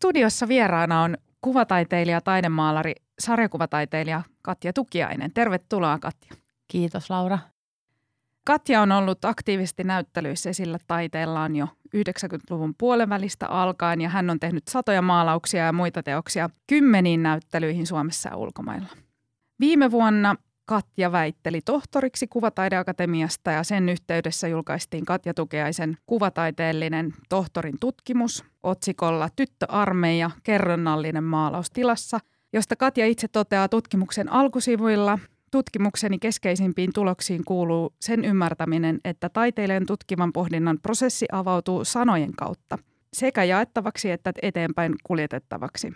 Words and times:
studiossa 0.00 0.48
vieraana 0.48 1.02
on 1.02 1.16
kuvataiteilija, 1.40 2.20
taidemaalari, 2.20 2.94
sarjakuvataiteilija 3.18 4.22
Katja 4.42 4.72
Tukiainen. 4.72 5.32
Tervetuloa 5.32 5.98
Katja. 5.98 6.36
Kiitos 6.68 7.10
Laura. 7.10 7.38
Katja 8.46 8.82
on 8.82 8.92
ollut 8.92 9.24
aktiivisesti 9.24 9.84
näyttelyissä 9.84 10.50
esillä 10.50 10.78
taiteellaan 10.86 11.56
jo 11.56 11.68
90-luvun 11.96 12.74
puolen 12.78 13.08
välistä 13.08 13.46
alkaen 13.46 14.00
ja 14.00 14.08
hän 14.08 14.30
on 14.30 14.40
tehnyt 14.40 14.68
satoja 14.68 15.02
maalauksia 15.02 15.64
ja 15.64 15.72
muita 15.72 16.02
teoksia 16.02 16.50
kymmeniin 16.66 17.22
näyttelyihin 17.22 17.86
Suomessa 17.86 18.28
ja 18.28 18.36
ulkomailla. 18.36 18.88
Viime 19.60 19.90
vuonna 19.90 20.36
Katja 20.70 21.12
väitteli 21.12 21.60
tohtoriksi 21.60 22.26
Kuvataideakatemiasta 22.26 23.50
ja 23.50 23.64
sen 23.64 23.88
yhteydessä 23.88 24.48
julkaistiin 24.48 25.04
Katja 25.04 25.34
Tukeaisen 25.34 25.96
kuvataiteellinen 26.06 27.14
tohtorin 27.28 27.78
tutkimus 27.80 28.44
otsikolla 28.62 29.28
Tyttöarmeija, 29.36 30.30
kerronnallinen 30.42 31.24
maalaus 31.24 31.70
tilassa, 31.70 32.18
josta 32.52 32.76
Katja 32.76 33.06
itse 33.06 33.28
toteaa 33.28 33.68
tutkimuksen 33.68 34.32
alkusivuilla. 34.32 35.18
Tutkimukseni 35.50 36.18
keskeisimpiin 36.18 36.92
tuloksiin 36.94 37.44
kuuluu 37.44 37.94
sen 38.00 38.24
ymmärtäminen, 38.24 39.00
että 39.04 39.28
taiteilijan 39.28 39.86
tutkivan 39.86 40.32
pohdinnan 40.32 40.78
prosessi 40.82 41.26
avautuu 41.32 41.84
sanojen 41.84 42.36
kautta 42.36 42.78
sekä 43.12 43.44
jaettavaksi 43.44 44.10
että 44.10 44.32
eteenpäin 44.42 44.94
kuljetettavaksi. 45.04 45.92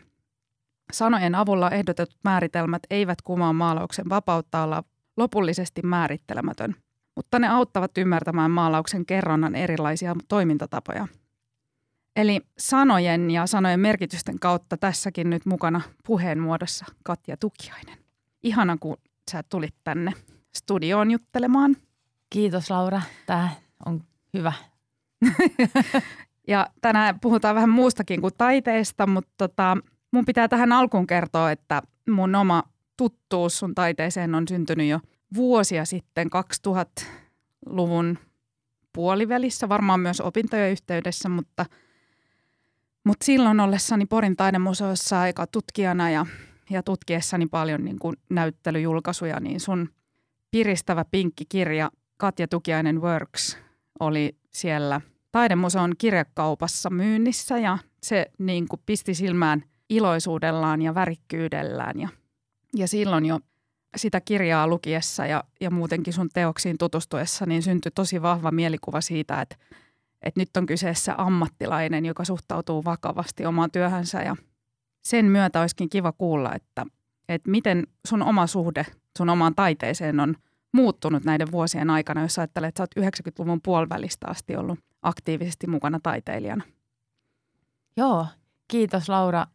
Sanojen 0.93 1.35
avulla 1.35 1.71
ehdotetut 1.71 2.19
määritelmät 2.25 2.83
eivät 2.91 3.23
kumaa 3.23 3.53
maalauksen 3.53 4.09
vapautta 4.09 4.63
olla 4.63 4.85
lopullisesti 5.17 5.83
määrittelemätön, 5.83 6.75
mutta 7.17 7.39
ne 7.39 7.49
auttavat 7.49 7.99
ymmärtämään 7.99 8.51
maalauksen 8.51 9.07
kerronnan 9.07 9.55
erilaisia 9.55 10.17
toimintatapoja. 10.29 11.09
Eli 12.17 12.41
sanojen 12.59 13.31
ja 13.31 13.47
sanojen 13.47 13.81
merkitysten 13.81 14.39
kautta 14.39 14.77
tässäkin 14.77 15.31
nyt 15.31 15.47
mukana 15.47 15.81
puheen 16.07 16.39
muodossa 16.39 16.85
Katja 17.03 17.37
Tukiainen. 17.37 17.99
Ihana, 18.43 18.77
kun 18.81 18.97
sä 19.31 19.43
tulit 19.43 19.75
tänne 19.85 20.13
studioon 20.57 21.11
juttelemaan. 21.11 21.77
Kiitos 22.31 22.71
Laura, 22.71 23.03
tämä 23.27 23.51
on 23.87 24.05
hyvä. 24.35 24.53
ja 26.49 26.67
tänään 26.81 27.21
puhutaan 27.21 27.55
vähän 27.55 27.71
muustakin 27.71 28.21
kuin 28.21 28.35
taiteesta, 28.39 29.07
mutta 29.07 29.33
tota, 29.39 29.77
Mun 30.15 30.25
pitää 30.25 30.49
tähän 30.49 30.73
alkuun 30.73 31.07
kertoa, 31.07 31.51
että 31.51 31.83
mun 32.11 32.35
oma 32.35 32.63
tuttuus 32.97 33.59
sun 33.59 33.75
taiteeseen 33.75 34.35
on 34.35 34.49
syntynyt 34.49 34.89
jo 34.89 35.01
vuosia 35.35 35.85
sitten 35.85 36.29
2000-luvun 36.69 38.19
puolivälissä, 38.93 39.69
varmaan 39.69 40.01
myös 40.01 40.21
opintojen 40.21 40.71
yhteydessä, 40.71 41.29
mutta, 41.29 41.67
mutta 43.05 43.25
silloin 43.25 43.61
ollessani 43.61 44.07
Porin 44.07 44.37
taidemuseossa 44.37 45.21
aika 45.21 45.47
tutkijana 45.47 46.11
ja, 46.11 46.27
ja 46.71 46.83
tutkiessani 46.83 47.47
paljon 47.47 47.85
niin 47.85 47.99
kuin 47.99 48.17
näyttelyjulkaisuja, 48.31 49.41
niin 49.41 49.61
sun 49.61 49.89
piristävä 50.51 51.05
pinkki 51.11 51.45
kirja 51.49 51.91
Katja 52.17 52.49
Tukiainen 52.49 53.03
Works 53.03 53.59
oli 54.01 54.37
siellä 54.51 55.01
taidemuseon 55.33 55.93
kirjakaupassa 55.99 56.91
myynnissä 56.91 57.59
ja 57.59 57.79
se 58.03 58.27
niin 58.39 58.69
kuin 58.69 58.83
pisti 58.87 59.15
silmään– 59.15 59.65
iloisuudellaan 59.91 60.83
ja 60.83 60.95
värikkyydellään. 60.95 62.01
Ja, 62.01 62.09
ja 62.77 62.89
silloin 62.89 63.27
jo 63.27 63.41
sitä 63.97 64.21
kirjaa 64.21 64.69
lukiessa 64.69 65.27
ja, 65.27 65.45
ja 65.61 65.71
muutenkin 65.71 66.13
sun 66.13 66.29
teoksiin 66.35 66.79
tutustuessa, 66.79 67.47
niin 67.47 67.63
syntyi 67.63 67.93
tosi 67.95 68.23
vahva 68.23 68.51
mielikuva 68.51 69.01
siitä, 69.01 69.41
että, 69.41 69.57
että 70.23 70.41
nyt 70.41 70.57
on 70.57 70.67
kyseessä 70.67 71.15
ammattilainen, 71.19 72.07
joka 72.07 72.25
suhtautuu 72.25 72.85
vakavasti 72.85 73.47
omaan 73.47 73.71
työhönsä. 73.71 74.23
Ja 74.23 74.37
sen 75.05 75.25
myötä 75.25 75.61
olisikin 75.61 75.91
kiva 75.91 76.13
kuulla, 76.13 76.55
että, 76.55 76.87
että 77.29 77.51
miten 77.51 77.87
sun 78.07 78.23
oma 78.23 78.47
suhde 78.47 78.87
sun 79.19 79.31
omaan 79.31 79.55
taiteeseen 79.55 80.21
on 80.21 80.35
muuttunut 80.73 81.25
näiden 81.25 81.53
vuosien 81.53 81.91
aikana, 81.91 82.23
jos 82.23 82.39
ajattelet, 82.39 82.69
että 82.69 82.79
sä 82.79 83.01
oot 83.01 83.07
90-luvun 83.07 83.61
puolivälistä 83.63 84.27
asti 84.29 84.57
ollut 84.57 84.79
aktiivisesti 85.03 85.67
mukana 85.67 86.01
taiteilijana. 86.03 86.65
Joo, 87.97 88.27
kiitos 88.69 89.09
Laura 89.09 89.47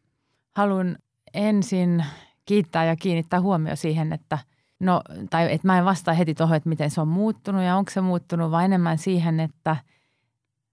haluan 0.55 0.97
ensin 1.33 2.05
kiittää 2.45 2.85
ja 2.85 2.95
kiinnittää 2.95 3.41
huomio 3.41 3.75
siihen, 3.75 4.13
että 4.13 4.37
no, 4.79 5.01
tai 5.29 5.53
että 5.53 5.67
mä 5.67 5.77
en 5.77 5.85
vastaa 5.85 6.13
heti 6.13 6.35
tuohon, 6.35 6.57
että 6.57 6.69
miten 6.69 6.89
se 6.89 7.01
on 7.01 7.07
muuttunut 7.07 7.63
ja 7.63 7.75
onko 7.75 7.91
se 7.91 8.01
muuttunut, 8.01 8.51
vaan 8.51 8.65
enemmän 8.65 8.97
siihen, 8.97 9.39
että 9.39 9.75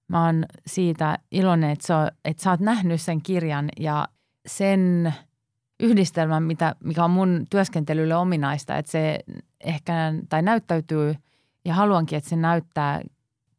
mä 0.09 0.25
oon 0.25 0.45
siitä 0.67 1.19
iloinen, 1.31 1.71
että, 1.71 1.87
sä, 1.87 2.13
että 2.25 2.43
sä 2.43 2.51
oot 2.51 2.61
nähnyt 2.61 3.01
sen 3.01 3.23
kirjan 3.23 3.69
ja 3.81 4.09
sen 4.47 5.15
yhdistelmän, 5.81 6.43
mitä, 6.43 6.75
mikä 6.85 7.05
on 7.05 7.11
mun 7.11 7.45
työskentelylle 7.51 8.17
ominaista, 8.17 8.77
että 8.77 8.93
se 8.93 9.19
ehkä 9.61 10.15
tai 10.29 10.43
näyttäytyy 10.43 11.15
ja 11.65 11.75
haluankin, 11.75 12.19
että 12.19 12.31
se 12.31 12.37
näyttää 12.37 13.01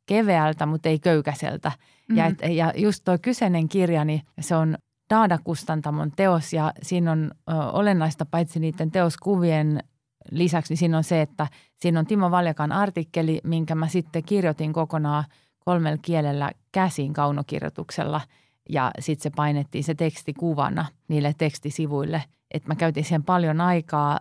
keveältä, 0.05 0.65
mutta 0.65 0.89
ei 0.89 0.99
köykäiseltä. 0.99 1.69
Mm-hmm. 1.69 2.17
Ja, 2.17 2.25
et, 2.25 2.55
ja 2.55 2.73
just 2.75 3.03
tuo 3.05 3.17
kyseinen 3.21 3.69
kirja, 3.69 4.05
niin 4.05 4.21
se 4.39 4.55
on 4.55 4.77
Daada-kustantamon 5.09 6.11
teos 6.15 6.53
ja 6.53 6.73
siinä 6.81 7.11
on 7.11 7.31
ö, 7.49 7.53
olennaista 7.53 8.25
paitsi 8.25 8.59
niiden 8.59 8.91
teoskuvien 8.91 9.83
lisäksi, 10.31 10.71
niin 10.71 10.77
siinä 10.77 10.97
on 10.97 11.03
se, 11.03 11.21
että 11.21 11.47
siinä 11.75 11.99
on 11.99 12.05
Timo 12.05 12.31
Valjakan 12.31 12.71
artikkeli, 12.71 13.41
minkä 13.43 13.75
mä 13.75 13.87
sitten 13.87 14.23
kirjoitin 14.23 14.73
kokonaan 14.73 15.23
kolmella 15.59 15.97
kielellä 16.01 16.51
käsin 16.71 17.13
kaunokirjoituksella 17.13 18.21
ja 18.69 18.91
sitten 18.99 19.23
se 19.23 19.35
painettiin 19.35 19.83
se 19.83 19.95
teksti 19.95 20.33
kuvana 20.33 20.85
niille 21.07 21.35
tekstisivuille. 21.37 22.23
Että 22.51 22.67
mä 22.67 22.75
käytin 22.75 23.03
siihen 23.03 23.23
paljon 23.23 23.61
aikaa 23.61 24.19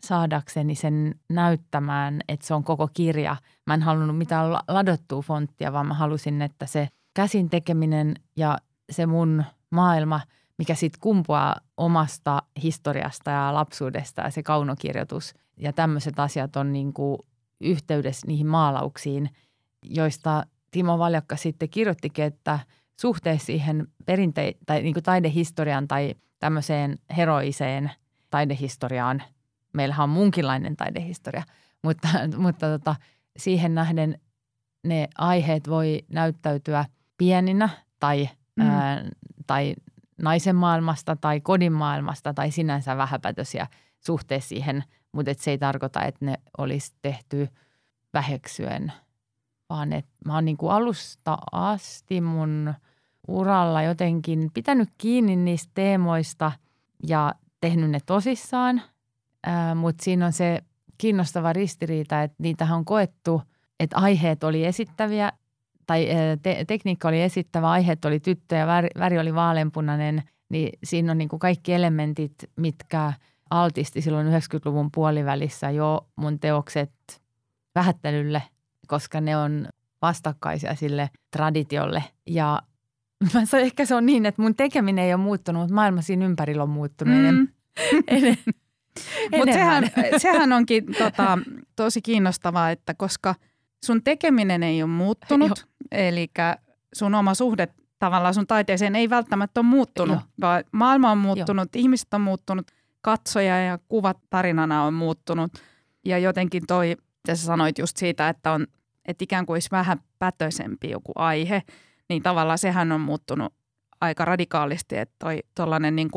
saadakseni 0.00 0.74
sen 0.74 1.14
näyttämään, 1.28 2.20
että 2.28 2.46
se 2.46 2.54
on 2.54 2.64
koko 2.64 2.88
kirja. 2.94 3.36
Mä 3.66 3.74
en 3.74 3.82
halunnut 3.82 4.18
mitään 4.18 4.52
ladottua 4.52 5.22
fonttia, 5.22 5.72
vaan 5.72 5.86
mä 5.86 5.94
halusin, 5.94 6.42
että 6.42 6.66
se 6.66 6.88
käsin 7.14 7.50
tekeminen 7.50 8.14
ja 8.36 8.58
se 8.90 9.06
mun– 9.06 9.44
maailma, 9.76 10.20
mikä 10.58 10.74
sitten 10.74 11.00
kumpuaa 11.00 11.56
omasta 11.76 12.42
historiasta 12.62 13.30
ja 13.30 13.54
lapsuudesta 13.54 14.22
ja 14.22 14.30
se 14.30 14.42
kaunokirjoitus 14.42 15.34
ja 15.56 15.72
tämmöiset 15.72 16.18
asiat 16.18 16.56
on 16.56 16.72
niin 16.72 16.92
kuin 16.92 17.18
yhteydessä 17.60 18.26
niihin 18.26 18.46
maalauksiin, 18.46 19.30
joista 19.82 20.46
Timo 20.70 20.98
Valjakka 20.98 21.36
sitten 21.36 21.68
kirjoittikin, 21.68 22.24
että 22.24 22.58
suhteessa 23.00 23.46
siihen 23.46 23.86
perinte- 24.06 24.56
tai 24.66 24.82
niin 24.82 24.94
kuin 24.94 25.04
taidehistoriaan 25.04 25.88
tai 25.88 26.14
tämmöiseen 26.38 26.98
heroiseen 27.16 27.90
taidehistoriaan, 28.30 29.22
meillähän 29.72 30.04
on 30.04 30.10
munkinlainen 30.10 30.76
taidehistoria, 30.76 31.42
mutta, 31.82 32.08
mutta 32.36 32.66
tota, 32.66 32.96
siihen 33.36 33.74
nähden 33.74 34.20
ne 34.84 35.08
aiheet 35.18 35.68
voi 35.68 36.02
näyttäytyä 36.08 36.84
pieninä 37.18 37.68
tai 38.00 38.28
mm. 38.56 38.70
ää, 38.70 39.04
tai 39.46 39.74
naisen 40.22 40.56
maailmasta 40.56 41.16
tai 41.16 41.40
kodin 41.40 41.72
maailmasta 41.72 42.34
tai 42.34 42.50
sinänsä 42.50 42.96
vähäpätöisiä 42.96 43.66
suhteessa 44.00 44.48
siihen, 44.48 44.84
mutta 45.12 45.30
et 45.30 45.38
se 45.38 45.50
ei 45.50 45.58
tarkoita, 45.58 46.04
että 46.04 46.24
ne 46.24 46.34
olisi 46.58 46.92
tehty 47.02 47.48
väheksyen, 48.14 48.92
vaan 49.70 49.92
että 49.92 50.10
mä 50.24 50.34
oon 50.34 50.44
niin 50.44 50.56
kuin 50.56 50.72
alusta 50.72 51.38
asti 51.52 52.20
mun 52.20 52.74
uralla 53.28 53.82
jotenkin 53.82 54.50
pitänyt 54.54 54.88
kiinni 54.98 55.36
niistä 55.36 55.70
teemoista 55.74 56.52
ja 57.06 57.34
tehnyt 57.60 57.90
ne 57.90 57.98
tosissaan, 58.06 58.82
mutta 59.74 60.04
siinä 60.04 60.26
on 60.26 60.32
se 60.32 60.62
kiinnostava 60.98 61.52
ristiriita, 61.52 62.22
että 62.22 62.36
niitähän 62.38 62.78
on 62.78 62.84
koettu, 62.84 63.42
että 63.80 63.96
aiheet 63.96 64.44
oli 64.44 64.64
esittäviä 64.64 65.32
tai 65.86 66.08
te- 66.42 66.64
tekniikka 66.66 67.08
oli 67.08 67.22
esittävä, 67.22 67.70
aiheet 67.70 68.04
oli 68.04 68.20
tyttö 68.20 68.56
ja 68.56 68.66
väri, 68.66 68.88
väri 68.98 69.18
oli 69.18 69.34
vaaleanpunainen, 69.34 70.22
niin 70.48 70.78
siinä 70.84 71.12
on 71.12 71.18
niin 71.18 71.28
kuin 71.28 71.40
kaikki 71.40 71.72
elementit, 71.72 72.34
mitkä 72.56 73.12
altisti 73.50 74.00
silloin 74.00 74.26
90-luvun 74.26 74.90
puolivälissä 74.92 75.70
jo 75.70 76.08
mun 76.16 76.40
teokset 76.40 76.92
vähättelylle, 77.74 78.42
koska 78.86 79.20
ne 79.20 79.36
on 79.36 79.68
vastakkaisia 80.02 80.74
sille 80.74 81.10
traditiolle. 81.30 82.04
Ja 82.26 82.62
mä 83.34 83.58
ehkä 83.60 83.84
se 83.84 83.94
on 83.94 84.06
niin, 84.06 84.26
että 84.26 84.42
mun 84.42 84.54
tekeminen 84.54 85.04
ei 85.04 85.14
ole 85.14 85.22
muuttunut, 85.22 85.62
mutta 85.62 85.74
maailma 85.74 86.02
siinä 86.02 86.26
ympärillä 86.26 86.62
on 86.62 86.70
muuttunut 86.70 87.14
mm. 87.34 87.48
Mutta 89.38 89.52
sehän, 89.52 89.90
sehän 90.16 90.52
onkin 90.52 90.84
tota, 90.98 91.38
tosi 91.76 92.02
kiinnostavaa, 92.02 92.70
että 92.70 92.94
koska– 92.94 93.34
sun 93.86 94.02
tekeminen 94.02 94.62
ei 94.62 94.82
ole 94.82 94.90
muuttunut, 94.90 95.66
eli 95.90 96.30
sun 96.94 97.14
oma 97.14 97.34
suhde 97.34 97.68
tavallaan 97.98 98.34
sun 98.34 98.46
taiteeseen 98.46 98.96
ei 98.96 99.10
välttämättä 99.10 99.60
ole 99.60 99.66
muuttunut, 99.66 100.16
Joo. 100.16 100.28
vaan 100.40 100.64
maailma 100.72 101.10
on 101.10 101.18
muuttunut, 101.18 101.68
Joo. 101.74 101.80
ihmiset 101.80 102.14
on 102.14 102.20
muuttunut, 102.20 102.70
katsoja 103.00 103.64
ja 103.64 103.78
kuvat 103.88 104.18
tarinana 104.30 104.82
on 104.82 104.94
muuttunut. 104.94 105.52
Ja 106.04 106.18
jotenkin 106.18 106.66
toi, 106.66 106.88
mitä 106.88 107.34
sä 107.34 107.46
sanoit 107.46 107.78
just 107.78 107.96
siitä, 107.96 108.28
että 108.28 108.52
on 108.52 108.66
että 109.06 109.24
ikään 109.24 109.46
kuin 109.46 109.54
olisi 109.54 109.68
vähän 109.70 110.00
pätöisempi 110.18 110.90
joku 110.90 111.12
aihe, 111.14 111.62
niin 112.08 112.22
tavallaan 112.22 112.58
sehän 112.58 112.92
on 112.92 113.00
muuttunut 113.00 113.52
aika 114.00 114.24
radikaalisti, 114.24 114.96
että 114.96 115.14
toi 115.18 115.38
tuollainen 115.54 115.96
niin 115.96 116.10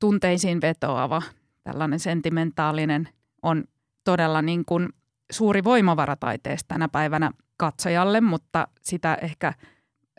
tunteisiin 0.00 0.60
vetoava, 0.60 1.22
tällainen 1.64 2.00
sentimentaalinen 2.00 3.08
on 3.42 3.64
todella 4.04 4.42
niin 4.42 4.64
kuin 4.64 4.88
suuri 5.32 5.64
voimavara 5.64 6.16
taiteesta 6.16 6.68
tänä 6.68 6.88
päivänä 6.88 7.30
katsojalle, 7.56 8.20
mutta 8.20 8.68
sitä 8.80 9.18
ehkä 9.22 9.52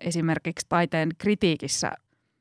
esimerkiksi 0.01 0.65
taiteen 0.69 1.09
kritiikissä 1.17 1.91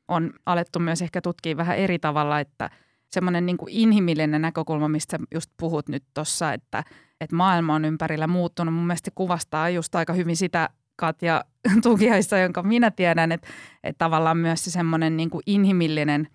on 0.08 0.32
alettu 0.46 0.78
myös 0.78 1.02
ehkä 1.02 1.20
tutkia 1.20 1.56
vähän 1.56 1.76
eri 1.76 1.98
tavalla, 1.98 2.40
että 2.40 2.70
semmoinen 3.10 3.46
niin 3.46 3.58
inhimillinen 3.68 4.42
näkökulma, 4.42 4.88
mistä 4.88 5.18
just 5.34 5.50
puhut 5.56 5.88
nyt 5.88 6.04
tuossa, 6.14 6.52
että, 6.52 6.84
että 7.20 7.36
maailma 7.36 7.74
on 7.74 7.84
ympärillä 7.84 8.26
muuttunut. 8.26 8.74
Mun 8.74 8.86
mielestä 8.86 9.10
kuvastaa 9.14 9.70
just 9.70 9.94
aika 9.94 10.12
hyvin 10.12 10.36
sitä 10.36 10.68
Katja 10.96 11.44
Tukiaista, 11.82 12.38
jonka 12.38 12.62
minä 12.62 12.90
tiedän, 12.90 13.32
että, 13.32 13.48
että 13.84 13.98
tavallaan 13.98 14.36
myös 14.36 14.64
se 14.64 14.70
semmoinen 14.70 15.16
niin 15.16 15.30
inhimillinen, 15.46 16.28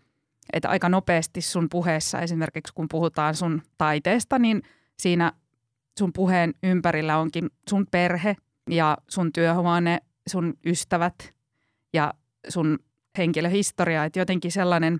että 0.54 0.70
aika 0.70 0.90
nopeasti 0.90 1.42
sun 1.42 1.68
puheessa 1.70 2.20
esimerkiksi 2.20 2.74
kun 2.74 2.88
puhutaan 2.90 3.36
sun 3.36 3.62
taiteesta, 3.78 4.40
niin 4.40 4.62
siinä 5.00 5.31
sun 6.00 6.13
puheen 6.13 6.54
ympärillä 6.63 7.18
onkin 7.18 7.50
sun 7.69 7.86
perhe 7.92 8.36
ja 8.69 8.98
sun 9.10 9.34
työhuone, 9.34 10.00
sun 10.30 10.54
ystävät 10.66 11.34
ja 11.94 12.13
sun 12.48 12.80
henkilöhistoria, 13.18 14.06
että 14.06 14.19
jotenkin 14.19 14.51
sellainen 14.51 15.00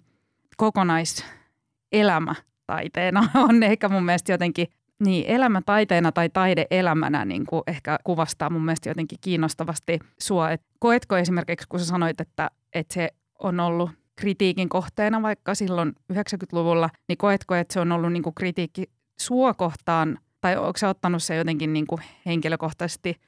kokonaiselämä 0.58 2.36
taiteena 2.68 3.30
on 3.50 3.64
ehkä 3.64 3.90
mun 3.90 4.06
mielestä 4.06 4.32
jotenkin 4.32 4.68
niin, 5.04 5.26
elämä 5.28 5.62
taiteena 5.66 6.12
tai 6.12 6.30
taide 6.30 6.66
elämänä 6.72 7.26
niin 7.26 7.46
kuin 7.46 7.64
ehkä 7.68 8.00
kuvastaa 8.04 8.50
mun 8.50 8.66
mielestä 8.66 8.90
jotenkin 8.90 9.18
kiinnostavasti 9.22 10.00
sua. 10.22 10.52
Et 10.52 10.62
koetko 10.80 11.18
esimerkiksi, 11.18 11.68
kun 11.70 11.80
sä 11.80 11.86
sanoit, 11.86 12.22
että, 12.22 12.52
että 12.74 12.94
se 12.94 13.10
on 13.40 13.60
ollut 13.60 13.92
kritiikin 14.16 14.70
kohteena 14.70 15.22
vaikka 15.22 15.56
silloin 15.56 15.94
90-luvulla, 16.14 16.90
niin 17.08 17.18
koetko, 17.18 17.56
että 17.56 17.74
se 17.74 17.80
on 17.80 17.92
ollut 17.92 18.14
niin 18.14 18.24
kuin 18.24 18.36
kritiikki 18.36 18.84
sua 19.20 19.54
kohtaan 19.54 20.20
tai 20.42 20.58
onko 20.58 20.78
se 20.78 20.88
ottanut 20.88 21.24
se 21.24 21.36
jotenkin 21.36 21.74
niin 21.74 21.88
kuin 21.88 22.02
henkilökohtaisesti? 22.26 23.22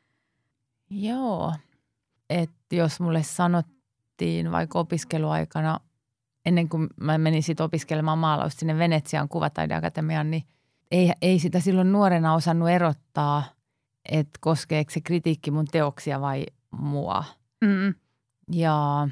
Joo, 0.90 1.54
että 2.30 2.76
jos 2.76 3.00
mulle 3.00 3.24
sanottiin 3.24 4.52
vaikka 4.52 4.80
opiskeluaikana, 4.80 5.80
ennen 6.46 6.70
kuin 6.70 6.88
mä 7.02 7.18
menin 7.18 7.44
sitten 7.44 7.64
opiskelemaan 7.64 8.18
maalausta 8.18 8.60
sinne 8.60 8.78
Venetsian 8.78 9.30
kuvataideakatemiaan, 9.30 10.32
niin 10.32 10.44
ei, 10.92 11.12
ei 11.22 11.40
sitä 11.40 11.60
silloin 11.60 11.92
nuorena 11.92 12.34
osannut 12.34 12.70
erottaa, 12.70 13.44
että 14.06 14.40
koskeeko 14.42 14.92
se 14.92 15.02
kritiikki 15.02 15.52
mun 15.52 15.66
teoksia 15.66 16.22
vai 16.22 16.46
mua. 16.72 17.24
Mm. 17.62 17.96
Ja 18.52 19.08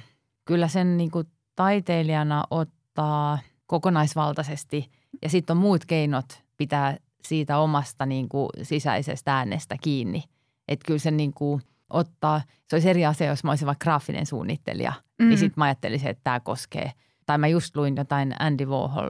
kyllä 0.46 0.68
sen 0.68 0.98
niin 0.98 1.12
kuin 1.12 1.28
taiteilijana 1.56 2.44
ottaa 2.52 3.40
kokonaisvaltaisesti 3.66 4.92
ja 5.22 5.30
sitten 5.30 5.58
on 5.58 5.62
muut 5.62 5.86
keinot 5.86 6.44
pitää 6.58 6.98
siitä 7.24 7.58
omasta 7.58 8.06
niin 8.06 8.30
kuin 8.30 8.50
sisäisestä 8.62 9.38
äänestä 9.38 9.76
kiinni. 9.82 10.24
Että 10.68 10.86
kyllä 10.88 11.00
se 11.00 11.12
niin 11.12 11.34
kuin 11.34 11.62
ottaa, 11.90 12.42
se 12.68 12.76
olisi 12.76 12.90
eri 12.90 13.06
asia, 13.06 13.28
jos 13.28 13.44
mä 13.44 13.52
olisin 13.52 13.66
vaikka 13.66 13.84
graafinen 13.84 14.26
suunnittelija, 14.26 14.92
niin 14.92 15.26
mm. 15.26 15.30
niin 15.30 15.38
sitten 15.38 15.54
mä 15.58 15.66
ajattelisin, 15.66 16.10
että 16.10 16.24
tämä 16.24 16.40
koskee. 16.40 16.92
Tai 17.26 17.38
mä 17.38 17.48
just 17.48 17.76
luin 17.76 17.96
jotain 17.96 18.36
Andy 18.40 18.66
Warhol 18.66 19.10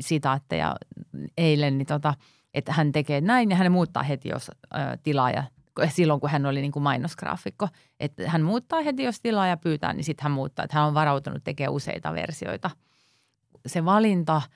sitaatteja 0.00 0.76
eilen, 1.36 1.78
niin 1.78 1.86
tota, 1.86 2.14
että 2.54 2.72
hän 2.72 2.92
tekee 2.92 3.20
näin 3.20 3.50
ja 3.50 3.56
hän 3.56 3.72
muuttaa 3.72 4.02
heti, 4.02 4.28
jos 4.28 4.50
ä, 4.50 4.96
tilaaja, 5.02 5.44
silloin 5.88 6.20
kun 6.20 6.30
hän 6.30 6.46
oli 6.46 6.60
niin 6.60 6.72
kuin 6.72 6.82
mainosgraafikko, 6.82 7.68
että 8.00 8.30
hän 8.30 8.42
muuttaa 8.42 8.82
heti, 8.82 9.02
jos 9.02 9.20
tilaaja 9.20 9.56
pyytää, 9.56 9.92
niin 9.92 10.04
sitten 10.04 10.22
hän 10.22 10.32
muuttaa, 10.32 10.64
että 10.64 10.76
hän 10.76 10.86
on 10.86 10.94
varautunut 10.94 11.44
tekemään 11.44 11.74
useita 11.74 12.12
versioita. 12.12 12.70
Se 13.66 13.84
valinta– 13.84 14.42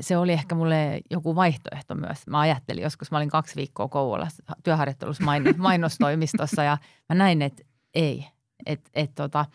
se 0.00 0.16
oli 0.16 0.32
ehkä 0.32 0.54
mulle 0.54 1.00
joku 1.10 1.34
vaihtoehto 1.34 1.94
myös. 1.94 2.26
Mä 2.26 2.40
ajattelin 2.40 2.82
joskus, 2.82 3.10
mä 3.10 3.16
olin 3.16 3.28
kaksi 3.28 3.56
viikkoa 3.56 3.88
Kouvolassa 3.88 4.42
työharjoittelussa 4.62 5.24
mainostoimistossa 5.56 6.62
ja 6.62 6.78
mä 7.08 7.14
näin, 7.14 7.42
että 7.42 7.62
ei. 7.94 8.26
Että 8.66 8.90
et 8.94 9.14
tota, 9.14 9.46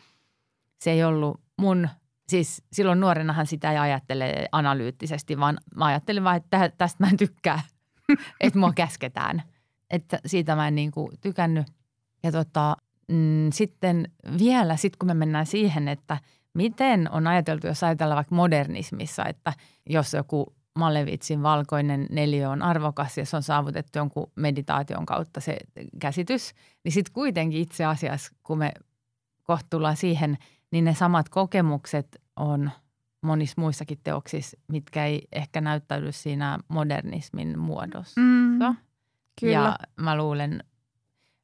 se 0.80 0.92
ei 0.92 1.04
ollut 1.04 1.42
mun, 1.57 1.90
siis 2.28 2.63
silloin 2.72 3.00
nuorenahan 3.00 3.48
sitä 3.48 3.72
ei 3.72 3.78
ajattele 3.78 4.48
analyyttisesti, 4.52 5.40
vaan 5.40 5.57
mä 5.75 5.86
ajattelin 5.86 6.24
vaan, 6.24 6.38
että 6.38 6.69
tästä 6.78 7.04
mä 7.04 7.10
en 7.10 7.18
tykkää, 7.18 7.62
että 8.42 8.60
mua 8.60 8.74
käsketään. 8.74 9.44
Että 9.90 10.19
siitä 10.25 10.56
mä 10.56 10.68
en 10.68 10.75
niin 10.75 10.92
kuin 10.92 11.12
tykännyt. 11.22 11.68
Ja 12.24 12.31
tota, 12.31 12.78
mm, 13.07 13.52
sitten 13.54 14.12
vielä, 14.40 14.75
sit 14.75 14.96
kun 14.96 15.07
me 15.07 15.13
mennään 15.13 15.46
siihen, 15.46 15.88
että– 15.88 16.18
Miten 16.56 17.12
on 17.12 17.28
ajateltu, 17.28 17.68
jos 17.68 17.84
ajatellaan 17.84 18.16
vaikka 18.16 18.36
modernismissa, 18.36 19.25
että 19.25 19.54
jos 19.90 20.13
joku 20.13 20.56
Malevitsin 20.75 21.44
valkoinen 21.44 22.07
neliö 22.12 22.50
on 22.50 22.62
arvokas 22.62 23.18
ja 23.18 23.25
se 23.25 23.36
on 23.36 23.44
saavutettu 23.44 24.00
jonkun 24.00 24.31
meditaation 24.36 25.06
kautta 25.06 25.40
se 25.40 25.57
käsitys, 26.00 26.54
niin 26.84 26.92
sitten 26.92 27.13
kuitenkin 27.13 27.62
itse 27.62 27.86
asiassa, 27.86 28.34
kun 28.44 28.57
me 28.57 28.72
kohtuullaan 29.44 29.98
siihen, 29.98 30.38
niin 30.72 30.86
ne 30.86 30.94
samat 30.94 31.30
kokemukset 31.30 32.22
on 32.36 32.72
monissa 33.22 33.62
muissakin 33.62 34.00
teoksissa, 34.04 34.57
mitkä 34.68 35.06
ei 35.06 35.28
ehkä 35.31 35.62
näyttäydy 35.62 36.12
siinä 36.12 36.60
modernismin 36.68 37.60
muodossa. 37.60 38.22
Mm, 38.22 38.60
kyllä. 39.40 39.54
Ja 39.54 39.75
mä 39.96 40.18
luulen, 40.18 40.63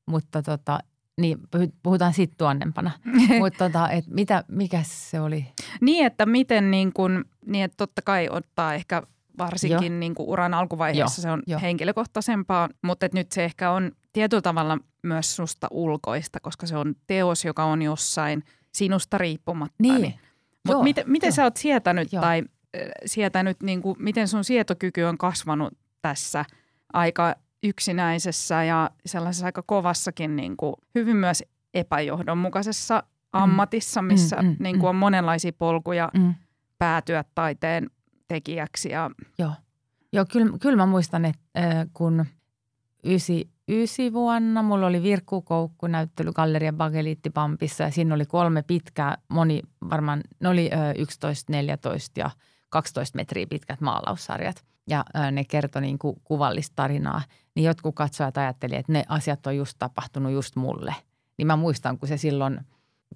mutta 0.05 0.41
tota, 0.41 0.79
niin, 1.21 1.37
puhutaan 1.83 2.13
sitten 2.13 2.37
tuonnempana. 2.37 2.91
Mutta 3.39 3.65
tota, 3.65 3.89
et 3.89 4.07
mitä, 4.07 4.43
mikä 4.47 4.79
se 4.83 5.19
oli? 5.19 5.47
Niin, 5.81 6.05
että 6.05 6.25
miten 6.25 6.71
niin 6.71 6.93
kun, 6.93 7.25
niin 7.45 7.63
että 7.63 7.77
totta 7.77 8.01
kai 8.01 8.29
ottaa 8.31 8.73
ehkä 8.73 9.03
varsinkin 9.37 9.99
niin 9.99 10.15
kuin 10.15 10.29
uran 10.29 10.53
alkuvaiheessa 10.53 11.21
jo, 11.21 11.23
se 11.23 11.31
on 11.31 11.43
jo. 11.47 11.59
henkilökohtaisempaa, 11.59 12.69
mutta 12.81 13.05
et 13.05 13.13
nyt 13.13 13.31
se 13.31 13.45
ehkä 13.45 13.71
on 13.71 13.91
tietyllä 14.13 14.41
tavalla 14.41 14.77
myös 15.03 15.35
susta 15.35 15.67
ulkoista, 15.71 16.39
koska 16.39 16.67
se 16.67 16.77
on 16.77 16.95
teos, 17.07 17.45
joka 17.45 17.63
on 17.63 17.81
jossain 17.81 18.43
sinusta 18.71 19.17
riippumatta. 19.17 19.75
Niin. 19.79 20.01
niin. 20.01 20.19
Mutta 20.67 20.83
miten, 20.83 21.03
miten 21.07 21.31
sä 21.31 21.43
oot 21.43 21.57
sietänyt 21.57 22.13
Joo. 22.13 22.21
tai 22.21 22.43
äh, 22.77 22.81
sietänyt, 23.05 23.63
niin 23.63 23.81
kuin, 23.81 23.95
miten 23.99 24.27
sun 24.27 24.43
sietokyky 24.43 25.03
on 25.03 25.17
kasvanut 25.17 25.73
tässä 26.01 26.45
aika 26.93 27.35
yksinäisessä 27.63 28.63
ja 28.63 28.89
sellaisessa 29.05 29.45
aika 29.45 29.63
kovassakin 29.65 30.35
niin 30.35 30.57
kuin 30.57 30.73
hyvin 30.95 31.15
myös 31.15 31.43
epäjohdonmukaisessa 31.73 32.97
mm. 32.97 33.07
ammatissa, 33.33 34.01
missä 34.01 34.35
mm, 34.35 34.47
mm, 34.47 34.55
niin 34.59 34.79
kuin 34.79 34.89
on 34.89 34.95
monenlaisia 34.95 35.51
polkuja 35.53 36.09
mm. 36.13 36.33
päätyä 36.77 37.23
taiteen 37.35 37.89
tekijäksi. 38.27 38.89
Ja... 38.89 39.11
Joo, 39.39 39.51
Joo 40.13 40.25
kyllä, 40.31 40.57
kyllä 40.61 40.77
mä 40.77 40.85
muistan, 40.85 41.25
että 41.25 41.41
äh, 41.57 41.87
kun 41.93 42.25
ysi, 43.05 43.49
ysi 43.67 44.13
vuonna 44.13 44.63
mulla 44.63 44.87
oli 44.87 45.03
virkkukoukku 45.03 45.87
näyttely 45.87 46.31
Galleria 46.31 46.73
Bageliittipampissa 46.73 47.83
ja 47.83 47.91
siinä 47.91 48.15
oli 48.15 48.25
kolme 48.25 48.61
pitkää, 48.61 49.17
moni 49.29 49.61
varmaan, 49.89 50.21
ne 50.39 50.49
oli 50.49 50.69
äh, 50.73 50.93
11, 50.97 51.51
14 51.51 52.19
ja 52.19 52.29
12 52.69 53.15
metriä 53.15 53.47
pitkät 53.49 53.81
maalaussarjat 53.81 54.65
ja 54.89 55.05
äh, 55.15 55.31
ne 55.31 55.43
kertoi 55.43 55.81
niin 55.81 55.99
kuin 55.99 56.21
kuvallista 56.23 56.75
tarinaa– 56.75 57.21
niin 57.55 57.63
jotkut 57.63 57.95
katsojat 57.95 58.37
ajatteli, 58.37 58.75
että 58.75 58.91
ne 58.91 59.03
asiat 59.07 59.47
on 59.47 59.57
just 59.57 59.75
tapahtunut 59.79 60.31
just 60.31 60.55
mulle. 60.55 60.95
Niin 61.37 61.47
mä 61.47 61.55
muistan, 61.55 61.97
kun 61.97 62.07
se 62.07 62.17
silloin 62.17 62.59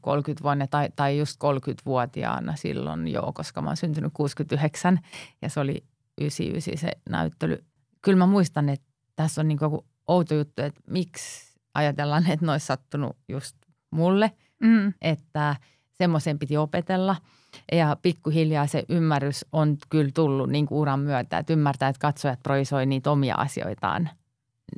30 0.01 0.43
vuonna 0.43 0.67
tai, 0.67 0.89
tai 0.95 1.17
just 1.17 1.39
30-vuotiaana 1.43 2.55
silloin 2.55 3.07
joo, 3.07 3.33
koska 3.33 3.61
mä 3.61 3.69
oon 3.69 3.77
syntynyt 3.77 4.13
69 4.13 4.99
ja 5.41 5.49
se 5.49 5.59
oli 5.59 5.83
99 6.21 6.77
se 6.77 6.91
näyttely. 7.09 7.63
Kyllä 8.01 8.17
mä 8.17 8.25
muistan, 8.25 8.69
että 8.69 8.87
tässä 9.15 9.41
on 9.41 9.47
niin 9.47 9.57
kuin 9.57 9.81
outo 10.07 10.35
juttu, 10.35 10.61
että 10.61 10.81
miksi 10.89 11.55
ajatellaan, 11.73 12.31
että 12.31 12.45
ne 12.45 12.51
olisi 12.51 12.65
sattunut 12.65 13.17
just 13.29 13.55
mulle, 13.91 14.31
mm. 14.61 14.93
että 15.01 15.55
semmoisen 15.91 16.39
piti 16.39 16.57
opetella– 16.57 17.15
ja 17.71 17.97
pikkuhiljaa 18.01 18.67
se 18.67 18.83
ymmärrys 18.89 19.45
on 19.51 19.77
kyllä 19.89 20.11
tullut 20.13 20.49
niin 20.49 20.65
kuin 20.65 20.79
uran 20.79 20.99
myötä, 20.99 21.37
että 21.37 21.53
ymmärtää, 21.53 21.89
että 21.89 21.99
katsojat 21.99 22.39
projisoi 22.43 22.85
niitä 22.85 23.11
omia 23.11 23.35
asioitaan 23.35 24.09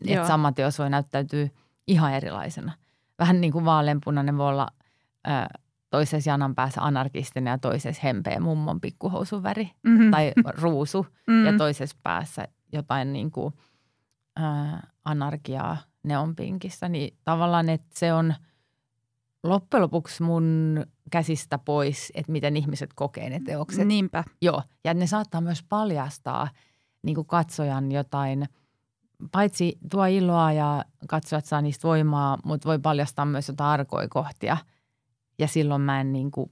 että 0.06 0.28
sama 0.28 0.52
teos 0.52 0.80
voi 0.80 0.90
näyttäytyä 0.90 1.48
ihan 1.88 2.14
erilaisena. 2.14 2.74
Vähän 3.20 3.42
niin 3.42 3.54
kuin 3.54 3.66
vaaleanpunainen 3.66 4.38
voi 4.38 4.50
olla 4.50 4.68
ö, 5.28 5.30
toisessa 5.90 6.30
janan 6.30 6.56
päässä 6.56 6.82
anarkistinen 6.82 7.52
ja 7.52 7.58
toisessa 7.58 8.02
hempeä 8.04 8.40
mummon 8.40 8.82
pikkuhousun 8.82 9.44
väri 9.44 9.72
mm-hmm. 9.84 10.12
tai 10.12 10.34
ruusu 10.48 11.04
mm-hmm. 11.04 11.46
ja 11.52 11.58
toisessa 11.58 11.98
päässä 12.04 12.48
jotain 12.74 13.14
niin 13.14 13.32
kuin, 13.32 13.54
ö, 14.40 14.44
anarkiaa 15.06 15.78
neonpinkissä. 16.04 16.90
Niin 16.90 17.18
tavallaan, 17.24 17.70
että 17.70 17.90
se 17.94 18.14
on 18.14 18.34
loppujen 19.44 19.82
lopuksi 19.82 20.24
mun 20.24 20.86
käsistä 21.12 21.58
pois, 21.58 22.12
että 22.16 22.32
miten 22.32 22.58
ihmiset 22.58 22.90
kokee 22.96 23.30
ne 23.30 23.42
teokset. 23.46 23.88
Niinpä. 23.88 24.24
Joo, 24.42 24.62
ja 24.84 24.94
ne 24.94 25.08
saattaa 25.08 25.42
myös 25.42 25.64
paljastaa 25.70 26.48
niin 27.04 27.16
kuin 27.16 27.28
katsojan 27.28 27.92
jotain– 27.92 28.46
paitsi 29.32 29.78
tuo 29.92 30.06
iloa 30.06 30.52
ja 30.52 30.86
katsojat 31.08 31.46
saa 31.46 31.62
niistä 31.62 31.88
voimaa, 31.88 32.38
mutta 32.46 32.70
voi 32.70 32.80
paljastaa 32.80 33.26
myös 33.26 33.48
jotain 33.48 33.70
arkoja 33.70 34.08
kohtia. 34.08 34.58
Ja 35.40 35.48
silloin 35.48 35.82
mä 35.82 36.02
en 36.02 36.14
niin 36.14 36.32
kuin 36.32 36.52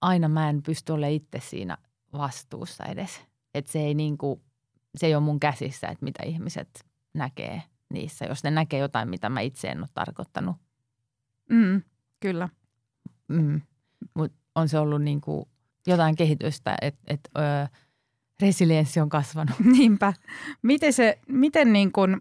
aina 0.00 0.28
mä 0.28 0.48
en 0.48 0.62
pysty 0.62 0.92
olemaan 0.92 1.12
itse 1.12 1.40
siinä 1.40 1.78
vastuussa 2.12 2.84
edes. 2.84 3.20
Että 3.54 3.72
se 3.72 3.78
ei 3.78 3.94
niin 3.94 4.18
kuin, 4.18 4.40
se 4.96 5.06
ei 5.06 5.14
ole 5.14 5.24
mun 5.24 5.40
käsissä, 5.40 5.88
että 5.88 6.04
mitä 6.04 6.22
ihmiset 6.26 6.86
näkee 7.14 7.62
niissä, 7.92 8.24
jos 8.24 8.44
ne 8.44 8.50
näkee 8.50 8.80
jotain, 8.80 9.08
mitä 9.08 9.28
mä 9.28 9.40
itse 9.40 9.68
en 9.68 9.78
ole 9.78 9.88
tarkoittanut. 9.94 10.56
Mm, 11.50 11.82
kyllä. 12.20 12.48
Mm. 13.28 13.60
Mutta 14.14 14.38
on 14.54 14.68
se 14.68 14.78
ollut 14.78 15.02
niin 15.02 15.20
kuin 15.20 15.48
jotain 15.86 16.16
kehitystä, 16.16 16.76
että 16.82 17.00
et, 17.06 17.20
öö, 17.38 17.66
resilienssi 18.42 19.00
on 19.00 19.08
kasvanut. 19.08 19.58
Niinpä. 19.76 20.12
Miten, 20.62 20.92
se, 20.92 21.18
miten 21.28 21.72
niin 21.72 21.92
kun, 21.92 22.20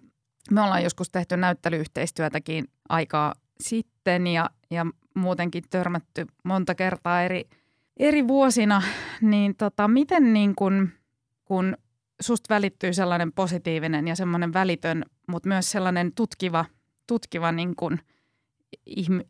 me 0.52 0.62
ollaan 0.62 0.84
joskus 0.84 1.10
tehty 1.10 1.38
näyttelyyhteistyötäkin 1.38 2.66
aikaa 2.90 3.34
sitten 3.62 4.28
ja, 4.28 4.50
ja 4.72 4.86
muutenkin 5.16 5.64
törmätty 5.70 6.28
monta 6.44 6.76
kertaa 6.76 7.24
eri, 7.24 7.50
eri 7.98 8.28
vuosina, 8.28 8.82
niin 9.22 9.56
tota, 9.56 9.88
miten 9.88 10.34
niin 10.34 10.56
kun, 10.56 10.90
kun 11.46 11.78
susta 12.22 12.54
välittyy 12.56 12.94
sellainen 12.94 13.32
positiivinen 13.32 14.08
ja 14.08 14.16
semmoinen 14.16 14.54
välitön, 14.54 15.06
mutta 15.28 15.50
myös 15.50 15.72
sellainen 15.72 16.12
tutkiva, 16.14 16.66
tutkiva 17.08 17.52
niin 17.52 17.76
kun 17.76 18.00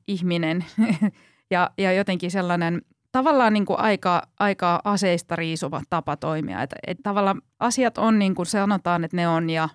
ihminen 0.07 0.65
ja, 1.51 1.69
ja 1.77 1.93
jotenkin 1.93 2.31
sellainen 2.31 2.81
tavallaan 3.11 3.53
niin 3.53 3.65
kuin 3.65 3.79
aika, 3.79 4.21
aika 4.39 4.81
aseista 4.83 5.35
riisuva 5.35 5.81
tapa 5.89 6.17
toimia. 6.17 6.61
Että, 6.61 6.75
että 6.87 7.03
tavallaan 7.03 7.41
asiat 7.59 7.97
on 7.97 8.19
niin 8.19 8.35
kuin 8.35 8.45
sanotaan, 8.45 9.03
että 9.03 9.17
ne 9.17 9.27
on 9.27 9.49
ja 9.49 9.69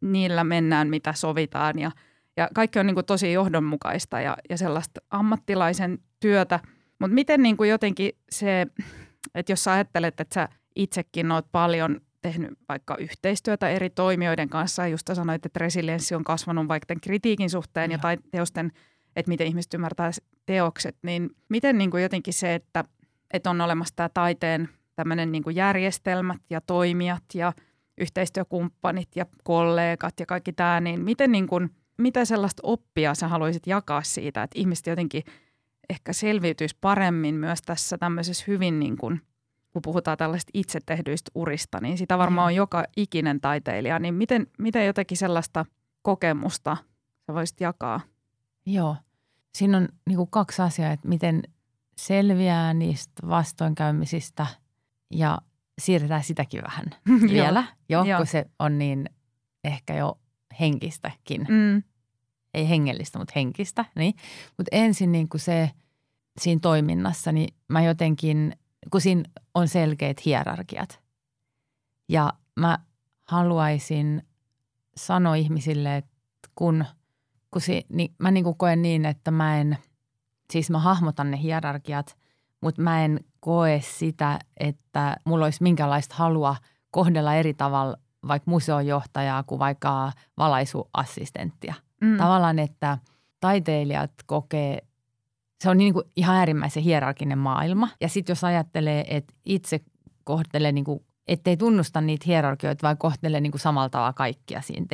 niillä 0.00 0.44
mennään, 0.44 0.88
mitä 0.88 1.12
sovitaan 1.12 1.78
ja, 1.78 1.90
ja 2.36 2.48
kaikki 2.54 2.78
on 2.78 2.86
niin 2.86 2.94
kuin 2.94 3.06
tosi 3.06 3.32
johdonmukaista 3.32 4.20
ja, 4.20 4.36
ja 4.50 4.58
sellaista 4.58 5.00
ammattilaisen 5.10 5.98
työtä. 6.20 6.60
Mutta 6.98 7.14
miten 7.14 7.42
niin 7.42 7.56
kuin 7.56 7.70
jotenkin 7.70 8.12
se, 8.30 8.66
että 9.34 9.52
jos 9.52 9.64
sä 9.64 9.72
ajattelet, 9.72 10.20
että 10.20 10.34
sä 10.34 10.48
itsekin 10.76 11.32
oot 11.32 11.46
paljon 11.52 12.00
tehnyt 12.22 12.50
vaikka 12.68 12.96
yhteistyötä 12.96 13.68
eri 13.68 13.90
toimijoiden 13.90 14.48
kanssa, 14.48 14.82
ja 14.82 14.88
just 14.88 15.10
sanoit, 15.12 15.46
että 15.46 15.58
resilienssi 15.58 16.14
on 16.14 16.24
kasvanut 16.24 16.68
vaikka 16.68 16.86
tämän 16.86 17.00
kritiikin 17.00 17.50
suhteen 17.50 17.90
ja, 17.90 17.98
ja 18.02 18.16
teosten, 18.30 18.72
että 19.18 19.28
miten 19.28 19.46
ihmiset 19.46 19.74
ymmärtää 19.74 20.10
teokset, 20.46 20.96
niin 21.02 21.30
miten 21.48 21.78
niin 21.78 21.90
kuin 21.90 22.02
jotenkin 22.02 22.34
se, 22.34 22.54
että, 22.54 22.84
että 23.32 23.50
on 23.50 23.60
olemassa 23.60 23.94
tämä 23.96 24.08
taiteen 24.08 24.68
tämmöinen 24.96 25.32
niin 25.32 25.42
kuin 25.42 25.56
järjestelmät 25.56 26.42
ja 26.50 26.60
toimijat 26.60 27.24
ja 27.34 27.52
yhteistyökumppanit 27.98 29.08
ja 29.16 29.26
kollegat 29.44 30.20
ja 30.20 30.26
kaikki 30.26 30.52
tämä, 30.52 30.80
niin 30.80 31.00
miten 31.00 31.32
niin 31.32 31.46
kuin, 31.46 31.70
mitä 31.96 32.24
sellaista 32.24 32.60
oppia 32.62 33.14
sä 33.14 33.28
haluaisit 33.28 33.66
jakaa 33.66 34.02
siitä, 34.02 34.42
että 34.42 34.58
ihmiset 34.58 34.86
jotenkin 34.86 35.22
ehkä 35.90 36.12
selviytyisi 36.12 36.76
paremmin 36.80 37.34
myös 37.34 37.62
tässä 37.62 37.98
tämmöisessä 37.98 38.44
hyvin 38.46 38.80
niin 38.80 38.96
kuin, 38.96 39.20
kun 39.72 39.82
puhutaan 39.82 40.18
tällaista 40.18 40.50
itse 40.54 40.78
tehdyistä 40.86 41.30
urista, 41.34 41.80
niin 41.80 41.98
sitä 41.98 42.18
varmaan 42.18 42.46
on 42.46 42.54
joka 42.54 42.84
ikinen 42.96 43.40
taiteilija, 43.40 43.98
niin 43.98 44.14
miten, 44.14 44.46
miten 44.58 44.86
jotenkin 44.86 45.16
sellaista 45.16 45.64
kokemusta 46.02 46.76
sä 47.26 47.34
voisit 47.34 47.60
jakaa? 47.60 48.00
Joo, 48.66 48.96
siinä 49.54 49.76
on 49.76 49.88
niin 50.08 50.16
kuin 50.16 50.30
kaksi 50.30 50.62
asiaa, 50.62 50.92
että 50.92 51.08
miten 51.08 51.42
selviää 51.96 52.74
niistä 52.74 53.28
vastoinkäymisistä 53.28 54.46
ja 55.10 55.38
siirretään 55.80 56.24
sitäkin 56.24 56.62
vähän 56.62 56.84
vielä, 57.32 57.64
jo, 57.88 58.04
kun 58.16 58.26
se 58.26 58.46
on 58.58 58.78
niin 58.78 59.10
ehkä 59.64 59.94
jo 59.94 60.18
henkistäkin. 60.60 61.46
Mm. 61.48 61.82
Ei 62.54 62.68
hengellistä, 62.68 63.18
mutta 63.18 63.32
henkistä. 63.36 63.84
Niin. 63.96 64.14
Mutta 64.56 64.68
ensin 64.72 65.12
niin 65.12 65.28
kuin 65.28 65.40
se 65.40 65.70
siinä 66.40 66.60
toiminnassa, 66.60 67.32
niin 67.32 67.54
mä 67.68 67.82
jotenkin, 67.82 68.56
kun 68.90 69.00
siinä 69.00 69.22
on 69.54 69.68
selkeät 69.68 70.24
hierarkiat. 70.24 71.00
Ja 72.08 72.32
mä 72.56 72.78
haluaisin 73.24 74.22
sanoa 74.96 75.34
ihmisille, 75.34 75.96
että 75.96 76.18
kun– 76.54 76.84
kun 77.50 77.62
si, 77.62 77.86
niin 77.88 78.14
mä 78.18 78.30
niin 78.30 78.44
kuin 78.44 78.56
koen 78.56 78.82
niin, 78.82 79.04
että 79.04 79.30
mä 79.30 79.60
en, 79.60 79.78
siis 80.52 80.70
mä 80.70 80.78
hahmotan 80.78 81.30
ne 81.30 81.42
hierarkiat, 81.42 82.16
mutta 82.60 82.82
mä 82.82 83.04
en 83.04 83.20
koe 83.40 83.80
sitä, 83.84 84.38
että 84.56 85.16
mulla 85.24 85.44
olisi 85.44 85.62
minkälaista 85.62 86.14
halua 86.18 86.56
kohdella 86.90 87.34
eri 87.34 87.54
tavalla 87.54 87.96
vaikka 88.28 88.50
museojohtajaa 88.50 89.42
kuin 89.42 89.58
vaikka 89.58 90.12
valaisuassistenttia. 90.38 91.74
Mm. 92.00 92.16
Tavallaan, 92.16 92.58
että 92.58 92.98
taiteilijat 93.40 94.12
kokee, 94.26 94.78
se 95.62 95.70
on 95.70 95.78
niin 95.78 95.92
kuin 95.92 96.04
ihan 96.16 96.36
äärimmäisen 96.36 96.82
hierarkinen 96.82 97.38
maailma. 97.38 97.88
Ja 98.00 98.08
sitten 98.08 98.30
jos 98.30 98.44
ajattelee, 98.44 99.04
että 99.16 99.34
itse 99.44 99.80
kohtelee 100.24 100.72
niin 100.72 100.84
kuin 100.84 101.04
ettei 101.28 101.56
tunnusta 101.56 102.00
niitä 102.00 102.24
hierarkioita, 102.26 102.82
vaan 102.82 102.98
kohtele 102.98 103.40
niin 103.40 103.52
kuin 103.52 103.60
samalla 103.60 103.88
tavalla 103.88 104.12
kaikkia 104.12 104.60
siinä 104.60 104.86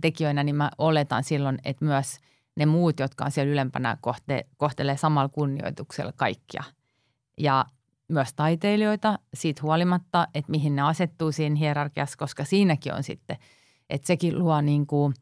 tekijöinä, 0.00 0.44
niin 0.44 0.56
mä 0.56 0.70
oletan 0.78 1.24
silloin, 1.24 1.58
että 1.64 1.84
myös 1.84 2.18
ne 2.56 2.66
muut, 2.66 3.00
jotka 3.00 3.24
on 3.24 3.30
siellä 3.30 3.52
ylempänä, 3.52 3.96
kohte, 4.00 4.46
kohtelee 4.56 4.96
samalla 4.96 5.28
kunnioituksella 5.28 6.12
kaikkia. 6.12 6.64
Ja 7.38 7.66
myös 8.08 8.34
taiteilijoita 8.34 9.18
siitä 9.34 9.62
huolimatta, 9.62 10.28
että 10.34 10.50
mihin 10.50 10.76
ne 10.76 10.82
asettuu 10.82 11.32
siinä 11.32 11.56
hierarkiassa, 11.56 12.18
koska 12.18 12.44
siinäkin 12.44 12.94
on 12.94 13.02
sitten, 13.02 13.36
että 13.90 14.06
sekin 14.06 14.38
luo 14.38 14.60
niin 14.60 14.86
kuin 14.86 15.14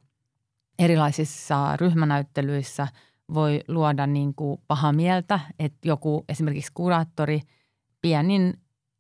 erilaisissa 0.79 1.77
ryhmänäyttelyissä 1.77 2.89
voi 3.35 3.61
luoda 3.69 4.07
niin 4.07 4.35
kuin 4.35 4.61
paha 4.69 4.93
mieltä, 4.93 5.41
että 5.59 5.89
joku 5.89 6.25
esimerkiksi 6.29 6.73
kuraattori 6.75 7.41
pienin 8.03 8.55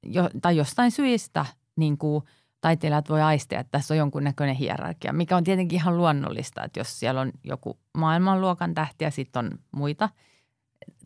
jo, 0.08 0.30
tai 0.42 0.56
jostain 0.56 0.90
syistä 0.90 1.46
niin 1.76 1.98
kuin 1.98 2.24
taiteilijat 2.60 3.08
voi 3.08 3.22
aistia, 3.22 3.60
että 3.60 3.70
tässä 3.70 3.94
on 3.94 3.98
jonkunnäköinen 3.98 4.56
hierarkia, 4.56 5.12
mikä 5.12 5.36
on 5.36 5.44
tietenkin 5.44 5.76
ihan 5.76 5.96
luonnollista, 5.96 6.64
että 6.64 6.80
jos 6.80 7.00
siellä 7.00 7.20
on 7.20 7.32
joku 7.44 7.78
maailmanluokan 7.98 8.74
tähti 8.74 9.04
ja 9.04 9.10
sitten 9.10 9.44
on 9.44 9.58
muita. 9.72 10.08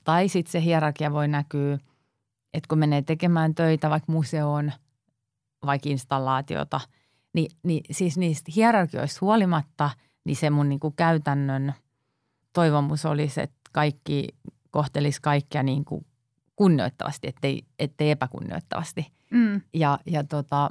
Tai 0.05 0.29
sitten 0.29 0.53
se 0.53 0.63
hierarkia 0.63 1.13
voi 1.13 1.29
näkyä, 1.29 1.79
että 2.55 2.69
kun 2.69 2.79
menee 2.79 3.03
tekemään 3.03 3.55
töitä 3.55 3.91
vaikka 3.91 4.13
museoon, 4.13 4.73
vaikka 5.67 5.89
installaatiota, 5.89 6.81
niin, 7.33 7.51
niin 7.63 7.85
siis 7.91 8.19
niistä 8.19 8.53
hierarkioista 8.57 9.19
huolimatta, 9.21 9.91
niin 10.25 10.37
se 10.37 10.51
mun 10.51 10.69
niin 10.69 10.81
kuin 10.81 10.95
käytännön 10.97 11.75
toivomus 12.53 13.07
olisi, 13.07 13.41
että 13.41 13.61
kaikki 13.73 14.29
kohtelisi 14.71 15.23
kaikkia 15.23 15.63
niin 15.63 15.85
kuin 15.85 16.07
kunnioittavasti, 16.61 17.29
ettei, 17.29 17.63
ettei 17.79 18.11
epäkunnioittavasti. 18.11 19.13
Mm. 19.31 19.61
Ja, 19.75 19.99
ja 20.07 20.25
tota, 20.25 20.71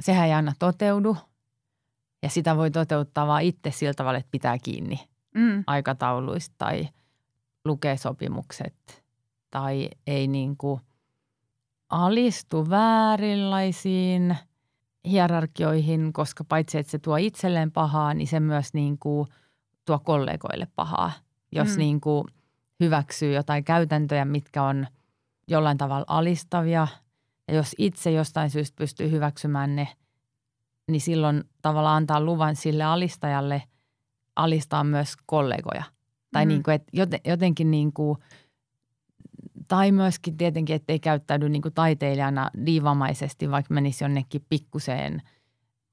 sehän 0.00 0.26
ei 0.26 0.32
aina 0.32 0.52
toteudu 0.58 1.16
ja 2.22 2.28
sitä 2.28 2.56
voi 2.56 2.70
toteuttaa 2.70 3.26
vaan 3.26 3.42
itse 3.42 3.70
sillä 3.70 3.94
tavalla, 3.94 4.18
että 4.18 4.30
pitää 4.30 4.58
kiinni 4.58 5.00
mm. 5.34 5.64
aikatauluista 5.66 6.54
tai 6.58 6.88
lukee 7.64 7.96
sopimukset 7.96 9.04
tai 9.50 9.88
ei 10.06 10.26
niin 10.26 10.56
kuin 10.56 10.80
alistu 11.88 12.70
väärinlaisiin 12.70 14.36
hierarkioihin, 15.04 16.12
koska 16.12 16.44
paitsi 16.44 16.78
että 16.78 16.90
se 16.90 16.98
tuo 16.98 17.16
itselleen 17.16 17.72
pahaa, 17.72 18.14
niin 18.14 18.28
se 18.28 18.40
myös 18.40 18.74
niin 18.74 18.98
kuin 18.98 19.28
tuo 19.84 19.98
kollegoille 19.98 20.68
pahaa, 20.76 21.12
jos 21.52 21.68
mm. 21.68 21.78
niin 21.78 22.00
kuin 22.00 22.24
hyväksyy 22.80 23.32
jotain 23.32 23.64
käytäntöjä, 23.64 24.24
mitkä 24.24 24.62
on– 24.62 24.86
jollain 25.48 25.78
tavalla 25.78 26.04
alistavia. 26.08 26.88
Ja 27.48 27.54
jos 27.54 27.74
itse 27.78 28.10
jostain 28.10 28.50
syystä 28.50 28.76
pystyy 28.76 29.10
hyväksymään 29.10 29.76
ne, 29.76 29.88
niin 30.90 31.00
silloin 31.00 31.44
tavallaan 31.62 31.96
antaa 31.96 32.20
luvan 32.20 32.56
sille 32.56 32.84
alistajalle 32.84 33.62
alistaa 34.36 34.84
myös 34.84 35.14
kollegoja. 35.26 35.84
Tai 36.32 36.44
mm. 36.44 36.48
niin 36.48 36.62
kuin, 36.62 36.74
että 36.74 36.92
jotenkin 37.24 37.70
niin 37.70 37.92
kuin, 37.92 38.18
tai 39.68 39.92
myöskin 39.92 40.36
tietenkin, 40.36 40.76
ettei 40.76 41.00
käyttäydy 41.00 41.48
niin 41.48 41.62
kuin 41.62 41.74
taiteilijana 41.74 42.50
diivamaisesti, 42.66 43.50
vaikka 43.50 43.74
menisi 43.74 44.04
jonnekin 44.04 44.44
pikkuseen 44.48 45.22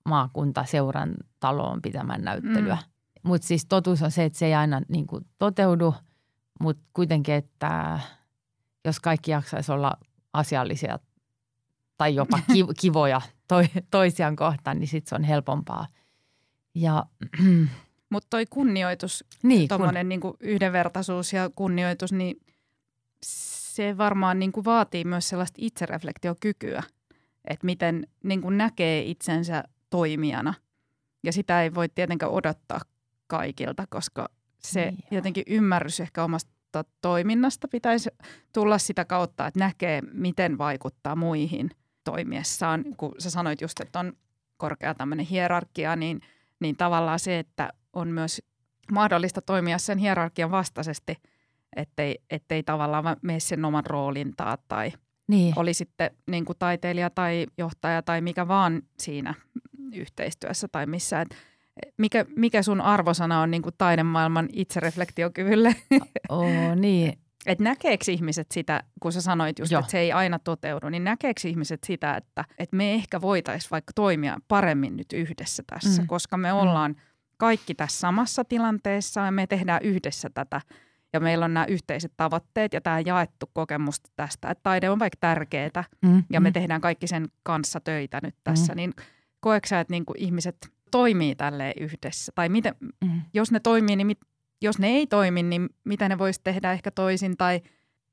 maakuntaseuran 0.06 1.16
taloon 1.40 1.82
pitämään 1.82 2.22
näyttelyä. 2.22 2.76
Mm. 2.76 3.30
Mutta 3.30 3.48
siis 3.48 3.66
totuus 3.66 4.02
on 4.02 4.12
se, 4.12 4.24
että 4.24 4.40
se 4.40 4.46
ei 4.46 4.54
aina 4.54 4.82
niin 4.88 5.08
kuin 5.08 5.26
toteudu, 5.38 5.96
mutta 6.60 6.84
kuitenkin, 6.94 7.36
että– 7.36 8.00
jos 8.86 9.00
kaikki 9.00 9.32
jaksaisi 9.32 9.72
olla 9.72 9.98
asiallisia 10.34 11.00
tai 11.98 12.16
jopa 12.16 12.40
kivoja 12.82 13.22
toi, 13.48 13.66
toisiaan 13.92 14.36
kohtaan, 14.36 14.80
niin 14.80 14.88
sitten 14.88 15.10
se 15.10 15.16
on 15.16 15.24
helpompaa. 15.24 15.88
Ja, 16.76 17.06
Mutta 18.10 18.28
toi 18.30 18.46
kunnioitus, 18.46 19.26
niin, 19.44 19.68
tuommoinen 19.68 20.06
kun... 20.06 20.10
niinku 20.10 20.38
yhdenvertaisuus 20.40 21.34
ja 21.34 21.50
kunnioitus, 21.56 22.14
niin 22.14 22.42
se 23.24 23.98
varmaan 23.98 24.40
niinku 24.40 24.66
vaatii 24.66 25.04
myös 25.04 25.30
sellaista 25.30 25.58
itsereflektiokykyä, 25.62 26.84
että 27.46 27.66
miten 27.66 28.08
niinku 28.24 28.50
näkee 28.50 29.02
itsensä 29.02 29.64
toimijana. 29.90 30.54
Ja 31.24 31.34
sitä 31.34 31.64
ei 31.64 31.76
voi 31.76 31.90
tietenkään 31.90 32.32
odottaa 32.32 32.82
kaikilta, 33.28 33.86
koska 33.90 34.30
se 34.60 34.92
niin 34.92 35.06
jotenkin 35.12 35.44
ymmärrys 35.48 36.00
ehkä 36.00 36.24
omasta 36.24 36.52
toiminnasta 37.02 37.68
pitäisi 37.68 38.10
tulla 38.54 38.78
sitä 38.78 39.06
kautta, 39.06 39.48
että 39.48 39.60
näkee, 39.60 40.02
miten 40.14 40.58
vaikuttaa 40.58 41.16
muihin 41.16 41.70
toimiessaan. 42.04 42.86
Kun 42.98 43.16
sä 43.20 43.30
sanoit 43.30 43.62
just, 43.62 43.80
että 43.80 44.00
on 44.00 44.14
korkea 44.58 44.94
tämmöinen 44.94 45.26
hierarkia, 45.26 45.96
niin, 45.96 46.22
niin 46.60 46.78
tavallaan 46.78 47.20
se, 47.20 47.40
että 47.40 47.70
on 47.94 48.08
myös 48.08 48.42
mahdollista 48.92 49.42
toimia 49.42 49.78
sen 49.78 49.98
hierarkian 49.98 50.52
vastaisesti, 50.52 51.16
ettei, 51.76 52.20
ettei 52.30 52.64
tavallaan 52.64 53.18
mene 53.22 53.40
sen 53.40 53.66
oman 53.66 53.86
roolin 53.86 54.34
taa 54.38 54.58
tai 54.68 54.92
niin. 55.28 55.54
oli 55.56 55.74
sitten 55.74 56.12
niin 56.28 56.46
kuin 56.46 56.58
taiteilija 56.60 57.10
tai 57.10 57.46
johtaja 57.58 58.02
tai 58.02 58.22
mikä 58.22 58.48
vaan 58.48 58.82
siinä 59.00 59.34
yhteistyössä 59.94 60.68
tai 60.68 60.86
missä. 60.86 61.22
Et 61.22 61.36
mikä, 61.98 62.26
mikä 62.36 62.64
sun 62.64 62.82
arvosana 62.82 63.42
on 63.42 63.52
niin 63.52 63.62
kuin 63.62 63.76
taidemaailman 63.78 64.50
itsereflektiokyvylle? 64.54 65.76
Oh, 66.30 66.76
niin. 66.76 67.20
Et 67.46 67.60
näkeekö 67.60 68.12
ihmiset 68.12 68.48
sitä, 68.52 68.84
kun 69.00 69.14
sä 69.14 69.22
sanoit 69.22 69.60
just, 69.60 69.72
että 69.72 69.92
se 69.92 70.00
ei 70.00 70.12
aina 70.12 70.40
toteudu, 70.40 70.90
niin 70.90 71.04
näkeekö 71.04 71.42
ihmiset 71.48 71.84
sitä, 71.84 72.16
että, 72.16 72.46
että 72.58 72.76
me 72.76 72.94
ehkä 72.94 73.22
voitaisiin 73.22 73.72
vaikka 73.72 73.94
toimia 73.96 74.38
paremmin 74.48 74.98
nyt 74.98 75.14
yhdessä 75.14 75.64
tässä, 75.68 76.02
mm. 76.02 76.08
koska 76.08 76.38
me 76.38 76.52
mm. 76.52 76.58
ollaan 76.58 76.96
kaikki 77.38 77.76
tässä 77.76 78.00
samassa 78.00 78.44
tilanteessa 78.44 79.22
ja 79.22 79.32
me 79.32 79.48
tehdään 79.48 79.82
yhdessä 79.84 80.30
tätä 80.34 80.62
ja 81.14 81.20
meillä 81.20 81.46
on 81.46 81.54
nämä 81.54 81.66
yhteiset 81.66 82.14
tavoitteet 82.18 82.74
ja 82.74 82.82
tämä 82.82 83.00
jaettu 83.00 83.50
kokemus 83.54 84.02
tästä, 84.16 84.50
että 84.50 84.64
taide 84.64 84.90
on 84.90 85.00
vaikka 85.00 85.18
tärkeää 85.20 85.84
mm. 86.02 86.24
ja 86.30 86.42
me 86.42 86.50
mm. 86.50 86.54
tehdään 86.54 86.82
kaikki 86.82 87.08
sen 87.08 87.28
kanssa 87.44 87.80
töitä 87.80 88.20
nyt 88.24 88.36
tässä, 88.44 88.74
mm. 88.74 88.78
niin 88.78 88.94
koetko 89.40 89.68
sä, 89.68 89.80
että 89.80 89.94
niin 89.94 90.06
kuin 90.06 90.20
ihmiset 90.20 90.58
toimii 90.92 91.36
tälleen 91.36 91.74
yhdessä? 91.80 92.32
Tai 92.36 92.50
miten, 92.50 92.76
mm. 93.02 93.22
jos 93.34 93.52
ne 93.52 93.60
toimii, 93.60 93.96
niin 93.96 94.08
mit, 94.08 94.20
jos 94.62 94.80
ne 94.80 94.88
ei 94.88 95.08
toimi, 95.08 95.44
niin 95.44 95.70
mitä 95.84 96.10
ne 96.10 96.18
voisi 96.18 96.42
tehdä 96.44 96.72
ehkä 96.72 96.92
toisin 96.92 97.38
tai 97.38 97.62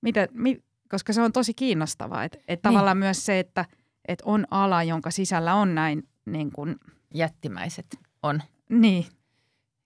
mitä, 0.00 0.28
mi, 0.32 0.62
koska 0.90 1.12
se 1.12 1.22
on 1.22 1.32
tosi 1.32 1.54
kiinnostavaa. 1.54 2.24
Että 2.24 2.38
et 2.38 2.48
niin. 2.48 2.62
tavallaan 2.62 2.98
myös 2.98 3.26
se, 3.26 3.38
että 3.38 3.64
et 4.08 4.22
on 4.24 4.46
ala, 4.50 4.82
jonka 4.82 5.10
sisällä 5.10 5.54
on 5.54 5.74
näin 5.74 6.08
niin 6.26 6.52
kuin, 6.52 6.76
Jättimäiset 7.14 7.86
on. 8.22 8.42
Niin. 8.68 9.06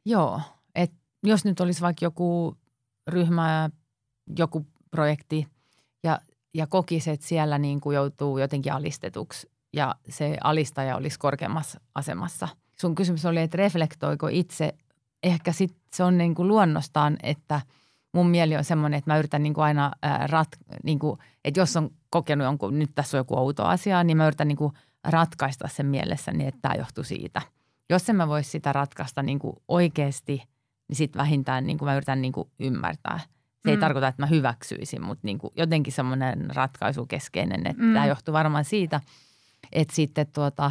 Joo, 0.05 0.41
että 0.75 0.97
jos 1.23 1.45
nyt 1.45 1.61
olisi 1.61 1.81
vaikka 1.81 2.05
joku 2.05 2.57
ryhmä, 3.07 3.71
joku 4.39 4.67
projekti 4.91 5.47
ja, 6.03 6.21
ja 6.55 6.67
kokisi, 6.67 7.11
että 7.11 7.27
siellä 7.27 7.59
niin 7.59 7.81
kuin 7.81 7.95
joutuu 7.95 8.39
jotenkin 8.39 8.73
alistetuksi 8.73 9.51
ja 9.73 9.95
se 10.09 10.37
alistaja 10.45 10.97
olisi 10.97 11.19
korkeammassa 11.19 11.81
asemassa. 11.95 12.49
Sun 12.81 12.95
kysymys 12.95 13.27
oli, 13.27 13.41
että 13.41 13.57
reflektoiko 13.57 14.29
itse, 14.31 14.75
ehkä 15.23 15.53
sit 15.53 15.77
se 15.93 16.05
on 16.05 16.19
niin 16.19 16.35
kuin 16.35 16.49
luonnostaan, 16.49 17.17
että 17.23 17.61
mun 18.15 18.31
mieli 18.31 18.57
on 18.57 18.65
semmoinen, 18.65 18.99
että 18.99 19.11
mä 19.11 19.19
yritän 19.19 19.43
niin 19.43 19.55
kuin 19.55 19.65
aina 19.65 19.93
rat, 20.27 20.49
niin 20.83 20.99
kuin, 20.99 21.19
että 21.45 21.61
jos 21.61 21.77
on 21.77 21.91
kokenut 22.11 22.45
jonkun, 22.45 22.79
nyt 22.79 22.91
tässä 22.95 23.17
on 23.17 23.21
joku 23.21 23.39
outo 23.39 23.65
asia, 23.65 24.05
niin 24.05 24.17
mä 24.17 24.27
yritän 24.27 24.49
niin 24.49 24.57
kuin 24.57 24.73
ratkaista 25.05 25.69
sen 25.69 25.87
mielessä 25.87 26.33
niin, 26.33 26.49
että 26.49 26.59
tämä 26.63 26.75
johtuu 26.75 27.05
siitä. 27.05 27.43
Jos 27.91 28.09
en 28.09 28.17
mä 28.17 28.29
voisi 28.29 28.51
sitä 28.51 28.73
ratkaista 28.73 29.23
niin 29.23 29.39
kuin 29.39 29.57
oikeasti, 29.69 30.43
niin 30.89 30.97
sitten 30.97 31.21
vähintään 31.21 31.67
niin 31.67 31.79
kuin 31.79 31.87
mä 31.87 31.97
yritän 31.97 32.23
niin 32.23 32.33
kuin 32.33 32.49
ymmärtää. 32.61 33.19
Se 33.19 33.29
mm. 33.65 33.71
ei 33.71 33.77
tarkoita, 33.77 34.09
että 34.09 34.23
mä 34.23 34.27
hyväksyisin, 34.27 35.05
mutta 35.05 35.27
niin 35.27 35.39
kuin 35.39 35.53
jotenkin 35.57 35.93
semmoinen 35.93 36.51
ratkaisukeskeinen, 36.55 37.67
että 37.67 37.83
mm. 37.83 37.95
tämä 37.95 38.07
johtuu 38.07 38.35
varmaan 38.35 38.65
siitä– 38.65 39.01
että 39.73 39.95
sitten 39.95 40.27
tuota, 40.35 40.71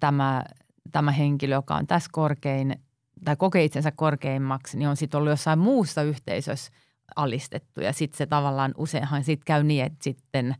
tämä, 0.00 0.42
tämä 0.92 1.10
henkilö, 1.10 1.54
joka 1.54 1.74
on 1.74 1.86
tässä 1.86 2.10
korkein 2.12 2.76
tai 3.24 3.36
kokee 3.36 3.64
itsensä 3.64 3.92
korkeimmaksi, 3.96 4.78
niin 4.78 4.88
on 4.88 4.96
sitten 4.96 5.18
ollut 5.18 5.30
jossain 5.30 5.58
muussa 5.58 6.02
yhteisössä 6.02 6.72
alistettu. 7.16 7.80
Ja 7.80 7.92
sitten 7.92 8.18
se 8.18 8.26
tavallaan 8.26 8.74
useinhan 8.76 9.24
sitten 9.24 9.44
käy 9.44 9.62
niin, 9.62 9.84
että 9.84 10.04
sitten 10.04 10.54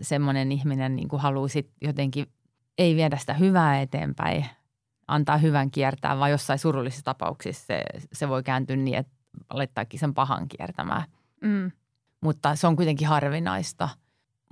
semmoinen 0.00 0.52
ihminen 0.52 0.96
niin 0.96 1.08
kuin 1.08 1.22
haluaa 1.22 1.48
sitten 1.48 1.74
jotenkin 1.80 2.26
ei 2.78 2.96
viedä 2.96 3.16
sitä 3.16 3.34
hyvää 3.34 3.80
eteenpäin, 3.80 4.46
antaa 5.08 5.36
hyvän 5.36 5.70
kiertää, 5.70 6.18
vaan 6.18 6.30
jossain 6.30 6.58
surullisissa 6.58 7.04
tapauksissa 7.04 7.66
se, 7.66 7.82
se 8.12 8.28
voi 8.28 8.42
kääntyä 8.42 8.76
niin, 8.76 8.96
että 8.96 9.12
alettaakin 9.48 10.00
sen 10.00 10.14
pahan 10.14 10.48
kiertämään. 10.48 11.04
Mm. 11.40 11.70
Mutta 12.20 12.56
se 12.56 12.66
on 12.66 12.76
kuitenkin 12.76 13.08
harvinaista– 13.08 13.88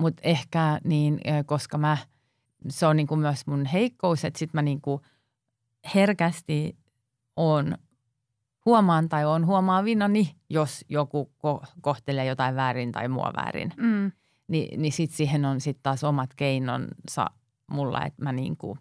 mutta 0.01 0.21
ehkä 0.25 0.81
niin, 0.85 1.21
koska 1.47 1.79
mä, 1.79 1.97
se 2.69 2.87
on 2.87 2.97
niin 2.97 3.07
kuin 3.07 3.21
myös 3.21 3.47
mun 3.47 3.65
heikkous, 3.65 4.25
että 4.25 4.39
sit 4.39 4.55
mä 4.55 4.63
niin 4.63 4.81
kuin 4.81 5.03
herkästi 5.95 6.77
on 7.37 7.79
huomaan 8.67 9.09
tai 9.09 9.25
on 9.25 9.47
huomaavinani, 9.47 10.37
jos 10.51 10.85
joku 10.89 11.31
ko- 11.37 11.67
kohtelee 11.81 12.25
jotain 12.25 12.57
väärin 12.57 12.93
tai 12.93 13.09
mua 13.09 13.33
väärin. 13.37 13.73
Mm. 13.77 14.13
Ni, 14.49 14.69
niin 14.77 14.93
sitten 14.93 15.17
siihen 15.17 15.45
on 15.45 15.61
sitten 15.61 15.83
taas 15.83 16.05
omat 16.05 16.31
keinonsa 16.37 17.27
mulla, 17.71 18.05
että 18.07 18.25
mä 18.25 18.33
niin 18.33 18.57
kuin 18.57 18.79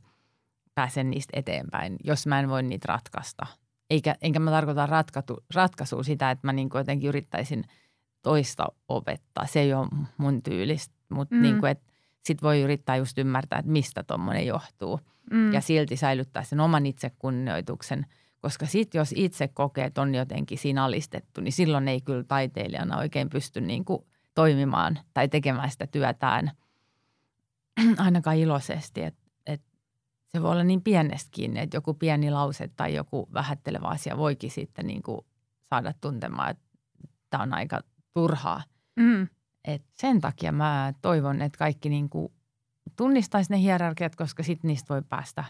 pääsen 0.76 1.10
niistä 1.10 1.40
eteenpäin, 1.40 1.96
jos 2.04 2.28
mä 2.28 2.40
en 2.40 2.50
voi 2.50 2.64
niitä 2.64 2.86
ratkaista. 2.88 3.46
Eikä, 3.90 4.16
enkä 4.22 4.40
mä 4.40 4.52
tarkoita 4.52 4.86
ratkaisu, 4.86 5.44
ratkaisua 5.56 6.04
sitä, 6.04 6.32
että 6.32 6.48
mä 6.48 6.54
niin 6.54 6.70
kuin 6.70 6.80
jotenkin 6.80 7.10
yrittäisin 7.10 7.64
toista 8.22 8.68
opettaa. 8.88 9.46
Se 9.46 9.60
ei 9.60 9.74
ole 9.74 9.88
mun 10.18 10.44
tyylistä 10.44 10.98
mutta 11.10 11.36
mm. 11.36 11.42
niin 11.42 11.60
kuin, 11.60 11.72
että 11.72 11.92
sit 12.24 12.42
voi 12.42 12.62
yrittää 12.62 12.96
just 12.96 13.18
ymmärtää, 13.18 13.60
että 13.60 13.72
mistä 13.72 14.04
tuommoinen 14.04 14.46
johtuu. 14.46 15.00
Mm. 15.32 15.54
Ja 15.54 15.62
silti 15.62 15.96
säilyttää 15.96 16.44
sen 16.44 16.60
oman 16.60 16.86
itsekunnioituksen, 16.86 18.06
koska 18.42 18.66
sitten 18.66 19.00
jos 19.00 19.14
itse 19.16 19.48
kokee, 19.48 19.86
että 19.86 20.02
on 20.02 20.16
jotenkin 20.16 20.58
siinä 20.58 20.84
alistettu, 20.84 21.42
niin 21.42 21.52
silloin 21.52 21.88
ei 21.88 22.02
kyllä 22.02 22.24
taiteilijana 22.24 22.98
oikein 22.98 23.30
pysty 23.30 23.62
niin 23.62 23.86
kuin 23.86 24.06
toimimaan 24.36 25.00
tai 25.14 25.28
tekemään 25.28 25.72
sitä 25.72 25.88
työtään 25.88 26.52
ainakaan 27.98 28.38
iloisesti. 28.38 29.04
Että 29.04 29.22
et 29.46 29.62
se 30.28 30.42
voi 30.42 30.52
olla 30.52 30.64
niin 30.64 30.82
pienestä 30.82 31.30
kiinni, 31.32 31.60
että 31.60 31.78
joku 31.78 31.94
pieni 31.94 32.32
lause 32.32 32.70
tai 32.76 32.96
joku 32.96 33.30
vähättelevä 33.34 33.88
asia 33.88 34.18
voikin 34.18 34.52
sitten 34.52 34.88
niin 34.88 35.04
kuin 35.04 35.22
saada 35.70 35.94
tuntemaan, 36.02 36.50
että 36.50 36.64
tämä 37.30 37.44
on 37.44 37.54
aika 37.54 37.82
turhaa. 38.14 38.64
Mm. 38.96 39.28
Et 39.68 39.84
sen 39.94 40.22
takia 40.22 40.52
mä 40.52 40.94
toivon, 41.02 41.42
että 41.42 41.58
kaikki 41.58 41.90
niin 41.90 42.10
kuin 42.10 42.34
tunnistaisi 42.96 43.52
ne 43.52 43.60
hierarkiat, 43.60 44.16
koska 44.16 44.44
sitten 44.44 44.68
niistä 44.68 44.94
voi 44.94 45.02
päästä 45.10 45.44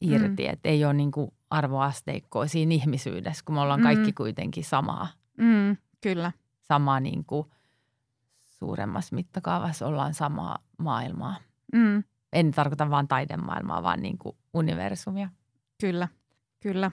irti. 0.00 0.42
Mm. 0.42 0.50
Että 0.52 0.68
ei 0.68 0.84
ole 0.84 0.94
niin 0.94 1.10
kuin 1.10 1.32
arvoasteikkoa 1.50 2.46
siinä 2.46 2.74
ihmisyydessä, 2.74 3.44
kun 3.44 3.54
me 3.54 3.60
ollaan 3.60 3.80
mm. 3.80 3.84
kaikki 3.84 4.12
kuitenkin 4.12 4.64
samaa. 4.64 5.08
Mm, 5.38 5.76
kyllä. 6.00 6.32
Samaa 6.60 7.00
niin 7.00 7.24
kuin 7.24 7.46
suuremmassa 8.38 9.16
mittakaavassa 9.16 9.86
ollaan 9.86 10.14
samaa 10.14 10.58
maailmaa. 10.78 11.36
Mm. 11.72 12.04
En 12.32 12.50
tarkoita 12.50 12.90
vain 12.90 13.08
taidemaailmaa, 13.08 13.82
vaan 13.82 14.02
niin 14.02 14.18
kuin 14.18 14.36
universumia. 14.54 15.28
Kyllä, 15.80 16.08
kyllä. 16.60 16.90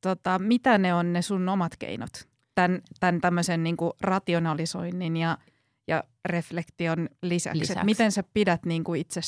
Tota, 0.00 0.38
mitä 0.38 0.78
ne 0.78 0.94
on 0.94 1.12
ne 1.12 1.22
sun 1.22 1.48
omat 1.48 1.76
keinot? 1.76 2.28
Tämän, 2.56 2.82
tämän 3.00 3.20
tämmöisen 3.20 3.62
niin 3.62 3.76
kuin 3.76 3.92
rationalisoinnin 4.00 5.16
ja, 5.16 5.38
ja 5.86 6.04
reflektion 6.24 7.08
lisäksi. 7.22 7.60
lisäksi. 7.60 7.84
miten 7.84 8.12
sä 8.12 8.24
pidät 8.34 8.66
niin 8.66 8.84
kuin 8.84 9.00
itse 9.00 9.20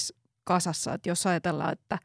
kasassa, 0.45 0.95
että 0.95 1.09
jos 1.09 1.27
ajatellaan, 1.27 1.73
että 1.73 1.99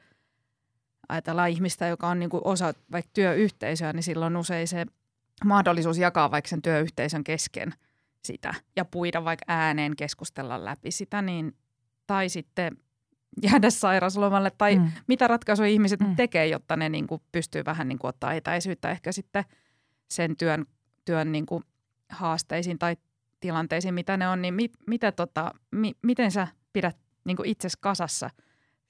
ajatellaan 1.09 1.49
ihmistä, 1.49 1.87
joka 1.87 2.07
on 2.07 2.19
niin 2.19 2.29
kuin 2.29 2.41
osa 2.45 2.73
vaikka 2.91 3.11
työyhteisöä, 3.13 3.93
niin 3.93 4.03
silloin 4.03 4.37
usein 4.37 4.67
se 4.67 4.85
mahdollisuus 5.45 5.97
jakaa 5.97 6.31
vaikka 6.31 6.49
sen 6.49 6.61
työyhteisön 6.61 7.23
kesken 7.23 7.73
sitä 8.23 8.53
ja 8.75 8.85
puida 8.85 9.23
vaikka 9.23 9.45
ääneen 9.47 9.95
keskustella 9.95 10.65
läpi 10.65 10.91
sitä, 10.91 11.21
niin, 11.21 11.55
tai 12.07 12.29
sitten 12.29 12.77
jäädä 13.43 13.69
sairaslomalle 13.69 14.51
tai 14.57 14.75
mm. 14.75 14.91
mitä 15.07 15.27
ratkaisuja 15.27 15.69
ihmiset 15.69 15.99
mm. 15.99 16.15
tekee, 16.15 16.47
jotta 16.47 16.77
ne 16.77 16.89
niin 16.89 17.07
kuin 17.07 17.21
pystyy 17.31 17.65
vähän 17.65 17.87
niin 17.87 17.99
kuin 17.99 18.09
ottaa 18.09 18.33
etäisyyttä 18.33 18.91
ehkä 18.91 19.11
sitten 19.11 19.45
sen 20.11 20.37
työn 20.37 20.65
työn 21.05 21.31
niin 21.31 21.45
kuin 21.45 21.63
haasteisiin 22.09 22.79
tai 22.79 22.97
tilanteisiin, 23.39 23.93
mitä 23.93 24.17
ne 24.17 24.29
on, 24.29 24.41
niin 24.41 24.53
mit, 24.53 24.71
mitä 24.87 25.11
tota, 25.11 25.51
mi, 25.71 25.93
miten 26.01 26.31
sä 26.31 26.47
pidät 26.73 26.97
niin 27.25 27.37
kuin 27.37 27.49
itses 27.49 27.77
kasassa 27.77 28.29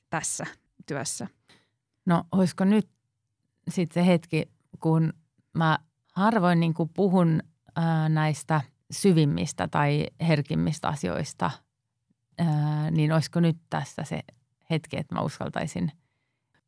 tässä 0.10 0.46
työssä? 0.86 1.28
No 2.06 2.24
olisiko 2.32 2.66
nyt 2.66 2.90
sitten 3.70 4.04
se 4.04 4.08
hetki, 4.08 4.52
kun 4.80 5.14
mä 5.54 5.80
harvoin 6.14 6.60
niin 6.60 6.74
kuin 6.74 6.90
puhun 6.90 7.44
ää, 7.76 8.10
näistä 8.10 8.62
syvimmistä 8.92 9.68
tai 9.68 10.08
herkimmistä 10.28 10.88
asioista, 10.88 11.52
ää, 12.38 12.92
niin 12.92 13.12
olisiko 13.12 13.40
nyt 13.40 13.58
tässä 13.70 14.04
se 14.04 14.20
hetki, 14.70 14.98
että 14.98 15.16
mä 15.16 15.22
uskaltaisin. 15.22 15.92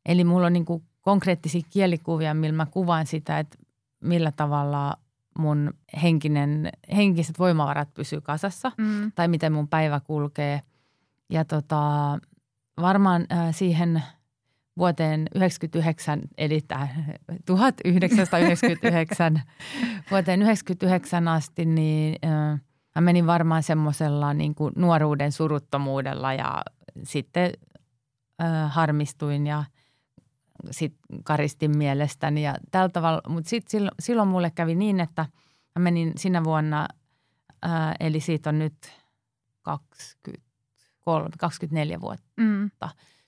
Eli 0.06 0.24
mulla 0.24 0.48
on 0.48 0.54
niin 0.54 0.66
kuin 0.66 0.84
konkreettisia 1.02 1.62
kielikuvia, 1.70 2.34
millä 2.34 2.56
mä 2.56 2.66
kuvaan 2.66 3.08
sitä, 3.08 3.40
että 3.40 3.58
millä 4.00 4.32
tavalla 4.32 4.98
mun 5.40 5.74
henkinen, 6.04 6.70
henkiset 6.96 7.40
voimavarat 7.40 7.94
pysyy 7.94 8.22
kasassa 8.22 8.72
mm. 8.78 9.12
tai 9.16 9.28
miten 9.28 9.54
mun 9.54 9.68
päivä 9.68 10.00
kulkee. 10.00 10.62
Ja 11.30 11.46
tota, 11.46 11.82
varmaan 12.82 13.26
äh, 13.32 13.56
siihen 13.56 14.04
vuoteen 14.78 15.20
1999, 15.34 16.22
eli 16.38 16.62
tämä 16.62 16.88
1999 17.46 19.42
vuoteen 20.12 20.40
1999 20.40 21.28
asti, 21.28 21.66
niin 21.66 22.16
äh, 22.26 22.62
mä 22.96 23.02
menin 23.02 23.28
varmaan 23.28 23.64
semmoisella 23.64 24.34
niin 24.34 24.56
kuin 24.56 24.74
nuoruuden 24.76 25.32
suruttomuudella 25.32 26.34
ja 26.34 26.62
sitten 27.04 27.52
äh, 28.42 28.72
harmistuin 28.72 29.48
ja 29.48 29.64
sitten 30.72 31.24
karistin 31.24 31.78
mielestäni 31.78 32.44
ja 32.44 32.56
tällä 32.72 32.90
tavalla. 32.90 33.22
Mutta 33.28 33.50
sitten 33.50 33.72
silloin, 33.72 33.96
silloin 34.00 34.30
mulle 34.30 34.52
kävi 34.52 34.76
niin, 34.76 35.00
että 35.00 35.26
mä 35.76 35.84
menin 35.84 36.14
sinä 36.18 36.44
vuonna, 36.44 36.88
äh, 37.66 37.94
eli 38.00 38.20
siitä 38.20 38.50
on 38.50 38.60
nyt 38.60 38.92
23, 39.62 41.30
24 41.38 42.02
vuotta, 42.02 42.26
mm. 42.38 42.72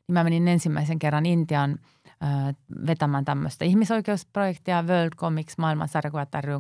niin 0.07 0.13
mä 0.13 0.23
menin 0.23 0.47
ensimmäisen 0.47 0.99
kerran 0.99 1.25
Intian 1.25 1.79
äh, 2.23 2.55
vetämään 2.87 3.25
tämmöistä 3.25 3.65
ihmisoikeusprojektia 3.65 4.83
World 4.83 5.15
Comics 5.15 5.57
maailman 5.57 5.89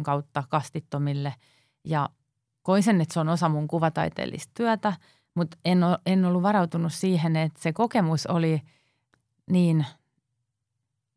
kautta 0.03 0.43
kastittomille 0.49 1.33
ja 1.83 2.09
koin 2.61 2.83
sen, 2.83 3.01
että 3.01 3.13
se 3.13 3.19
on 3.19 3.29
osa 3.29 3.49
mun 3.49 3.67
kuvataiteellista 3.67 4.51
työtä, 4.53 4.93
mutta 5.35 5.57
en, 5.65 5.79
en 6.05 6.25
ollut 6.25 6.43
varautunut 6.43 6.93
siihen, 6.93 7.35
että 7.35 7.61
se 7.61 7.73
kokemus 7.73 8.27
oli 8.27 8.61
niin 9.51 9.85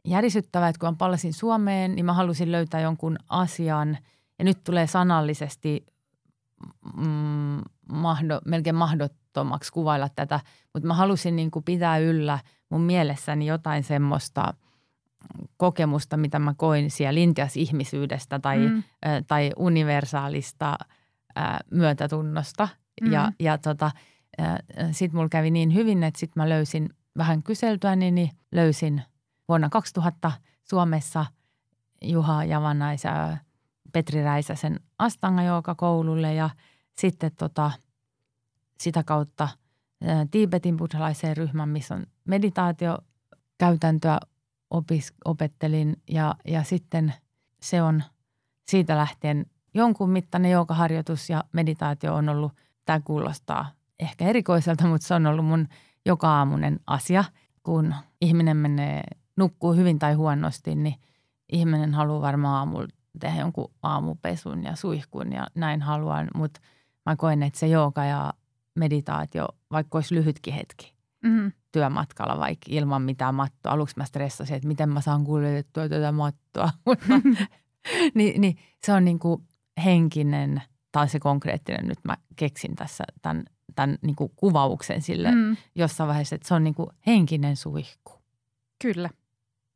järisyttävä, 0.05 0.69
että 0.69 0.81
kun 0.81 0.89
mä 0.89 0.97
palasin 0.99 1.33
Suomeen, 1.33 1.95
niin 1.95 2.07
mä 2.07 2.13
halusin 2.13 2.53
löytää 2.53 2.81
jonkun 2.81 3.17
asian 3.29 3.99
ja 4.39 4.45
nyt 4.45 4.65
tulee 4.65 4.87
sanallisesti 4.87 5.87
mm, 6.97 7.61
mahdo, 7.93 8.41
melkein 8.45 8.77
mahdottomaksi 8.77 9.73
kuvailla 9.73 10.09
tätä, 10.09 10.41
mutta 10.75 10.87
mä 10.87 10.95
halusin 10.95 11.37
niin 11.37 11.51
kuin 11.51 11.65
pitää 11.65 11.99
yllä 11.99 12.39
mun 12.69 12.81
mielessäni 12.81 13.47
jotain 13.47 13.85
semmoista 13.85 14.55
kokemusta, 15.57 16.17
mitä 16.17 16.39
mä 16.39 16.55
koin 16.57 16.91
siellä 16.91 17.21
Intias 17.21 17.57
ihmisyydestä 17.57 18.39
tai, 18.39 18.59
mm. 18.59 18.77
äh, 18.77 19.25
tai 19.27 19.51
universaalista– 19.57 20.79
ää, 21.37 21.61
myötätunnosta. 21.71 22.65
Mm-hmm. 22.65 23.13
Ja, 23.13 23.33
ja 23.41 23.59
tota, 23.59 23.91
sitten 24.91 25.17
mulla 25.17 25.29
kävi 25.29 25.51
niin 25.51 25.75
hyvin, 25.75 26.03
että 26.03 26.21
sitten 26.21 26.43
mä 26.43 26.49
löysin 26.49 26.89
vähän 27.19 27.43
kyseltyä, 27.43 27.97
niin 27.97 28.31
löysin 28.53 29.03
vuonna 29.51 29.69
2000 29.69 30.33
Suomessa 30.63 31.27
Juha 32.03 32.45
Javanais 32.45 33.05
ja 33.05 33.37
Petri 33.93 34.23
Räisäsen 34.23 34.81
Astanga 34.99 35.43
koululle 35.77 36.35
ja 36.35 36.51
sitten 36.99 37.31
tota, 37.39 37.71
sitä 38.81 39.03
kautta 39.03 39.49
Tiibetin 40.31 40.77
buddhalaiseen 40.77 41.37
ryhmän, 41.37 41.69
missä 41.69 41.95
on 41.95 42.07
meditaatiokäytäntöä 42.25 44.19
opis, 44.71 45.13
opettelin 45.25 45.97
ja, 46.11 46.35
ja 46.45 46.63
sitten 46.63 47.15
se 47.63 47.83
on 47.83 48.03
siitä 48.71 48.97
lähtien 48.97 49.47
jonkun 49.75 50.11
mittainen 50.11 50.51
joukaharjoitus 50.51 51.31
ja 51.31 51.45
meditaatio 51.53 52.15
on 52.15 52.29
ollut, 52.29 52.53
tämä 52.85 53.01
kuulostaa 53.01 53.71
ehkä 54.01 54.25
erikoiselta, 54.25 54.87
mutta 54.87 55.07
se 55.07 55.15
on 55.15 55.27
ollut 55.27 55.47
mun 55.47 55.69
joka 56.07 56.29
aamunen 56.29 56.81
asia. 56.87 57.25
Kun 57.63 57.95
ihminen 58.21 58.57
menee, 58.57 59.03
nukkuu 59.41 59.73
hyvin 59.73 59.99
tai 59.99 60.15
huonosti, 60.15 60.75
niin 60.75 60.95
ihminen 61.53 61.95
haluaa 61.95 62.21
varmaan 62.21 62.57
aamulla 62.57 62.89
tehdä 63.21 63.41
jonkun 63.41 63.71
aamupesun 63.83 64.65
ja 64.65 64.77
suihkun 64.77 65.33
ja 65.33 65.47
näin 65.55 65.83
haluan, 65.83 66.29
mutta 66.35 66.61
mä 67.07 67.17
koen, 67.17 67.43
että 67.43 67.59
se 67.59 67.67
jooga 67.67 68.05
ja 68.05 68.33
meditaatio, 68.75 69.49
vaikka 69.71 69.99
olisi 69.99 70.15
lyhytkin 70.15 70.55
hetki 70.55 70.95
mm-hmm. 71.25 71.53
työmatkalla, 71.73 72.39
vaikka 72.39 72.67
ilman 72.69 73.03
mitään 73.03 73.35
mattoa. 73.35 73.73
Aluksi 73.73 73.95
mä 73.97 74.05
stressasin, 74.05 74.57
että 74.57 74.69
miten 74.69 74.89
mä 74.89 75.01
saan 75.01 75.25
kuljetettua 75.25 75.89
tätä 75.89 76.13
mattoa, 76.13 76.71
niin, 78.15 78.41
niin 78.41 78.59
se 78.83 78.93
on 78.93 79.05
niin 79.05 79.19
kuin 79.19 79.43
henkinen 79.85 80.63
tai 80.93 81.09
se 81.09 81.21
konkreettinen, 81.21 81.89
nyt 81.89 81.99
mä 82.05 82.17
keksin 82.37 82.77
tässä 82.77 83.05
tämän, 83.23 83.45
tämän 83.75 83.99
niin 84.03 84.17
kuin 84.17 84.33
kuvauksen 84.37 85.03
sille 85.03 85.31
mm. 85.31 85.57
jossain 85.75 86.09
vaiheessa, 86.09 86.35
että 86.35 86.49
se 86.49 86.55
on 86.55 86.65
niin 86.65 86.75
kuin 86.75 86.91
henkinen 87.07 87.57
suihku. 87.57 88.13
Kyllä. 88.83 89.11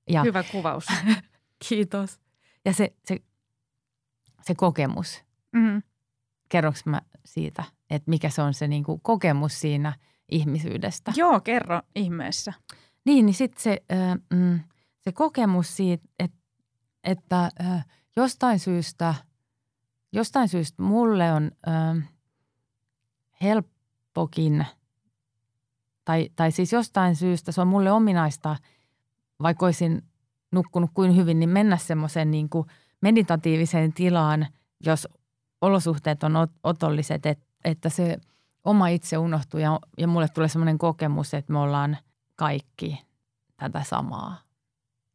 Ja, 0.09 0.23
Hyvä 0.23 0.43
kuvaus. 0.43 0.87
kiitos. 1.69 2.21
Ja 2.64 2.73
se, 2.73 2.95
se, 3.05 3.19
se 4.43 4.55
kokemus. 4.55 5.25
Mm. 5.53 5.83
Kerronko 6.49 6.79
mä 6.85 7.03
siitä, 7.25 7.64
että 7.90 8.11
mikä 8.11 8.31
se 8.31 8.43
on 8.43 8.55
se 8.55 8.69
niin 8.69 8.85
kuin 8.85 9.01
kokemus 9.01 9.61
siinä 9.61 9.93
ihmisyydestä? 10.31 11.12
Joo, 11.17 11.40
kerro 11.40 11.83
ihmeessä. 11.95 12.53
Niin, 13.05 13.27
niin 13.27 13.35
sitten 13.35 13.62
se, 13.62 13.83
äh, 13.93 14.67
se 15.01 15.12
kokemus 15.12 15.77
siitä, 15.77 16.09
että, 16.19 16.38
että 17.05 17.51
äh, 17.61 17.87
jostain 18.17 18.59
syystä– 18.59 19.14
jostain 20.14 20.49
syystä 20.49 20.83
mulle 20.83 21.33
on 21.33 21.51
ö, 21.67 22.03
helppokin, 23.43 24.67
tai, 26.05 26.31
tai 26.37 26.53
siis 26.53 26.73
jostain 26.73 27.17
syystä 27.17 27.53
se 27.53 27.61
on 27.61 27.69
mulle 27.69 27.93
ominaista, 27.93 28.57
vaikka 29.42 29.66
olisin 29.66 30.03
nukkunut 30.53 30.90
kuin 30.94 31.16
hyvin, 31.16 31.38
niin 31.38 31.49
mennä 31.49 31.77
semmoiseen 31.77 32.31
niin 32.31 32.49
kuin 32.49 32.66
meditatiiviseen 33.01 33.92
tilaan, 33.92 34.47
jos 34.87 35.09
olosuhteet 35.61 36.23
on 36.23 36.33
otolliset, 36.62 37.27
että, 37.27 37.47
että 37.64 37.88
se 37.88 38.18
oma 38.64 38.88
itse 38.88 39.18
unohtuu 39.18 39.61
ja, 39.61 39.81
ja 39.99 40.09
mulle 40.09 40.29
tulee 40.29 40.49
semmoinen 40.49 40.79
kokemus, 40.79 41.35
että 41.35 41.53
me 41.53 41.59
ollaan 41.59 41.97
kaikki 42.37 43.03
tätä 43.57 43.83
samaa. 43.83 44.40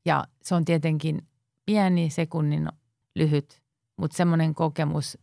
Ja 0.05 0.25
se 0.41 0.55
on 0.55 0.65
tietenkin 0.65 1.27
pieni, 1.65 2.10
sekunnin 2.10 2.69
lyhyt 3.15 3.62
mutta 3.99 4.17
semmoinen 4.17 4.55
kokemus, 4.55 5.17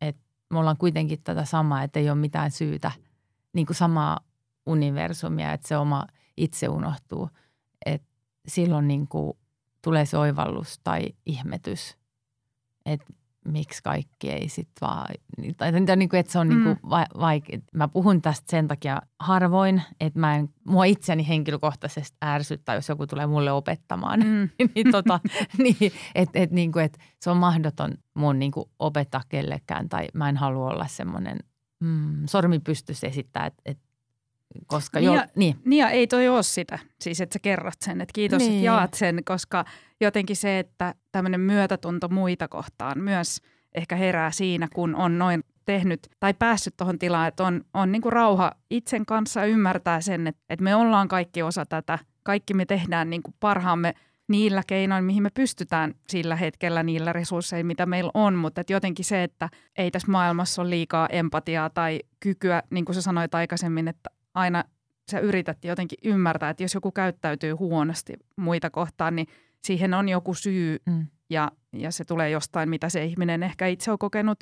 että 0.00 0.22
me 0.50 0.58
ollaan 0.58 0.76
kuitenkin 0.76 1.22
tätä 1.24 1.44
samaa, 1.44 1.82
että 1.82 2.00
ei 2.00 2.10
ole 2.10 2.18
mitään 2.18 2.50
syytä, 2.50 2.92
niin 3.52 3.66
kuin 3.66 3.76
samaa 3.76 4.20
universumia, 4.66 5.52
että 5.52 5.68
se 5.68 5.76
oma 5.76 6.06
itse 6.36 6.68
unohtuu. 6.68 7.30
Että 7.86 8.07
silloin 8.48 8.88
niin 8.88 9.08
kuin 9.08 9.32
tulee 9.82 10.06
se 10.06 10.18
oivallus 10.18 10.80
tai 10.84 11.02
ihmetys, 11.26 11.96
että 12.86 13.12
miksi 13.44 13.82
kaikki 13.82 14.30
ei 14.30 14.48
sitten 14.48 14.88
vaan, 14.88 15.06
tai 15.56 15.72
niin 15.72 16.08
kuin, 16.08 16.20
että 16.20 16.32
se 16.32 16.38
on 16.38 16.48
niin 16.48 16.62
kuin 16.62 16.78
mm. 16.82 16.88
vaikea. 17.20 17.58
Mä 17.74 17.88
puhun 17.88 18.22
tästä 18.22 18.50
sen 18.50 18.68
takia 18.68 19.02
harvoin, 19.20 19.82
että 20.00 20.18
mä 20.18 20.36
en, 20.36 20.48
mua 20.64 20.84
itseni 20.84 21.28
henkilökohtaisesti 21.28 22.16
ärsyttää, 22.24 22.74
jos 22.74 22.88
joku 22.88 23.06
tulee 23.06 23.26
mulle 23.26 23.52
opettamaan. 23.52 24.20
Mm. 24.20 24.48
niin, 24.74 24.92
tota, 24.92 25.20
niin, 25.62 25.92
että 26.14 26.38
et, 26.38 26.50
niin 26.50 26.72
kuin, 26.72 26.84
että 26.84 26.98
se 27.20 27.30
on 27.30 27.36
mahdoton 27.36 27.94
mun 28.14 28.38
niin 28.38 28.52
kuin 28.52 28.70
opettaa 28.78 29.22
kellekään, 29.28 29.88
tai 29.88 30.08
mä 30.14 30.28
en 30.28 30.36
halua 30.36 30.70
olla 30.70 30.86
semmoinen 30.86 31.38
mm, 31.80 32.26
sormi 32.26 32.58
pystyssä 32.58 33.06
esittää, 33.06 33.46
että 33.46 33.62
et, 33.64 33.78
koska 34.66 35.00
niin, 35.00 35.14
jo, 35.14 35.22
niin. 35.36 35.56
niin 35.64 35.80
ja 35.80 35.90
ei 35.90 36.06
toi 36.06 36.28
ole 36.28 36.42
sitä, 36.42 36.78
siis 37.00 37.20
että 37.20 37.32
sä 37.32 37.38
kerrot 37.38 37.74
sen, 37.80 38.00
että 38.00 38.12
kiitos, 38.12 38.38
niin. 38.38 38.52
että 38.52 38.64
jaat 38.64 38.94
sen, 38.94 39.24
koska 39.24 39.64
jotenkin 40.00 40.36
se, 40.36 40.58
että 40.58 40.94
tämmöinen 41.12 41.40
myötätunto 41.40 42.08
muita 42.08 42.48
kohtaan 42.48 42.98
myös 42.98 43.40
ehkä 43.74 43.96
herää 43.96 44.30
siinä, 44.30 44.68
kun 44.74 44.94
on 44.94 45.18
noin 45.18 45.44
tehnyt 45.64 46.00
tai 46.20 46.34
päässyt 46.34 46.76
tuohon 46.76 46.98
tilaan, 46.98 47.28
että 47.28 47.44
on, 47.44 47.64
on 47.74 47.92
niin 47.92 48.02
kuin 48.02 48.12
rauha 48.12 48.52
itsen 48.70 49.06
kanssa 49.06 49.44
ymmärtää 49.44 50.00
sen, 50.00 50.26
että, 50.26 50.42
että 50.48 50.64
me 50.64 50.74
ollaan 50.74 51.08
kaikki 51.08 51.42
osa 51.42 51.66
tätä, 51.66 51.98
kaikki 52.22 52.54
me 52.54 52.64
tehdään 52.64 53.10
niin 53.10 53.22
kuin 53.22 53.34
parhaamme 53.40 53.94
niillä 54.28 54.62
keinoin, 54.66 55.04
mihin 55.04 55.22
me 55.22 55.30
pystytään 55.34 55.94
sillä 56.08 56.36
hetkellä 56.36 56.82
niillä 56.82 57.12
resursseilla, 57.12 57.66
mitä 57.66 57.86
meillä 57.86 58.10
on, 58.14 58.34
mutta 58.34 58.60
että 58.60 58.72
jotenkin 58.72 59.04
se, 59.04 59.22
että 59.22 59.48
ei 59.78 59.90
tässä 59.90 60.12
maailmassa 60.12 60.62
ole 60.62 60.70
liikaa 60.70 61.06
empatiaa 61.06 61.70
tai 61.70 62.00
kykyä, 62.20 62.62
niin 62.70 62.84
kuin 62.84 62.94
sä 62.94 63.02
sanoit 63.02 63.34
aikaisemmin, 63.34 63.88
että 63.88 64.10
aina 64.38 64.64
sä 65.10 65.18
yrität 65.18 65.64
jotenkin 65.64 65.98
ymmärtää, 66.04 66.50
että 66.50 66.62
jos 66.62 66.74
joku 66.74 66.92
käyttäytyy 66.92 67.52
huonosti 67.52 68.12
muita 68.36 68.70
kohtaan, 68.70 69.16
niin 69.16 69.26
siihen 69.64 69.94
on 69.94 70.08
joku 70.08 70.34
syy 70.34 70.78
mm. 70.86 71.06
ja, 71.30 71.52
ja 71.72 71.90
se 71.90 72.04
tulee 72.04 72.30
jostain, 72.30 72.68
mitä 72.68 72.88
se 72.88 73.04
ihminen 73.04 73.42
ehkä 73.42 73.66
itse 73.66 73.90
on 73.90 73.98
kokenut 73.98 74.38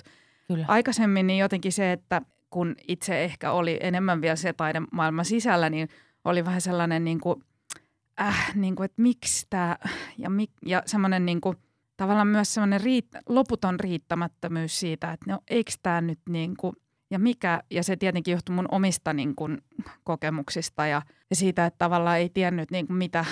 Kyllä. 0.49 0.65
aikaisemmin, 0.69 1.27
niin 1.27 1.39
jotenkin 1.39 1.73
se, 1.73 1.93
että 1.93 2.23
kun 2.51 2.77
itse 2.89 3.25
ehkä 3.25 3.53
oli 3.53 3.79
enemmän 3.81 4.21
vielä 4.21 4.37
se 4.37 4.53
taidemaailman 4.53 5.25
sisällä, 5.25 5.71
niin 5.71 5.89
oli 6.25 6.45
vähän 6.45 6.61
sellainen 6.61 7.05
niin 7.05 7.21
kuin, 7.21 7.43
äh, 8.21 8.55
niin 8.55 8.77
kuin, 8.77 8.85
että 8.85 9.03
miksi 9.03 9.47
tämä 9.51 9.77
ja, 10.19 10.31
mik, 10.31 10.51
ja 10.67 10.83
semmoinen 10.87 11.27
niin 11.27 11.41
kuin, 11.41 11.57
tavallaan 11.97 12.27
myös 12.29 12.55
semmoinen 12.55 12.81
riit, 12.81 13.07
loputon 13.29 13.81
riittämättömyys 13.81 14.81
siitä, 14.81 15.13
että 15.13 15.33
no 15.33 15.39
eikö 15.51 15.73
tämä 15.83 16.01
nyt 16.01 16.21
niin 16.29 16.57
kuin, 16.57 16.77
ja 17.11 17.19
mikä, 17.19 17.63
ja 17.71 17.83
se 17.83 17.97
tietenkin 17.97 18.33
johtuu 18.33 18.55
mun 18.55 18.69
omista 18.71 19.13
niin 19.13 19.35
kuin, 19.35 19.59
kokemuksista 20.05 20.87
ja, 20.87 21.03
ja 21.31 21.37
siitä, 21.37 21.67
että 21.67 21.79
tavallaan 21.79 22.19
ei 22.19 22.29
tiennyt 22.29 22.71
niin 22.71 22.87
kuin, 22.87 22.97
mitä, 22.97 23.25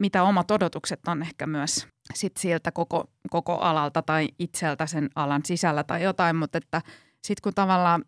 mitä 0.00 0.22
omat 0.22 0.50
odotukset 0.50 1.00
on 1.08 1.22
ehkä 1.22 1.46
myös 1.46 1.86
sit 2.14 2.36
siltä 2.36 2.72
koko, 2.72 3.10
koko 3.30 3.58
alalta 3.58 4.02
tai 4.02 4.28
itseltä 4.38 4.86
sen 4.86 5.10
alan 5.14 5.42
sisällä 5.44 5.84
tai 5.84 6.02
jotain, 6.02 6.36
mutta 6.36 6.58
että 6.58 6.82
sitten 7.24 7.42
kun 7.42 7.54
tavallaan, 7.54 8.04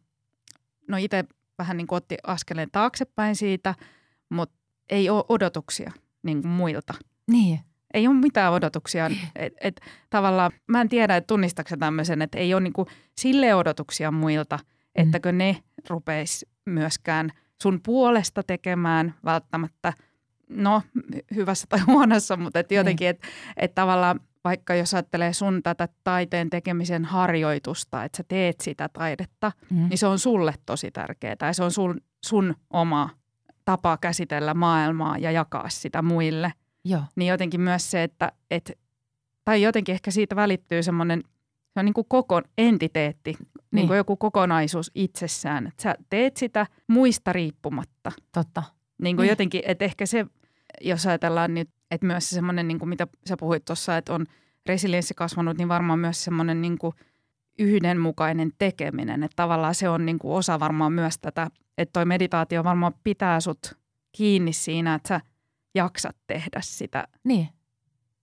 no 0.89 0.97
itse 0.97 1.25
vähän 1.59 1.77
niin 1.77 1.87
kuin 1.87 1.97
otti 1.97 2.17
askeleen 2.23 2.71
taaksepäin 2.73 3.37
siitä, 3.37 3.75
mutta 4.29 4.57
ei 4.91 5.11
ole 5.11 5.25
odotuksia. 5.29 5.93
niin 6.23 6.43
kuin 6.43 6.53
muilta. 6.53 6.95
Niin. 7.31 7.61
Ei 7.95 8.07
ole 8.09 8.17
mitään 8.17 8.53
odotuksia. 8.53 9.07
Et, 9.37 9.53
et, 9.61 9.81
tavallaan, 10.11 10.53
mä 10.69 10.81
en 10.81 10.89
tiedä, 10.89 11.17
että 11.17 11.27
tunnistaako 11.27 11.77
tämmöisen, 11.77 12.23
että 12.23 12.39
ei 12.39 12.55
ole 12.55 12.61
niin 12.61 12.73
kuin 12.73 12.89
sille 13.19 13.55
odotuksia 13.55 14.11
muilta, 14.11 14.57
mm. 14.57 14.63
ettäkö 14.95 15.33
ne 15.33 15.57
rupeisi 15.91 16.49
myöskään 16.67 17.31
sun 17.63 17.81
puolesta 17.85 18.43
tekemään 18.43 19.15
välttämättä, 19.25 19.93
no 20.49 20.83
hyvässä 21.35 21.67
tai 21.69 21.81
huonossa, 21.81 22.37
mutta 22.37 22.59
et 22.59 22.73
jotenkin, 22.73 23.09
että 23.09 23.29
et 23.57 23.75
tavallaan 23.75 24.21
vaikka 24.45 24.75
jos 24.75 24.95
ajattelee 24.95 25.33
sun 25.33 25.63
tätä 25.63 25.89
taiteen 26.05 26.51
tekemisen 26.51 27.05
harjoitusta, 27.05 28.05
että 28.05 28.17
sä 28.17 28.25
teet 28.29 28.61
sitä 28.61 28.89
taidetta, 28.89 29.53
mm. 29.71 29.89
niin 29.89 29.99
se 29.99 30.07
on 30.07 30.19
sulle 30.19 30.55
tosi 30.67 30.91
tärkeää. 30.91 31.37
Ja 31.41 31.53
se 31.53 31.65
on 31.65 31.71
sun, 31.71 32.01
sun 32.25 32.55
oma 32.71 33.11
tapa 33.65 33.97
käsitellä 33.97 34.55
maailmaa 34.55 35.19
ja 35.19 35.31
jakaa 35.31 35.69
sitä 35.69 36.03
muille. 36.03 36.53
Joo. 36.85 37.03
Niin 37.17 37.29
jotenkin 37.29 37.61
myös 37.61 37.91
se, 37.91 38.03
että, 38.03 38.33
et, 38.51 38.79
tai 39.45 39.63
jotenkin 39.63 39.93
ehkä 39.93 40.11
siitä 40.11 40.37
välittyy 40.37 40.83
semmoinen, 40.83 41.23
se 41.75 41.81
on 41.81 41.85
niin 41.85 41.95
kuin 41.95 42.07
koko 42.09 42.43
entiteetti, 42.59 43.31
niin. 43.41 43.49
niin 43.73 43.87
kuin 43.87 43.97
joku 43.97 44.17
kokonaisuus 44.17 44.91
itsessään. 44.95 45.67
Että 45.67 45.83
sä 45.83 45.95
teet 46.11 46.37
sitä 46.37 46.67
muista 46.87 47.33
riippumatta. 47.33 48.13
Totta. 48.33 48.63
Niin 49.03 49.17
kuin 49.17 49.25
niin. 49.25 49.31
jotenkin, 49.31 49.63
että 49.65 49.85
ehkä 49.85 50.07
se, 50.07 50.27
jos 50.81 51.07
ajatellaan 51.07 51.55
nyt, 51.55 51.71
että 51.91 52.07
myös 52.07 52.31
se 52.31 52.35
semmoinen, 52.35 52.69
niin 52.69 52.79
kuin 52.79 52.89
mitä 52.89 53.07
sä 53.29 53.37
puhuit 53.37 53.65
tuossa, 53.65 53.97
että 53.97 54.15
on 54.15 54.27
resilienssi 54.67 55.15
kasvanut, 55.15 55.59
niin 55.59 55.69
varmaan 55.69 55.99
myös 55.99 56.25
semmoinen 56.25 56.63
niin 56.63 56.79
kuin 56.79 56.95
yhdenmukainen 57.59 58.51
tekeminen. 58.59 59.23
Että 59.23 59.37
tavallaan 59.37 59.75
se 59.75 59.89
on 59.89 60.07
niin 60.07 60.19
kuin 60.19 60.35
osa 60.35 60.61
varmaan 60.61 60.93
myös 60.93 61.19
tätä, 61.19 61.51
että 61.79 61.93
toi 61.93 62.05
meditaatio 62.05 62.65
varmaan 62.65 62.95
pitää 63.05 63.41
sut 63.41 63.79
kiinni 64.13 64.53
siinä, 64.53 64.95
että 64.95 65.09
sä 65.09 65.21
jaksat 65.75 66.17
tehdä 66.27 66.61
sitä. 66.61 67.09
Niin. 67.25 67.49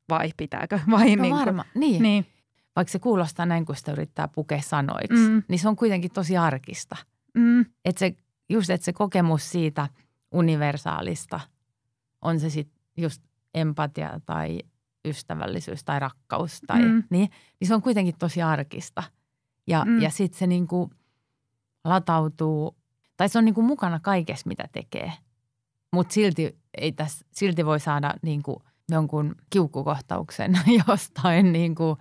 Vai 0.09 0.31
pitääkö? 0.37 0.79
Vai 0.91 1.15
no 1.15 1.21
niin 1.21 1.35
varma, 1.35 1.65
niin. 1.75 2.03
niin. 2.03 2.25
Vaikka 2.75 2.91
se 2.91 2.99
kuulostaa 2.99 3.45
näin, 3.45 3.65
kun 3.65 3.75
sitä 3.75 3.91
yrittää 3.91 4.27
pukea 4.27 4.61
sanoiksi, 4.61 5.29
mm. 5.29 5.43
niin 5.47 5.59
se 5.59 5.69
on 5.69 5.75
kuitenkin 5.75 6.11
tosi 6.11 6.37
arkista. 6.37 6.95
Mm. 7.33 7.65
Että 7.85 7.99
se, 7.99 8.15
just 8.49 8.69
että 8.69 8.85
se 8.85 8.93
kokemus 8.93 9.51
siitä 9.51 9.89
universaalista, 10.31 11.39
on 12.21 12.39
se 12.39 12.49
sitten 12.49 12.81
just 12.97 13.21
empatia 13.53 14.19
tai 14.25 14.59
ystävällisyys 15.05 15.83
tai 15.83 15.99
rakkaus 15.99 16.61
tai 16.67 16.81
mm. 16.81 17.03
niin, 17.09 17.29
niin 17.59 17.67
se 17.67 17.75
on 17.75 17.81
kuitenkin 17.81 18.15
tosi 18.19 18.41
arkista. 18.41 19.03
Ja, 19.67 19.85
mm. 19.85 20.01
ja 20.01 20.09
sitten 20.09 20.39
se 20.39 20.47
niinku 20.47 20.89
latautuu, 21.83 22.75
tai 23.17 23.29
se 23.29 23.37
on 23.37 23.45
niinku 23.45 23.61
mukana 23.61 23.99
kaikessa, 23.99 24.47
mitä 24.47 24.65
tekee. 24.71 25.13
Mutta 25.91 26.13
silti, 26.13 26.57
ei 26.77 26.91
täs, 26.91 27.25
silti 27.31 27.65
voi 27.65 27.79
saada 27.79 28.13
niinku 28.21 28.63
jonkun 28.91 29.35
kiukkukohtauksen 29.49 30.59
jostain, 30.87 31.53
niinku, 31.53 31.97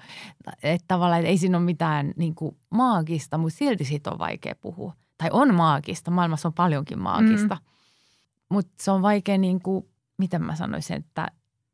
että 0.62 0.84
tavallaan 0.88 1.26
ei 1.26 1.38
siinä 1.38 1.58
ole 1.58 1.64
mitään 1.64 2.12
niinku 2.16 2.58
maagista, 2.70 3.38
mutta 3.38 3.58
silti 3.58 3.84
siitä 3.84 4.10
on 4.10 4.18
vaikea 4.18 4.54
puhua. 4.60 4.94
Tai 5.18 5.28
on 5.32 5.54
maagista, 5.54 6.10
maailmassa 6.10 6.48
on 6.48 6.54
paljonkin 6.54 6.98
maagista. 6.98 7.54
Mm. 7.54 7.60
Mutta 8.48 8.72
se 8.80 8.90
on 8.90 9.02
vaikea, 9.02 9.38
niinku, 9.38 9.90
miten 10.18 10.42
mä 10.42 10.56
sanoisin, 10.56 10.96
että 10.96 11.28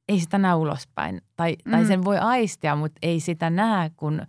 ei 0.09 0.21
sitä 0.21 0.39
näe 0.39 0.55
ulospäin. 0.55 1.23
Tai, 1.37 1.57
mm. 1.65 1.71
tai 1.71 1.85
sen 1.85 2.05
voi 2.05 2.19
aistia, 2.19 2.77
mutta 2.77 2.99
ei 3.03 3.21
sitä 3.21 3.51
näe, 3.51 3.91
kun, 3.97 4.27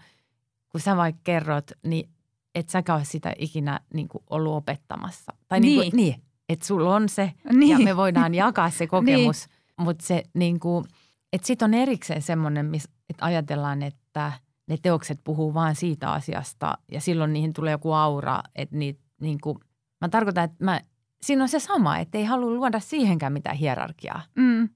kun 0.70 0.82
sä 0.82 0.98
vaikka 0.98 1.22
kerrot, 1.24 1.72
niin 1.84 2.10
et 2.56 2.70
säkä 2.70 2.96
ole 2.96 3.06
sitä 3.06 3.34
ikinä 3.40 3.80
niin 3.94 4.08
kuin 4.08 4.24
ollut 4.30 4.54
opettamassa. 4.54 5.34
Tai 5.48 5.60
niin, 5.60 5.80
niin, 5.80 5.92
kuin, 5.92 5.98
niin 5.98 6.24
että 6.50 6.66
sulla 6.66 6.96
on 6.96 7.10
se 7.10 7.34
niin. 7.54 7.80
ja 7.80 7.86
me 7.86 7.98
voidaan 7.98 8.36
jakaa 8.36 8.70
se 8.70 8.88
kokemus. 8.98 9.48
niin. 9.48 9.86
Mutta 9.86 10.06
se 10.06 10.24
niin 10.34 10.60
kuin, 10.60 10.86
että 11.34 11.48
sitten 11.48 11.66
on 11.66 11.74
erikseen 11.74 12.22
semmoinen, 12.22 12.72
että 13.10 13.26
ajatellaan, 13.26 13.84
että 13.84 14.32
ne 14.68 14.78
teokset 14.82 15.20
puhuu 15.24 15.54
vaan 15.54 15.76
siitä 15.76 16.12
asiasta 16.12 16.78
ja 16.92 17.02
silloin 17.02 17.34
niihin 17.34 17.54
tulee 17.54 17.72
joku 17.72 17.94
aura, 17.94 18.42
että 18.56 18.76
niitä 18.76 19.00
niin 19.22 19.38
kuin, 19.42 19.58
mä 20.02 20.10
tarkoitan, 20.10 20.44
että 20.44 20.66
mä, 20.66 20.82
siinä 21.22 21.44
on 21.44 21.50
se 21.50 21.60
sama, 21.60 21.98
että 21.98 22.18
ei 22.18 22.26
halua 22.26 22.52
luoda 22.52 22.80
siihenkään 22.80 23.34
mitään 23.34 23.58
hierarkiaa. 23.58 24.22
Mm 24.36 24.70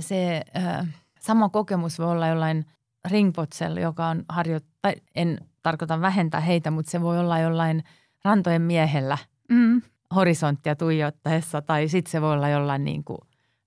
se 0.00 0.42
äh, 0.56 0.86
sama 1.20 1.48
kokemus 1.48 1.98
voi 1.98 2.10
olla 2.10 2.28
jollain 2.28 2.66
ringpotsella, 3.10 3.80
joka 3.80 4.06
on 4.06 4.24
harjoittaa, 4.28 4.92
en 5.14 5.38
tarkoita 5.62 6.00
vähentää 6.00 6.40
heitä, 6.40 6.70
mutta 6.70 6.90
se 6.90 7.00
voi 7.00 7.18
olla 7.18 7.38
jollain 7.38 7.84
rantojen 8.24 8.62
miehellä 8.62 9.18
mm. 9.48 9.82
Horisonttia 10.14 10.76
tuijottaessa 10.76 11.62
tai 11.62 11.88
sitten 11.88 12.10
se 12.10 12.20
voi 12.20 12.32
olla 12.32 12.48
jollain 12.48 12.84
niin 12.84 13.04
kuin 13.04 13.18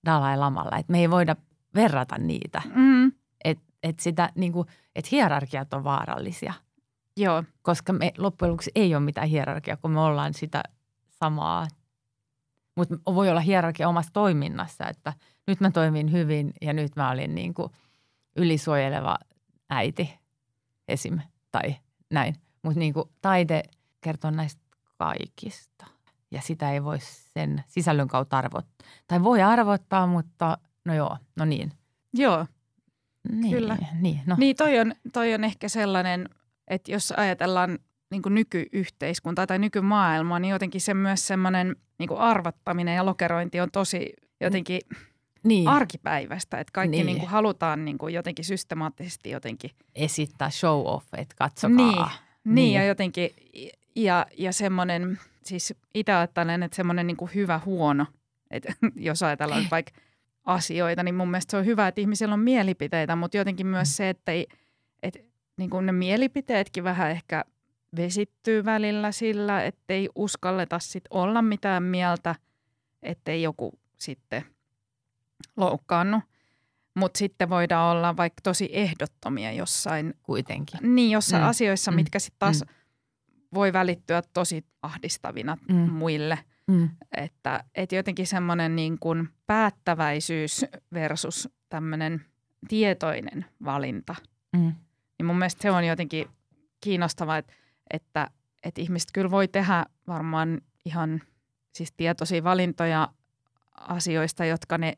Dalai 0.06 0.36
Lamalla. 0.36 0.76
Et 0.78 0.88
me 0.88 0.98
ei 0.98 1.10
voida 1.10 1.36
verrata 1.74 2.18
niitä. 2.18 2.62
Mm. 2.74 3.12
Että 3.44 3.64
et 3.82 4.00
sitä 4.00 4.30
niin 4.34 4.52
kuin, 4.52 4.68
et 4.94 5.10
hierarkiat 5.10 5.74
on 5.74 5.84
vaarallisia. 5.84 6.52
Joo. 7.16 7.44
Koska 7.62 7.92
me 7.92 8.12
loppujen 8.18 8.50
lopuksi 8.50 8.70
ei 8.74 8.94
ole 8.94 9.04
mitään 9.04 9.28
hierarkiaa, 9.28 9.76
kun 9.76 9.90
me 9.90 10.00
ollaan 10.00 10.34
sitä 10.34 10.62
samaa. 11.10 11.66
Mutta 12.76 12.96
voi 13.14 13.30
olla 13.30 13.40
hierarkia 13.40 13.88
omassa 13.88 14.12
toiminnassa, 14.12 14.88
että– 14.88 15.12
nyt 15.46 15.60
mä 15.60 15.70
toimin 15.70 16.12
hyvin 16.12 16.52
ja 16.62 16.72
nyt 16.72 16.96
mä 16.96 17.10
olin 17.10 17.34
niin 17.34 17.54
kuin 17.54 17.72
ylisuojeleva 18.36 19.18
äiti 19.70 20.18
esim. 20.88 21.20
tai 21.50 21.76
näin. 22.10 22.36
Mutta 22.62 22.78
niin 22.78 22.94
kuin 22.94 23.10
taide 23.22 23.62
kertoo 24.00 24.30
näistä 24.30 24.62
kaikista 24.98 25.86
ja 26.30 26.40
sitä 26.40 26.72
ei 26.72 26.84
voi 26.84 26.98
sen 27.00 27.64
sisällön 27.66 28.08
kautta 28.08 28.38
arvottaa. 28.38 28.88
Tai 29.06 29.22
voi 29.22 29.42
arvottaa, 29.42 30.06
mutta 30.06 30.58
no 30.84 30.94
joo, 30.94 31.16
no 31.36 31.44
niin. 31.44 31.72
Joo, 32.14 32.46
niin, 33.32 33.54
kyllä. 33.54 33.76
Niin, 34.00 34.20
no. 34.26 34.36
niin 34.38 34.56
toi, 34.56 34.78
on, 34.78 34.94
toi 35.12 35.34
on 35.34 35.44
ehkä 35.44 35.68
sellainen, 35.68 36.28
että 36.68 36.92
jos 36.92 37.12
ajatellaan 37.12 37.78
niin 38.10 38.22
kuin 38.22 38.34
nykyyhteiskuntaa 38.34 39.46
tai 39.46 39.58
nykymaailmaa, 39.58 40.38
niin 40.38 40.50
jotenkin 40.50 40.80
se 40.80 40.94
myös 40.94 41.26
semmoinen 41.26 41.76
niin 41.98 42.08
kuin 42.08 42.20
arvattaminen 42.20 42.96
ja 42.96 43.06
lokerointi 43.06 43.60
on 43.60 43.70
tosi 43.70 44.12
jotenkin– 44.40 44.80
niin. 45.46 45.68
arkipäivästä, 45.68 46.58
että 46.58 46.70
kaikki 46.72 46.96
niin. 46.96 47.06
Niin 47.06 47.18
kuin 47.18 47.28
halutaan 47.28 47.84
niin 47.84 47.98
kuin 47.98 48.14
jotenkin 48.14 48.44
systemaattisesti 48.44 49.30
jotenkin. 49.30 49.70
Esittää 49.94 50.50
show 50.50 50.86
off, 50.86 51.06
että 51.16 51.34
katsokaa. 51.38 51.76
Niin, 51.76 51.96
niin. 52.44 52.54
niin 52.54 52.74
ja 52.74 52.84
jotenkin, 52.84 53.30
ja, 53.96 54.26
ja 54.38 54.52
semmoinen, 54.52 55.18
siis 55.44 55.74
itse 55.94 56.12
ajattelen, 56.12 56.62
että 56.62 56.76
semmoinen 56.76 57.06
niin 57.06 57.16
hyvä 57.34 57.60
huono, 57.64 58.06
että 58.50 58.72
jos 58.96 59.22
ajatellaan 59.22 59.62
nyt 59.62 59.70
vaikka 59.70 59.92
asioita, 60.44 61.02
niin 61.02 61.14
mun 61.14 61.30
mielestä 61.30 61.50
se 61.50 61.56
on 61.56 61.66
hyvä, 61.66 61.88
että 61.88 62.00
ihmisillä 62.00 62.34
on 62.34 62.40
mielipiteitä, 62.40 63.16
mutta 63.16 63.36
jotenkin 63.36 63.66
myös 63.66 63.96
se, 63.96 64.08
että, 64.08 64.32
ei, 64.32 64.46
että 65.02 65.20
niin 65.56 65.70
kuin 65.70 65.86
ne 65.86 65.92
mielipiteetkin 65.92 66.84
vähän 66.84 67.10
ehkä 67.10 67.44
vesittyy 67.96 68.64
välillä 68.64 69.12
sillä, 69.12 69.64
ettei 69.64 70.08
uskalleta 70.14 70.78
sit 70.78 71.04
olla 71.10 71.42
mitään 71.42 71.82
mieltä, 71.82 72.34
ettei 73.02 73.42
joku 73.42 73.78
sitten– 73.96 74.44
loukkaannut. 75.56 76.22
Mutta 76.94 77.18
sitten 77.18 77.50
voidaan 77.50 77.96
olla 77.96 78.16
vaikka 78.16 78.40
tosi 78.42 78.68
ehdottomia 78.72 79.52
jossain. 79.52 80.14
Kuitenkin. 80.22 80.94
Niin, 80.94 81.10
jossain 81.10 81.42
mm. 81.42 81.48
asioissa, 81.48 81.90
mm. 81.90 81.94
mitkä 81.94 82.18
sitten 82.18 82.38
taas 82.38 82.60
mm. 82.60 82.74
Voi 83.56 83.72
välittyä 83.72 84.22
tosi 84.32 84.64
ahdistavina 84.82 85.58
mm. 85.68 85.76
muille. 85.76 86.38
Mm. 86.66 86.90
Että, 87.16 87.64
että 87.74 87.96
jotenkin 87.96 88.26
semmoinen 88.26 88.76
niin 88.76 88.98
kuin 88.98 89.28
päättäväisyys 89.46 90.64
versus 90.92 91.48
tämmöinen 91.68 92.24
tietoinen 92.68 93.44
valinta. 93.64 94.14
Mm. 94.52 94.74
Niin 95.18 95.26
mun 95.26 95.38
mielestä 95.38 95.62
se 95.62 95.70
on 95.70 95.84
jotenkin 95.84 96.26
kiinnostavaa, 96.80 97.38
että, 97.38 97.52
että, 97.90 98.30
että 98.62 98.80
ihmiset 98.80 99.08
kyllä 99.12 99.30
voi 99.30 99.48
tehdä 99.48 99.84
varmaan 100.06 100.60
ihan 100.84 101.22
siis 101.72 101.92
tietoisia 101.92 102.44
valintoja 102.44 103.08
asioista, 103.80 104.44
jotka 104.44 104.78
ne 104.78 104.96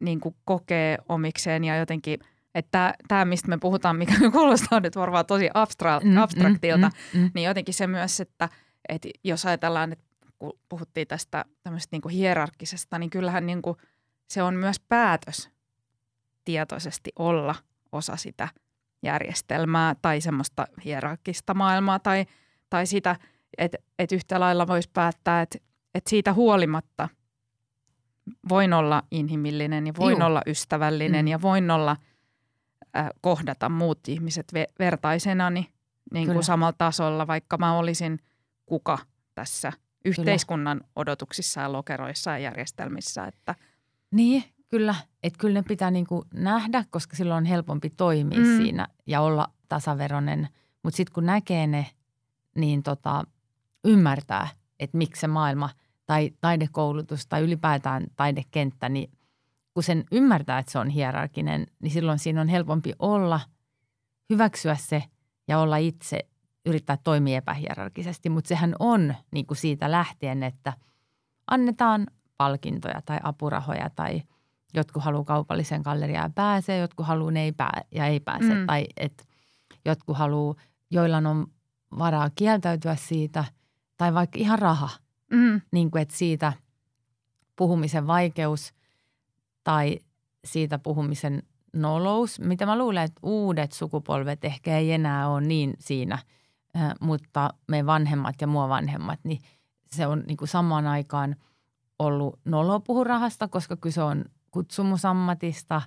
niin 0.00 0.20
kuin 0.20 0.34
kokee 0.44 0.98
omikseen 1.08 1.64
ja 1.64 1.76
jotenkin, 1.76 2.18
että 2.58 2.94
tämä, 3.08 3.24
mistä 3.24 3.48
me 3.48 3.58
puhutaan, 3.58 3.96
mikä 3.96 4.14
kuulostaa 4.32 4.80
nyt 4.80 4.96
varmaan 4.96 5.26
tosi 5.26 5.48
abstra- 5.48 6.04
mm, 6.04 6.10
mm, 6.10 6.16
abstraktilta, 6.16 6.90
mm, 7.14 7.18
mm, 7.18 7.24
mm. 7.24 7.30
niin 7.34 7.46
jotenkin 7.46 7.74
se 7.74 7.86
myös, 7.86 8.20
että, 8.20 8.48
että 8.88 9.08
jos 9.24 9.46
ajatellaan, 9.46 9.92
että 9.92 10.04
kun 10.38 10.58
puhuttiin 10.68 11.08
tästä 11.08 11.44
tämmöisestä 11.62 11.94
niin 11.94 12.02
kuin 12.02 12.14
hierarkkisesta, 12.14 12.98
niin 12.98 13.10
kyllähän 13.10 13.46
niin 13.46 13.62
kuin 13.62 13.76
se 14.28 14.42
on 14.42 14.54
myös 14.54 14.80
päätös 14.80 15.50
tietoisesti 16.44 17.10
olla 17.18 17.54
osa 17.92 18.16
sitä 18.16 18.48
järjestelmää 19.02 19.94
tai 20.02 20.20
semmoista 20.20 20.66
hierarkkista 20.84 21.54
maailmaa 21.54 21.98
tai, 21.98 22.26
tai 22.70 22.86
sitä, 22.86 23.16
että, 23.58 23.78
että 23.98 24.14
yhtä 24.14 24.40
lailla 24.40 24.66
voisi 24.66 24.90
päättää, 24.92 25.42
että, 25.42 25.58
että 25.94 26.10
siitä 26.10 26.32
huolimatta 26.32 27.08
voin 28.48 28.72
olla 28.72 29.02
inhimillinen 29.10 29.86
ja 29.86 29.92
voin 29.98 30.18
Juu. 30.18 30.26
olla 30.26 30.42
ystävällinen 30.46 31.24
mm. 31.24 31.28
ja 31.28 31.42
voin 31.42 31.70
olla 31.70 31.96
äh, 32.96 33.08
kohdata 33.20 33.68
muut 33.68 34.08
ihmiset 34.08 34.52
ve- 34.54 34.72
vertaisenani 34.78 35.72
niin 36.12 36.26
kuin 36.26 36.44
samalla 36.44 36.74
tasolla, 36.78 37.26
vaikka 37.26 37.58
mä 37.58 37.78
olisin 37.78 38.18
kuka 38.66 38.98
tässä 39.34 39.72
yhteiskunnan 40.04 40.78
Kyllä. 40.78 40.90
odotuksissa 40.96 41.60
ja 41.60 41.72
lokeroissa 41.72 42.30
ja 42.30 42.38
järjestelmissä. 42.38 43.24
Että. 43.24 43.54
Niin, 44.10 44.44
Kyllä, 44.68 44.94
että 45.22 45.38
kyllä 45.38 45.54
ne 45.54 45.62
pitää 45.62 45.90
niin 45.90 46.06
kuin 46.06 46.22
nähdä, 46.34 46.84
koska 46.90 47.16
silloin 47.16 47.38
on 47.38 47.44
helpompi 47.44 47.90
toimia 47.90 48.38
mm. 48.38 48.56
siinä 48.56 48.88
ja 49.06 49.20
olla 49.20 49.48
tasaveroinen. 49.68 50.48
Mutta 50.82 50.96
sitten 50.96 51.12
kun 51.12 51.26
näkee 51.26 51.66
ne, 51.66 51.86
niin 52.54 52.82
tota, 52.82 53.24
ymmärtää, 53.84 54.48
että 54.80 54.98
miksi 54.98 55.20
se 55.20 55.26
maailma 55.26 55.70
tai 56.06 56.30
taidekoulutus 56.40 57.26
tai 57.26 57.42
ylipäätään 57.42 58.06
taidekenttä, 58.16 58.88
niin 58.88 59.10
kun 59.78 59.82
sen 59.82 60.04
ymmärtää, 60.12 60.58
että 60.58 60.72
se 60.72 60.78
on 60.78 60.88
hierarkinen, 60.88 61.66
niin 61.82 61.90
silloin 61.90 62.18
siinä 62.18 62.40
on 62.40 62.48
helpompi 62.48 62.92
olla, 62.98 63.40
hyväksyä 64.30 64.74
se 64.74 65.04
ja 65.48 65.58
olla 65.58 65.76
itse, 65.76 66.18
yrittää 66.66 66.98
toimia 67.04 67.38
epähierarkisesti. 67.38 68.28
Mutta 68.28 68.48
sehän 68.48 68.74
on 68.78 69.14
niin 69.30 69.46
kuin 69.46 69.58
siitä 69.58 69.90
lähtien, 69.90 70.42
että 70.42 70.72
annetaan 71.50 72.06
palkintoja 72.36 73.02
tai 73.04 73.18
apurahoja 73.22 73.90
tai 73.90 74.22
jotkut 74.74 75.04
haluaa 75.04 75.24
kaupallisen 75.24 75.82
galleriaan 75.82 76.24
ja 76.24 76.32
pääsee, 76.34 76.78
jotkut 76.78 77.06
haluaa 77.06 77.30
ne 77.30 77.42
ei 77.42 77.52
pää, 77.52 77.80
ja 77.92 78.06
ei 78.06 78.20
pääse. 78.20 78.54
Mm. 78.54 78.66
Tai 78.66 78.86
että 78.96 79.24
jotkut 79.84 80.16
haluaa, 80.16 80.54
joilla 80.90 81.16
on 81.16 81.46
varaa 81.98 82.30
kieltäytyä 82.34 82.96
siitä 82.96 83.44
tai 83.96 84.14
vaikka 84.14 84.38
ihan 84.38 84.58
raha. 84.58 84.88
Mm. 85.32 85.60
Niin 85.72 85.90
kuin, 85.90 86.02
että 86.02 86.16
siitä 86.16 86.52
puhumisen 87.56 88.06
vaikeus 88.06 88.72
tai 89.68 89.98
siitä 90.44 90.78
puhumisen 90.78 91.42
nolous, 91.72 92.40
mitä 92.40 92.66
mä 92.66 92.78
luulen, 92.78 93.04
että 93.04 93.20
uudet 93.22 93.72
sukupolvet 93.72 94.44
ehkä 94.44 94.78
ei 94.78 94.92
enää 94.92 95.28
ole 95.28 95.40
niin 95.40 95.74
siinä, 95.78 96.18
mutta 97.00 97.54
me 97.68 97.86
vanhemmat 97.86 98.34
ja 98.40 98.46
mua 98.46 98.68
vanhemmat, 98.68 99.20
niin 99.24 99.40
se 99.86 100.06
on 100.06 100.22
niin 100.26 100.36
kuin 100.36 100.48
samaan 100.48 100.86
aikaan– 100.86 101.36
ollut 101.98 102.40
nolo 102.44 102.82
rahasta, 103.04 103.48
koska 103.48 103.76
kyse 103.76 104.02
on 104.02 104.24
kutsumusammatista 104.50 105.82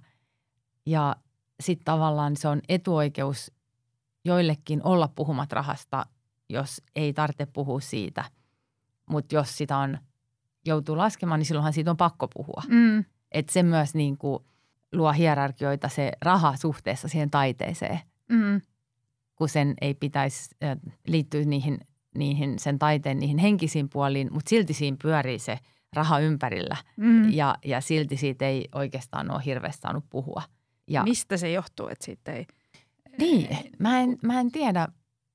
ja 0.86 1.16
sitten 1.60 1.86
tavallaan 1.86 2.36
se 2.36 2.48
on 2.48 2.62
etuoikeus 2.70 3.52
joillekin 4.26 4.82
olla 4.84 5.08
puhumat 5.16 5.52
rahasta, 5.52 6.06
jos 6.50 6.82
ei 6.96 7.14
tarvitse 7.14 7.46
puhua 7.46 7.80
siitä. 7.80 8.24
Mutta 9.10 9.36
jos 9.36 9.58
sitä 9.58 9.78
on, 9.78 9.98
joutuu 10.66 10.98
laskemaan, 10.98 11.40
niin 11.40 11.46
silloinhan 11.46 11.74
siitä 11.74 11.92
on 11.92 11.98
pakko 11.98 12.28
puhua. 12.28 12.64
Mm. 12.68 13.06
Että 13.32 13.54
se 13.54 13.64
myös 13.64 13.96
niin 13.96 14.18
kuin 14.18 14.44
luo 14.94 15.12
hierarkioita 15.12 15.90
se 15.90 16.12
raha 16.22 16.56
suhteessa 16.56 17.08
siihen 17.08 17.32
taiteeseen, 17.32 18.00
mm. 18.30 18.62
kun 19.36 19.50
sen 19.50 19.74
ei 19.82 19.94
pitäisi 19.94 20.56
liittyä 21.08 21.46
niihin, 21.46 21.80
niihin 22.16 22.60
sen 22.60 22.80
taiteen 22.80 23.20
niihin 23.20 23.38
henkisiin 23.38 23.90
puoliin, 23.90 24.34
mutta 24.34 24.50
silti 24.50 24.74
siinä 24.74 24.98
pyörii 25.02 25.40
se– 25.40 25.60
raha 25.94 26.20
ympärillä 26.20 26.78
mm. 26.98 27.32
ja, 27.32 27.56
ja 27.66 27.82
silti 27.82 28.18
siitä 28.18 28.48
ei 28.48 28.68
oikeastaan 28.76 29.32
ole 29.32 29.42
hirveästi 29.46 29.82
saanut 29.82 30.06
puhua. 30.10 30.44
Ja, 30.88 31.04
Mistä 31.04 31.38
se 31.38 31.52
johtuu, 31.52 31.88
että 31.88 32.06
siitä 32.06 32.32
ei? 32.32 32.48
Niin, 33.18 33.58
mä 33.80 34.00
en, 34.00 34.18
mä 34.24 34.40
en 34.40 34.52
tiedä, 34.52 34.88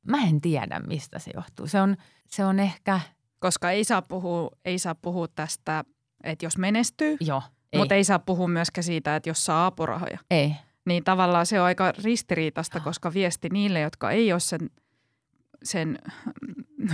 mä 0.07 0.23
en 0.23 0.41
tiedä 0.41 0.81
mistä 0.81 1.19
se 1.19 1.31
johtuu. 1.35 1.67
Se 1.67 1.81
on, 1.81 1.97
se 2.27 2.45
on 2.45 2.61
ehkä... 2.61 3.01
Koska 3.39 3.71
ei 3.71 3.85
saa 3.85 4.03
puhua, 4.03 4.51
ei 4.65 4.79
saa 4.79 4.95
puhua 4.95 5.29
tästä, 5.29 5.85
että 6.25 6.47
jos 6.47 6.59
menestyy, 6.59 7.17
Joo. 7.21 7.43
Mutta 7.77 7.95
ei 7.95 8.05
saa 8.05 8.19
puhua 8.19 8.49
myöskään 8.49 8.85
siitä, 8.85 9.17
että 9.17 9.31
jos 9.31 9.45
saa 9.45 9.67
apurahoja. 9.67 10.19
Ei. 10.31 10.53
Niin 10.85 11.05
tavallaan 11.05 11.47
se 11.47 11.61
on 11.61 11.67
aika 11.67 11.93
ristiriitasta, 12.05 12.81
koska 12.81 13.15
viesti 13.15 13.49
niille, 13.49 13.81
jotka 13.81 14.11
ei 14.11 14.33
ole 14.33 14.41
sen– 14.41 14.71
sen 15.63 15.99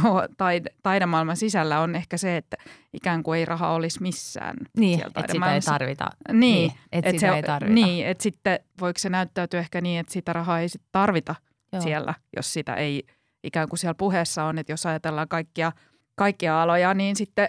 no, 0.03 0.29
taide, 0.37 0.71
taidemaailman 0.83 1.37
sisällä 1.37 1.81
on 1.81 1.97
ehkä 1.97 2.17
se, 2.17 2.37
että 2.37 2.57
ikään 2.93 3.23
kuin 3.23 3.39
ei 3.39 3.45
raha 3.45 3.71
olisi 3.71 4.03
missään. 4.03 4.57
Niin, 4.77 5.01
että 5.01 5.33
sitä 5.33 5.55
ei 5.55 5.61
tarvita. 5.61 6.11
Niin, 6.29 6.41
niin 6.41 6.73
että 6.93 7.11
et 7.11 7.17
sitä 7.17 7.33
se, 7.33 7.37
ei 7.37 7.43
tarvita. 7.43 7.75
Niin, 7.75 8.07
että 8.07 8.23
sitten 8.23 8.61
voiko 8.81 8.99
se 8.99 9.09
näyttäytyä 9.09 9.61
ehkä 9.61 9.81
niin, 9.81 10.01
että 10.01 10.13
sitä 10.13 10.33
rahaa 10.33 10.61
ei 10.61 10.69
sit 10.69 10.83
tarvita 10.93 11.35
Joo. 11.73 11.83
siellä, 11.83 12.15
jos 12.37 12.53
sitä 12.53 12.75
ei 12.75 13.07
ikään 13.45 13.69
kuin 13.69 13.79
siellä 13.79 13.95
puheessa 13.95 14.45
on. 14.45 14.59
Että 14.59 14.73
jos 14.73 14.87
ajatellaan 14.87 15.29
kaikkia, 15.29 15.73
kaikkia 16.15 16.63
aloja, 16.63 16.95
niin 16.95 17.17
sitten 17.17 17.49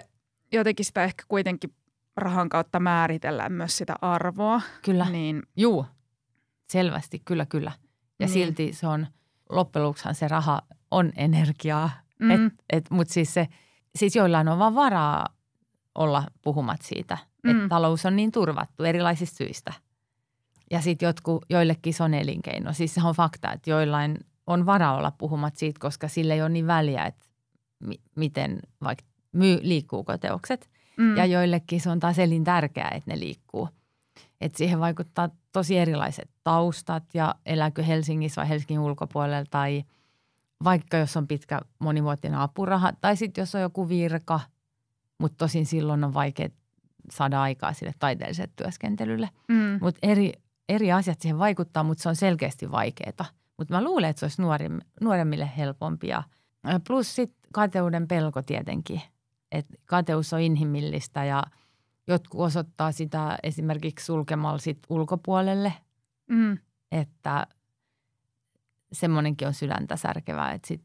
jotenkin 0.52 0.86
sitä 0.86 1.04
ehkä 1.04 1.24
kuitenkin 1.28 1.74
rahan 2.16 2.48
kautta 2.48 2.80
määritellään 2.80 3.52
myös 3.52 3.76
sitä 3.76 3.94
arvoa. 4.00 4.60
Kyllä, 4.82 5.10
niin, 5.10 5.42
juu, 5.56 5.86
selvästi, 6.68 7.22
kyllä, 7.24 7.46
kyllä. 7.46 7.72
Ja 8.20 8.26
niin. 8.26 8.32
silti 8.32 8.72
se 8.72 8.86
on, 8.86 9.06
loppujen 9.50 9.86
se 10.12 10.28
raha 10.28 10.62
on 10.90 11.12
energiaa. 11.16 11.90
Mm. 12.18 12.30
Et, 12.30 12.40
et, 12.70 12.90
Mutta 12.90 13.14
siis, 13.14 13.34
se, 13.34 13.48
siis 13.96 14.16
joillain 14.16 14.48
on 14.48 14.58
vaan 14.58 14.74
varaa 14.74 15.26
olla 15.94 16.26
puhumat 16.42 16.82
siitä, 16.82 17.18
mm. 17.42 17.50
että 17.50 17.68
talous 17.68 18.06
on 18.06 18.16
niin 18.16 18.32
turvattu 18.32 18.84
erilaisista 18.84 19.36
syistä. 19.36 19.72
Ja 20.70 20.80
sitten 20.80 21.14
joillekin 21.50 21.94
se 21.94 22.02
on 22.02 22.14
elinkeino. 22.14 22.72
Siis 22.72 22.94
se 22.94 23.00
on 23.04 23.14
fakta, 23.14 23.52
että 23.52 23.70
joillain 23.70 24.18
on 24.46 24.66
varaa 24.66 24.96
olla 24.96 25.10
puhumat 25.10 25.56
siitä, 25.56 25.78
koska 25.80 26.08
sille 26.08 26.34
ei 26.34 26.42
ole 26.42 26.48
niin 26.48 26.66
väliä, 26.66 27.04
että 27.04 27.26
mi- 27.80 28.00
miten 28.16 28.60
vaikka 28.82 29.04
myy, 29.32 29.58
liikkuuko 29.62 30.18
teokset. 30.18 30.70
Mm. 30.96 31.16
Ja 31.16 31.26
joillekin 31.26 31.80
se 31.80 31.90
on 31.90 32.00
taas 32.00 32.18
elintärkeää, 32.18 32.90
että 32.94 33.10
ne 33.10 33.20
liikkuu. 33.20 33.68
Et 34.40 34.54
siihen 34.54 34.80
vaikuttaa 34.80 35.28
tosi 35.52 35.78
erilaiset 35.78 36.30
taustat 36.44 37.04
ja 37.14 37.34
elääkö 37.46 37.82
Helsingissä 37.82 38.40
vai 38.40 38.48
Helsingin 38.48 38.80
ulkopuolella 38.80 39.44
tai– 39.50 39.84
vaikka 40.64 40.96
jos 40.96 41.16
on 41.16 41.28
pitkä 41.28 41.60
monivuotinen 41.78 42.38
apuraha 42.38 42.92
tai 43.00 43.16
sitten 43.16 43.42
jos 43.42 43.54
on 43.54 43.60
joku 43.60 43.88
virka, 43.88 44.40
mutta 45.18 45.36
tosin 45.36 45.66
silloin 45.66 46.04
on 46.04 46.14
vaikea 46.14 46.48
saada 47.10 47.42
aikaa 47.42 47.72
sille 47.72 47.92
taiteelliselle 47.98 48.52
työskentelylle. 48.56 49.28
Mm. 49.48 49.78
Mutta 49.80 49.98
eri, 50.02 50.32
eri 50.68 50.92
asiat 50.92 51.20
siihen 51.20 51.38
vaikuttaa, 51.38 51.82
mutta 51.82 52.02
se 52.02 52.08
on 52.08 52.16
selkeästi 52.16 52.70
vaikeaa. 52.70 53.24
Mutta 53.58 53.74
mä 53.74 53.84
luulen, 53.84 54.10
että 54.10 54.20
se 54.20 54.24
olisi 54.24 54.42
nuorim, 54.42 54.80
nuoremmille 55.00 55.50
helpompia. 55.56 56.22
Plus 56.86 57.14
sitten 57.14 57.50
kateuden 57.52 58.08
pelko 58.08 58.42
tietenkin. 58.42 59.02
Että 59.54 59.74
kateus 59.84 60.32
on 60.32 60.40
inhimillistä 60.40 61.24
ja 61.24 61.42
jotkut 62.06 62.40
osoittaa 62.40 62.92
sitä 62.92 63.38
esimerkiksi 63.42 64.06
sulkemalla 64.06 64.58
sit 64.58 64.78
ulkopuolelle. 64.88 65.72
Mm. 66.28 66.58
Että 66.92 67.46
semmoinenkin 68.92 69.48
on 69.48 69.54
sydäntä 69.54 69.96
särkevää, 69.96 70.52
että 70.52 70.68
sit, 70.68 70.82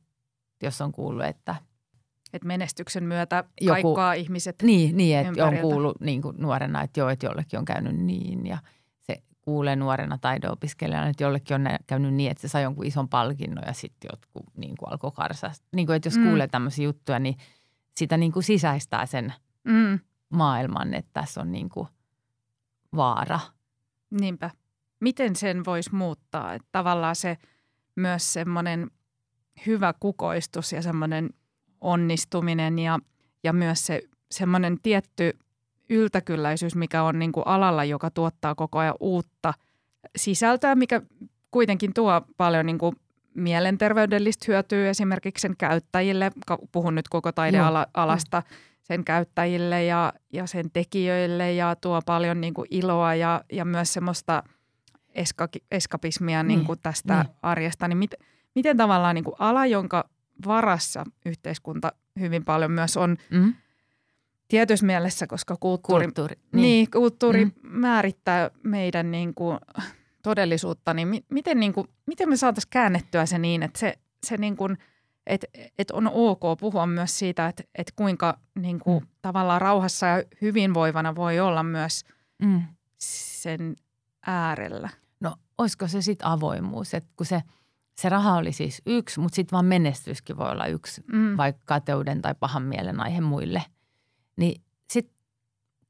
jos 0.63 0.81
on 0.81 0.91
kuullut, 0.91 1.25
että 1.25 1.55
että 2.33 2.47
menestyksen 2.47 3.03
myötä 3.03 3.43
kaikkoa 3.67 4.15
joku, 4.15 4.21
ihmiset 4.21 4.55
Niin, 4.63 4.97
niin 4.97 5.17
että 5.17 5.45
on 5.45 5.57
kuullut 5.57 6.01
niin 6.01 6.21
kuin 6.21 6.35
nuorena, 6.39 6.81
että 6.81 6.99
joo, 6.99 7.09
että 7.09 7.25
jollekin 7.25 7.59
on 7.59 7.65
käynyt 7.65 7.95
niin 7.95 8.45
ja 8.45 8.57
se 8.99 9.17
kuulee 9.41 9.75
nuorena 9.75 10.17
taideopiskelijana, 10.17 11.07
että 11.07 11.23
jollekin 11.23 11.55
on 11.55 11.67
käynyt 11.87 12.13
niin, 12.13 12.31
että 12.31 12.41
se 12.41 12.47
sai 12.47 12.63
jonkun 12.63 12.85
ison 12.85 13.09
palkinnon 13.09 13.63
ja 13.67 13.73
sitten 13.73 14.09
jotkut 14.13 14.45
niin 14.57 14.77
kuin 14.77 14.91
alkoi 14.91 15.11
karsaa. 15.11 15.51
Niin 15.75 15.85
kuin, 15.85 15.95
että 15.95 16.07
jos 16.07 16.17
mm. 16.17 16.27
kuulee 16.27 16.47
tämmöisiä 16.47 16.85
juttuja, 16.85 17.19
niin 17.19 17.35
sitä 17.99 18.17
niin 18.17 18.31
kuin 18.31 18.43
sisäistää 18.43 19.05
sen 19.05 19.33
mm. 19.63 19.99
maailman, 20.29 20.93
että 20.93 21.09
tässä 21.13 21.41
on 21.41 21.51
niin 21.51 21.69
kuin 21.69 21.87
vaara. 22.95 23.39
Niinpä. 24.09 24.51
Miten 24.99 25.35
sen 25.35 25.65
voisi 25.65 25.95
muuttaa? 25.95 26.53
Että 26.53 26.67
tavallaan 26.71 27.15
se– 27.15 27.37
myös 27.99 28.33
semmoinen 28.33 28.91
hyvä 29.65 29.93
kukoistus 29.99 30.73
ja 30.73 30.81
semmoinen 30.81 31.29
onnistuminen 31.81 32.79
ja, 32.79 32.99
ja 33.43 33.53
myös 33.53 33.85
se 33.85 34.01
semmoinen 34.31 34.77
tietty 34.83 35.39
yltäkylläisyys, 35.89 36.75
mikä 36.75 37.03
on 37.03 37.19
niin 37.19 37.31
kuin 37.31 37.47
alalla, 37.47 37.83
joka 37.83 38.09
tuottaa 38.09 38.55
koko 38.55 38.79
ajan 38.79 38.95
uutta 38.99 39.53
sisältöä, 40.15 40.75
mikä 40.75 41.01
kuitenkin 41.51 41.93
tuo 41.93 42.21
paljon 42.37 42.65
niin 42.65 42.77
kuin 42.77 42.95
mielenterveydellistä 43.39 44.45
hyötyä 44.47 44.89
esimerkiksi 44.89 45.41
sen 45.41 45.57
käyttäjille. 45.57 46.31
Puhun 46.71 46.95
nyt 46.95 47.07
koko 47.07 47.31
taidealasta 47.31 48.43
sen 48.81 49.03
käyttäjille 49.03 49.83
ja, 49.83 50.13
ja 50.33 50.47
sen 50.47 50.71
tekijöille 50.71 51.53
ja 51.53 51.75
tuo 51.75 52.01
paljon 52.05 52.41
niin 52.41 52.53
kuin 52.53 52.67
iloa 52.71 53.15
ja, 53.15 53.41
ja 53.51 53.65
myös 53.65 53.93
semmoista– 53.93 54.43
eska- 55.15 55.59
eskapismia 55.71 56.43
niin. 56.43 56.57
Niin 56.57 56.65
kuin 56.65 56.79
tästä 56.83 57.23
niin. 57.23 57.35
arjesta, 57.41 57.87
niin 57.87 57.97
mit, 57.97 58.13
miten 58.55 58.77
tavallaan 58.77 59.15
niin 59.15 59.23
kuin 59.23 59.35
ala, 59.39 59.65
jonka 59.65 60.09
varassa 60.45 61.03
yhteiskunta 61.25 61.91
hyvin 62.19 62.45
paljon 62.45 62.71
myös 62.71 62.97
on 62.97 63.17
mm. 63.29 63.53
tietyssä 64.47 64.85
mielessä, 64.85 65.27
koska 65.27 65.57
kulttuuri, 65.59 66.05
kulttuuri, 66.05 66.35
niin. 66.35 66.61
Niin, 66.61 66.91
kulttuuri 66.91 67.45
mm. 67.45 67.51
määrittää 67.61 68.51
meidän 68.63 69.11
niin 69.11 69.33
kuin 69.33 69.57
todellisuutta, 70.23 70.93
niin 70.93 71.07
mi, 71.07 71.25
miten, 71.29 71.59
niin 71.59 71.73
kuin, 71.73 71.87
miten 72.05 72.29
me 72.29 72.37
saataisiin 72.37 72.69
käännettyä 72.69 73.25
se 73.25 73.37
niin, 73.37 73.63
että 73.63 73.79
se, 73.79 73.99
se 74.27 74.37
niin 74.37 74.57
kuin, 74.57 74.77
että 75.27 75.47
et 75.77 75.91
on 75.91 76.07
ok 76.13 76.59
puhua 76.59 76.87
myös 76.87 77.19
siitä, 77.19 77.47
että 77.47 77.63
et 77.75 77.91
kuinka 77.95 78.39
niin 78.55 78.79
kuin, 78.79 79.03
mm. 79.03 79.09
tavallaan 79.21 79.61
rauhassa 79.61 80.05
ja 80.05 80.23
hyvinvoivana 80.41 81.15
voi 81.15 81.39
olla 81.39 81.63
myös 81.63 82.05
mm. 82.41 82.61
sen 82.97 83.75
äärellä. 84.25 84.89
No 85.19 85.35
olisiko 85.57 85.87
se 85.87 86.01
sitten 86.01 86.27
avoimuus, 86.27 86.93
että 86.93 87.09
kun 87.17 87.25
se, 87.25 87.43
se 87.95 88.09
raha 88.09 88.37
oli 88.37 88.51
siis 88.51 88.81
yksi, 88.85 89.19
mutta 89.19 89.35
sitten 89.35 89.51
vaan 89.51 89.65
menestyskin 89.65 90.37
voi 90.37 90.51
olla 90.51 90.65
yksi, 90.65 91.03
mm. 91.13 91.37
vaikka 91.37 91.63
kateuden 91.65 92.21
tai 92.21 92.35
pahan 92.39 92.63
mielen 92.63 92.99
aihe 92.99 93.21
muille. 93.21 93.63
Niin 94.37 94.61
sitten 94.89 95.15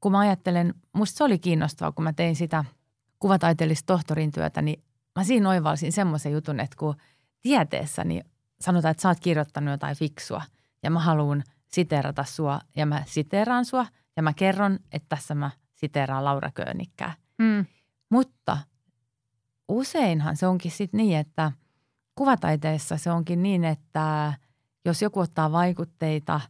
kun 0.00 0.12
mä 0.12 0.18
ajattelen, 0.18 0.74
musta 0.92 1.16
se 1.16 1.24
oli 1.24 1.38
kiinnostavaa, 1.38 1.92
kun 1.92 2.04
mä 2.04 2.12
tein 2.12 2.36
sitä 2.36 2.64
kuvataiteellista 3.20 3.86
tohtorin 3.86 4.32
työtä, 4.32 4.62
niin 4.62 4.84
mä 5.16 5.24
siinä 5.24 5.48
oivalsin 5.48 5.92
semmoisen 5.92 6.32
jutun, 6.32 6.60
että 6.60 6.76
kun 6.78 6.94
tieteessä, 7.42 8.04
niin 8.04 8.24
sanotaan, 8.60 8.90
että 8.90 9.02
sä 9.02 9.08
oot 9.08 9.20
kirjoittanut 9.20 9.70
jotain 9.70 9.96
fiksua 9.96 10.42
ja 10.82 10.90
mä 10.90 11.00
haluan 11.00 11.44
siteerata 11.68 12.24
sua 12.24 12.60
ja 12.76 12.86
mä 12.86 13.02
siteeraan 13.06 13.64
sua 13.64 13.86
ja 14.16 14.22
mä 14.22 14.32
kerron, 14.32 14.78
että 14.92 15.08
tässä 15.08 15.34
mä 15.34 15.50
siteeraan 15.74 16.24
Laura 16.24 16.50
Köönikkää. 16.50 17.14
Mm. 17.38 17.66
Mutta 18.10 18.58
useinhan 19.68 20.36
se 20.36 20.46
onkin 20.46 20.70
sitten 20.70 20.98
niin, 20.98 21.18
että 21.18 21.52
kuvataiteessa 22.14 22.96
se 22.96 23.10
onkin 23.10 23.42
niin, 23.42 23.64
että 23.64 24.32
jos 24.84 25.02
joku 25.02 25.20
ottaa 25.20 25.52
vaikutteita, 25.52 26.40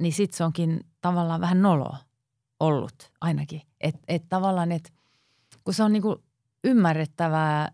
niin 0.00 0.12
sitten 0.12 0.36
se 0.36 0.44
onkin 0.44 0.80
tavallaan 1.00 1.40
vähän 1.40 1.62
nolo 1.62 1.96
ollut 2.60 3.12
ainakin. 3.20 3.62
Että 3.80 4.00
et 4.08 4.28
tavallaan, 4.28 4.72
että 4.72 4.90
kun 5.64 5.74
se 5.74 5.82
on 5.82 5.92
niinku 5.92 6.22
ymmärrettävää, 6.64 7.72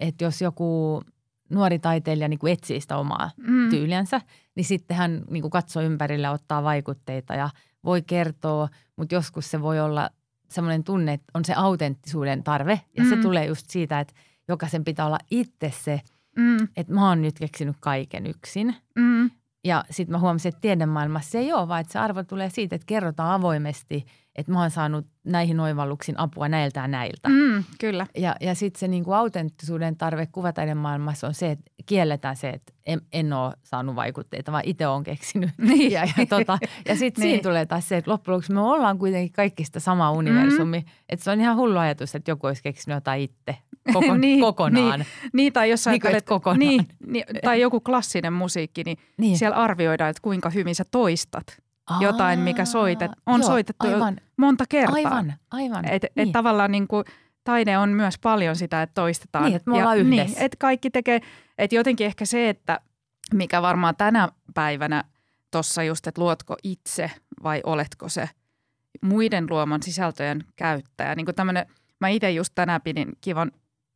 että 0.00 0.24
jos 0.24 0.42
joku 0.42 1.02
nuori 1.50 1.78
taiteilija 1.78 2.28
niinku 2.28 2.46
etsii 2.46 2.80
sitä 2.80 2.96
omaa 2.96 3.30
Mm. 3.36 3.70
tyyliänsä, 3.70 4.20
niin 4.54 4.64
sitten 4.64 4.96
hän 4.96 5.24
niinku 5.30 5.50
katsoo 5.50 5.82
ympärille, 5.82 6.30
ottaa 6.30 6.62
vaikutteita 6.62 7.34
ja 7.34 7.50
voi 7.84 8.02
kertoa, 8.02 8.68
mutta 8.96 9.14
joskus 9.14 9.50
se 9.50 9.62
voi 9.62 9.80
olla 9.80 10.10
semmoinen 10.50 10.84
tunne, 10.84 11.12
että 11.12 11.24
on 11.34 11.44
se 11.44 11.54
autenttisuuden 11.56 12.42
tarve 12.44 12.80
ja 12.96 13.04
se 13.08 13.16
Mm. 13.16 13.22
tulee 13.22 13.46
just 13.46 13.70
siitä, 13.70 14.00
että 14.00 14.14
jokaisen 14.48 14.84
pitää 14.84 15.06
olla 15.06 15.18
itse 15.30 15.72
se, 15.84 16.00
Mm. 16.36 16.68
että 16.76 16.92
mä 16.94 17.08
oon 17.08 17.22
nyt 17.22 17.38
keksinyt 17.38 17.76
kaiken 17.80 18.26
yksin. 18.26 18.74
Mm. 18.96 19.30
Ja 19.64 19.84
sitten 19.90 20.12
mä 20.12 20.18
huomasin, 20.18 20.48
että 20.48 20.60
tiedemaailmassa 20.60 21.30
se 21.30 21.38
ei 21.38 21.52
ole, 21.52 21.68
vaan 21.68 21.80
että 21.80 21.92
se 21.92 21.98
arvo 21.98 22.22
tulee 22.24 22.50
siitä, 22.50 22.76
että 22.76 22.86
kerrotaan 22.86 23.30
avoimesti, 23.32 24.06
että 24.36 24.52
mä 24.52 24.60
oon 24.60 24.70
saanut 24.70 25.06
näihin 25.24 25.60
oivalluksiin 25.60 26.20
apua 26.20 26.48
näiltä 26.48 26.80
ja 26.80 26.88
näiltä. 26.88 27.28
Mm. 27.28 27.64
Kyllä. 27.80 28.06
Ja, 28.16 28.36
ja 28.40 28.54
sitten 28.54 28.80
se 28.80 28.88
niinku 28.88 29.12
autenttisuuden 29.12 29.96
tarve 29.96 30.26
kuvataiden 30.26 30.76
maailmassa 30.76 31.26
on 31.26 31.34
se, 31.34 31.50
että 31.50 31.64
kielletään 31.86 32.36
se, 32.36 32.48
että 32.48 32.72
en, 32.86 33.00
en 33.12 33.32
ole 33.32 33.52
saanut 33.62 33.96
vaikutteita, 33.96 34.52
vaan 34.52 34.62
itse 34.66 34.86
olen 34.86 35.04
keksinyt. 35.04 35.50
Niin. 35.58 35.92
Ja, 35.92 36.08
ja, 36.18 36.26
tota, 36.26 36.58
ja 36.88 36.96
sitten 36.96 37.22
Niin. 37.22 37.30
siinä 37.30 37.42
tulee 37.42 37.66
taas 37.66 37.88
se, 37.88 37.96
että 37.96 38.10
loppujen 38.10 38.34
lopuksi 38.34 38.52
me 38.52 38.60
ollaan 38.60 38.98
kuitenkin 38.98 39.32
kaikki 39.32 39.64
sitä 39.64 39.80
samaa 39.80 40.10
universumi. 40.12 40.80
Mm. 40.80 40.86
Että 41.08 41.24
se 41.24 41.30
on 41.30 41.40
ihan 41.40 41.56
hullu 41.56 41.78
ajatus, 41.78 42.14
että 42.14 42.30
joku 42.30 42.46
olisi 42.46 42.62
keksinyt 42.62 42.96
jotain 42.96 43.22
itse 43.22 43.56
koko, 43.92 44.16
Niin, 44.24 44.40
kokonaan. 44.40 45.04
Niin, 45.32 45.52
tai 45.52 45.70
jos 45.70 45.86
Niin 45.86 46.00
kuin, 46.00 46.08
ajattelet, 46.08 46.22
et 46.24 46.28
kokonaan. 46.28 46.58
niin, 46.58 46.86
niin, 47.06 47.24
tai 47.44 47.60
joku 47.60 47.80
klassinen 47.80 48.32
musiikki, 48.32 48.84
niin, 48.84 48.98
Niin. 49.18 49.38
siellä 49.38 49.56
arvioidaan, 49.56 50.10
että 50.10 50.22
kuinka 50.22 50.50
hyvin 50.50 50.74
sä 50.74 50.84
toistat 50.90 51.46
Aa, 51.90 51.98
jotain, 52.02 52.38
mikä 52.38 52.64
soitet, 52.64 53.10
on 53.26 53.40
joo, 53.40 53.46
soitettu 53.50 53.86
jo 53.86 53.94
aivan, 53.94 54.20
monta 54.36 54.64
kertaa. 54.68 54.94
aivan, 54.94 55.34
aivan. 55.50 55.82
Niin. 55.84 55.94
et 56.16 56.32
tavallaan 56.32 56.72
niin 56.72 56.88
kuin, 56.88 57.04
taide 57.44 57.78
on 57.78 57.88
myös 57.90 58.18
paljon 58.18 58.56
sitä, 58.56 58.82
että 58.82 58.94
toistetaan. 58.94 59.44
Niin, 59.44 59.56
että 59.56 59.70
me 59.70 59.76
ollaan 59.76 59.98
yhdessä. 59.98 60.34
Niin, 60.36 60.44
että 60.44 60.56
kaikki 60.60 60.90
tekee, 60.90 61.20
että 61.58 61.76
jotenkin 61.76 62.06
ehkä 62.06 62.24
se, 62.24 62.48
että 62.48 62.80
mikä 63.34 63.62
varmaan 63.62 63.96
tänä 63.96 64.28
päivänä 64.54 65.04
tuossa 65.50 65.82
just, 65.82 66.06
että 66.06 66.20
luotko 66.20 66.56
itse 66.62 67.10
vai 67.42 67.60
oletko 67.64 68.08
se 68.08 68.28
muiden 69.02 69.46
luoman 69.50 69.82
sisältöjen 69.82 70.44
käyttäjä. 70.56 71.14
Niin 71.14 71.24
kuin 71.26 71.34
tämmöinen, 71.34 71.66
mä 72.00 72.08
itse 72.08 72.30
just 72.30 72.52
tänään 72.54 72.80
pidin 72.82 73.08
kivan 73.20 73.52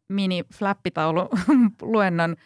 mini 0.08 0.44
flappitaulu 0.54 1.28
luennon 1.82 2.36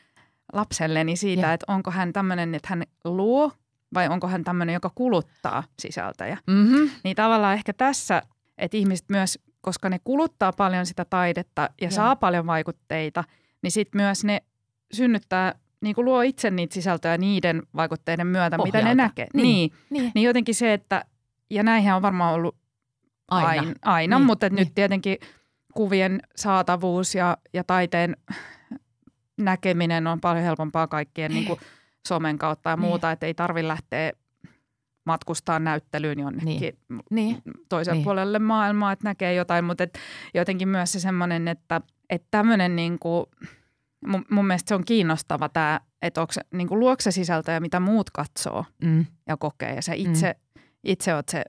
lapselleni 0.52 1.16
siitä, 1.16 1.52
että 1.52 1.72
onko 1.72 1.90
hän 1.90 2.12
tämmöinen, 2.12 2.54
että 2.54 2.68
hän 2.70 2.82
luo 3.04 3.52
vai 3.94 4.08
onko 4.08 4.28
hän 4.28 4.44
tämmöinen, 4.44 4.72
joka 4.72 4.90
kuluttaa 4.94 5.64
sisältöjä. 5.78 6.38
Mm-hmm. 6.46 6.90
Niin 7.04 7.16
tavallaan 7.16 7.54
ehkä 7.54 7.72
tässä, 7.72 8.22
että 8.58 8.76
ihmiset 8.76 9.06
myös, 9.08 9.38
koska 9.60 9.88
ne 9.88 9.98
kuluttaa 10.04 10.52
paljon 10.52 10.86
sitä 10.86 11.04
taidetta 11.04 11.62
ja 11.62 11.68
Joo. 11.80 11.90
saa 11.90 12.16
paljon 12.16 12.46
vaikutteita, 12.46 13.24
niin 13.62 13.70
sitten 13.70 14.00
myös 14.00 14.24
ne 14.24 14.42
synnyttää, 14.92 15.54
niin 15.80 15.94
kuin 15.94 16.04
luo 16.04 16.20
itse 16.22 16.50
niitä 16.50 16.74
sisältöjä 16.74 17.18
niiden 17.18 17.62
vaikutteiden 17.76 18.26
myötä, 18.26 18.58
mitä 18.58 18.78
ne 18.78 18.82
Pohjalta. 18.82 18.94
näkee. 18.94 19.26
Niin. 19.34 19.44
Niin. 19.44 19.72
Niin, 19.90 20.12
niin 20.14 20.26
jotenkin 20.26 20.54
se, 20.54 20.72
että, 20.72 21.04
ja 21.50 21.62
näinhän 21.62 21.96
on 21.96 22.02
varmaan 22.02 22.34
ollut 22.34 22.56
aina. 23.30 23.48
aina, 23.48 23.72
aina 23.82 24.18
Niin, 24.18 24.26
mutta 24.26 24.48
niin. 24.48 24.56
nyt 24.56 24.74
tietenkin 24.74 25.18
kuvien 25.74 26.20
saatavuus 26.36 27.14
ja, 27.14 27.36
ja 27.52 27.64
taiteen 27.64 28.16
näkeminen 29.40 30.06
on 30.06 30.20
paljon 30.20 30.44
helpompaa 30.44 30.86
kaikkien 30.86 31.30
niin 31.30 31.44
kuin 31.46 31.60
somen 32.08 32.38
kautta 32.38 32.70
ja 32.70 32.76
Niin. 32.76 32.80
muuta, 32.88 33.10
että 33.12 33.26
ei 33.26 33.34
tarvitse 33.34 33.68
lähteä 33.68 34.12
matkustaa 35.04 35.58
näyttelyyn 35.58 36.18
jonnekin 36.18 36.78
Niin, 37.10 37.42
toiselle 37.68 37.96
Niin. 37.96 38.04
puolelle 38.04 38.38
maailmaa, 38.38 38.92
että 38.92 39.08
näkee 39.08 39.34
jotain, 39.34 39.64
mutta 39.64 39.84
et 39.84 39.98
jotenkin 40.34 40.68
myös 40.68 40.92
se 40.92 41.00
semmoinen, 41.00 41.48
että, 41.48 41.80
että 42.10 42.28
tämmöinen 42.30 42.76
niin 42.76 42.98
kuin, 42.98 43.26
mun, 44.06 44.24
mun 44.30 44.46
mielestä 44.46 44.68
se 44.68 44.74
on 44.74 44.84
kiinnostava 44.84 45.48
tämä, 45.48 45.80
että 46.02 46.20
onko 46.20 46.32
se 46.32 46.40
niin 46.54 46.68
kuin 46.68 46.80
luokse 46.80 47.10
sisältöjä, 47.10 47.60
mitä 47.60 47.80
muut 47.80 48.10
katsoo 48.10 48.64
mm. 48.84 49.06
ja 49.28 49.36
kokee 49.36 49.74
ja 49.74 49.82
sä 49.82 49.92
itse, 49.94 50.34
itse 50.84 51.14
oot 51.14 51.28
se 51.28 51.44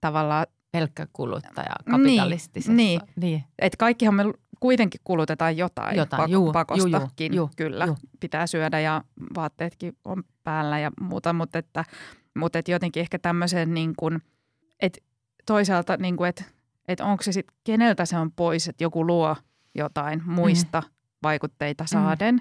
tavallaan, 0.00 0.46
pelkkä 0.72 1.06
kuluttaja 1.12 1.74
Niin, 1.86 1.96
kapitalistisessa. 1.96 2.72
niin. 2.72 3.00
niin. 3.16 3.44
että 3.58 3.76
kaikkihan 3.76 4.14
me 4.14 4.24
kuitenkin 4.60 5.00
kulutetaan 5.04 5.56
jotain, 5.56 5.96
Jotain, 5.96 6.22
pak- 6.22 6.30
juu, 6.30 6.52
pakostakin, 6.52 7.34
juu, 7.34 7.36
juu, 7.46 7.50
kyllä, 7.56 7.84
juu. 7.84 7.96
pitää 8.20 8.46
syödä 8.46 8.80
ja 8.80 9.04
vaatteetkin 9.34 9.96
on 10.04 10.22
päällä 10.44 10.78
ja 10.78 10.90
muuta, 11.00 11.32
mutta 11.32 11.58
että, 11.58 11.84
mutta 12.38 12.58
että 12.58 12.70
jotenkin 12.72 13.00
ehkä 13.00 13.18
tämmöisen 13.18 13.74
niin 13.74 13.92
kuin, 13.96 14.22
että 14.80 14.98
toisaalta 15.46 15.96
niin 15.96 16.16
kuin, 16.16 16.28
että, 16.28 16.44
että 16.88 17.04
onko 17.04 17.22
se 17.22 17.32
sitten, 17.32 17.56
keneltä 17.64 18.04
se 18.04 18.16
on 18.18 18.32
pois, 18.32 18.68
että 18.68 18.84
joku 18.84 19.06
luo 19.06 19.36
jotain 19.74 20.22
muista 20.26 20.82
vaikutteita 21.22 21.86
saaden, 21.86 22.34
Mm. 22.34 22.40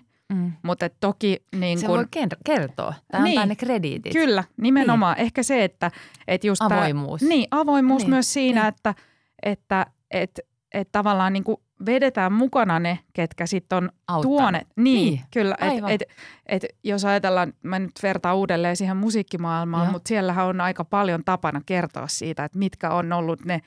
Mutta 0.64 0.86
että 0.86 0.98
toki 1.00 1.44
niin 1.56 1.80
Se 1.80 1.86
kuin, 1.86 1.98
voi 1.98 2.06
ker- 2.26 2.38
kertoa. 2.46 2.94
Tämä 3.12 3.24
Niin. 3.24 3.38
antaa 3.40 3.46
ne 3.46 3.56
krediitit. 3.56 4.14
kyllä, 4.14 4.44
nimenomaan, 4.62 5.18
ehkä 5.18 5.44
se, 5.44 5.64
että, 5.64 5.92
että 6.28 6.48
just 6.48 6.62
tää- 6.70 6.78
Avoimuus. 6.78 7.22
niin, 7.22 7.48
avoimuus 7.52 8.02
Niin, 8.02 8.10
myös 8.10 8.34
siinä, 8.34 8.62
niin. 8.62 8.68
että, 8.68 8.96
että 9.44 9.86
et, 10.12 10.40
et 10.74 10.90
tavallaan 10.92 11.34
niin 11.34 11.44
kuin 11.44 11.58
vedetään 11.86 12.34
mukana 12.34 12.80
ne, 12.80 13.00
ketkä 13.14 13.46
sitten 13.46 13.78
on 13.78 13.90
Auttanut. 14.08 14.62
Niin, 14.76 15.12
Niin, 15.12 15.22
kyllä. 15.32 15.56
Et, 15.62 15.70
aivan. 15.70 15.92
et, 15.92 16.04
et, 16.46 16.66
jos 16.84 17.06
ajatellaan, 17.06 17.54
mä 17.64 17.80
nyt 17.80 17.92
vertaan 18.04 18.36
uudelleen 18.38 18.76
siihen 18.76 18.98
musiikkimaailmaan, 18.98 19.92
mutta 19.92 20.08
siellähän 20.08 20.46
on 20.46 20.62
aika 20.62 20.86
paljon 20.86 21.22
tapana 21.26 21.62
kertoa 21.66 22.08
siitä, 22.08 22.44
että 22.44 22.60
mitkä 22.60 22.90
on 22.90 23.14
ollut 23.14 23.46
ne 23.46 23.62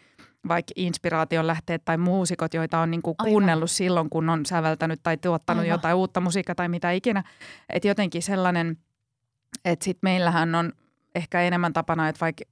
vaikka 0.48 0.72
inspiraation 0.76 1.46
lähteet 1.46 1.84
tai 1.84 1.96
muusikot, 1.98 2.54
joita 2.54 2.78
on 2.78 2.90
niin 2.90 3.02
kuin 3.02 3.14
Aivan. 3.18 3.30
kuunnellut 3.32 3.70
silloin, 3.70 4.10
kun 4.10 4.28
on 4.28 4.46
säveltänyt 4.46 5.00
tai 5.02 5.16
tuottanut 5.16 5.60
Aivan. 5.60 5.74
jotain 5.74 5.96
uutta 5.96 6.20
musiikkia 6.20 6.54
tai 6.54 6.68
mitä 6.68 6.90
ikinä. 6.90 7.24
Että 7.68 7.88
jotenkin 7.88 8.22
sellainen, 8.22 8.76
että 9.64 9.84
sitten 9.84 10.00
meillähän 10.02 10.54
on 10.54 10.72
ehkä 11.14 11.40
enemmän 11.42 11.72
tapana, 11.72 12.08
että 12.08 12.20
vaikka 12.20 12.44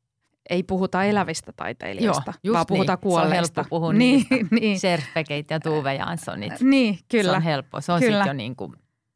ei 0.50 0.62
puhuta 0.62 1.04
elävistä 1.04 1.52
taiteilijoista, 1.52 2.32
Joo, 2.42 2.54
vaan 2.54 2.66
puhutaan 2.68 2.98
niin. 3.02 3.02
Se 3.02 3.06
on 3.06 3.12
kuolleista. 3.22 3.60
helppo 3.60 3.76
puhua 3.76 3.92
niin, 3.92 4.24
niin, 4.50 4.80
Serfekeit 4.80 5.50
ja 5.50 5.60
Tuve 5.60 5.94
Janssonit. 5.94 6.60
niin, 6.60 6.94
Se 6.94 7.04
kyllä. 7.08 7.32
on 7.36 7.42
helppo. 7.42 7.80
Se 7.80 7.92
on 7.92 8.00
sitten 8.00 8.26
jo 8.26 8.32
niin 8.32 8.56
kuin, 8.56 8.72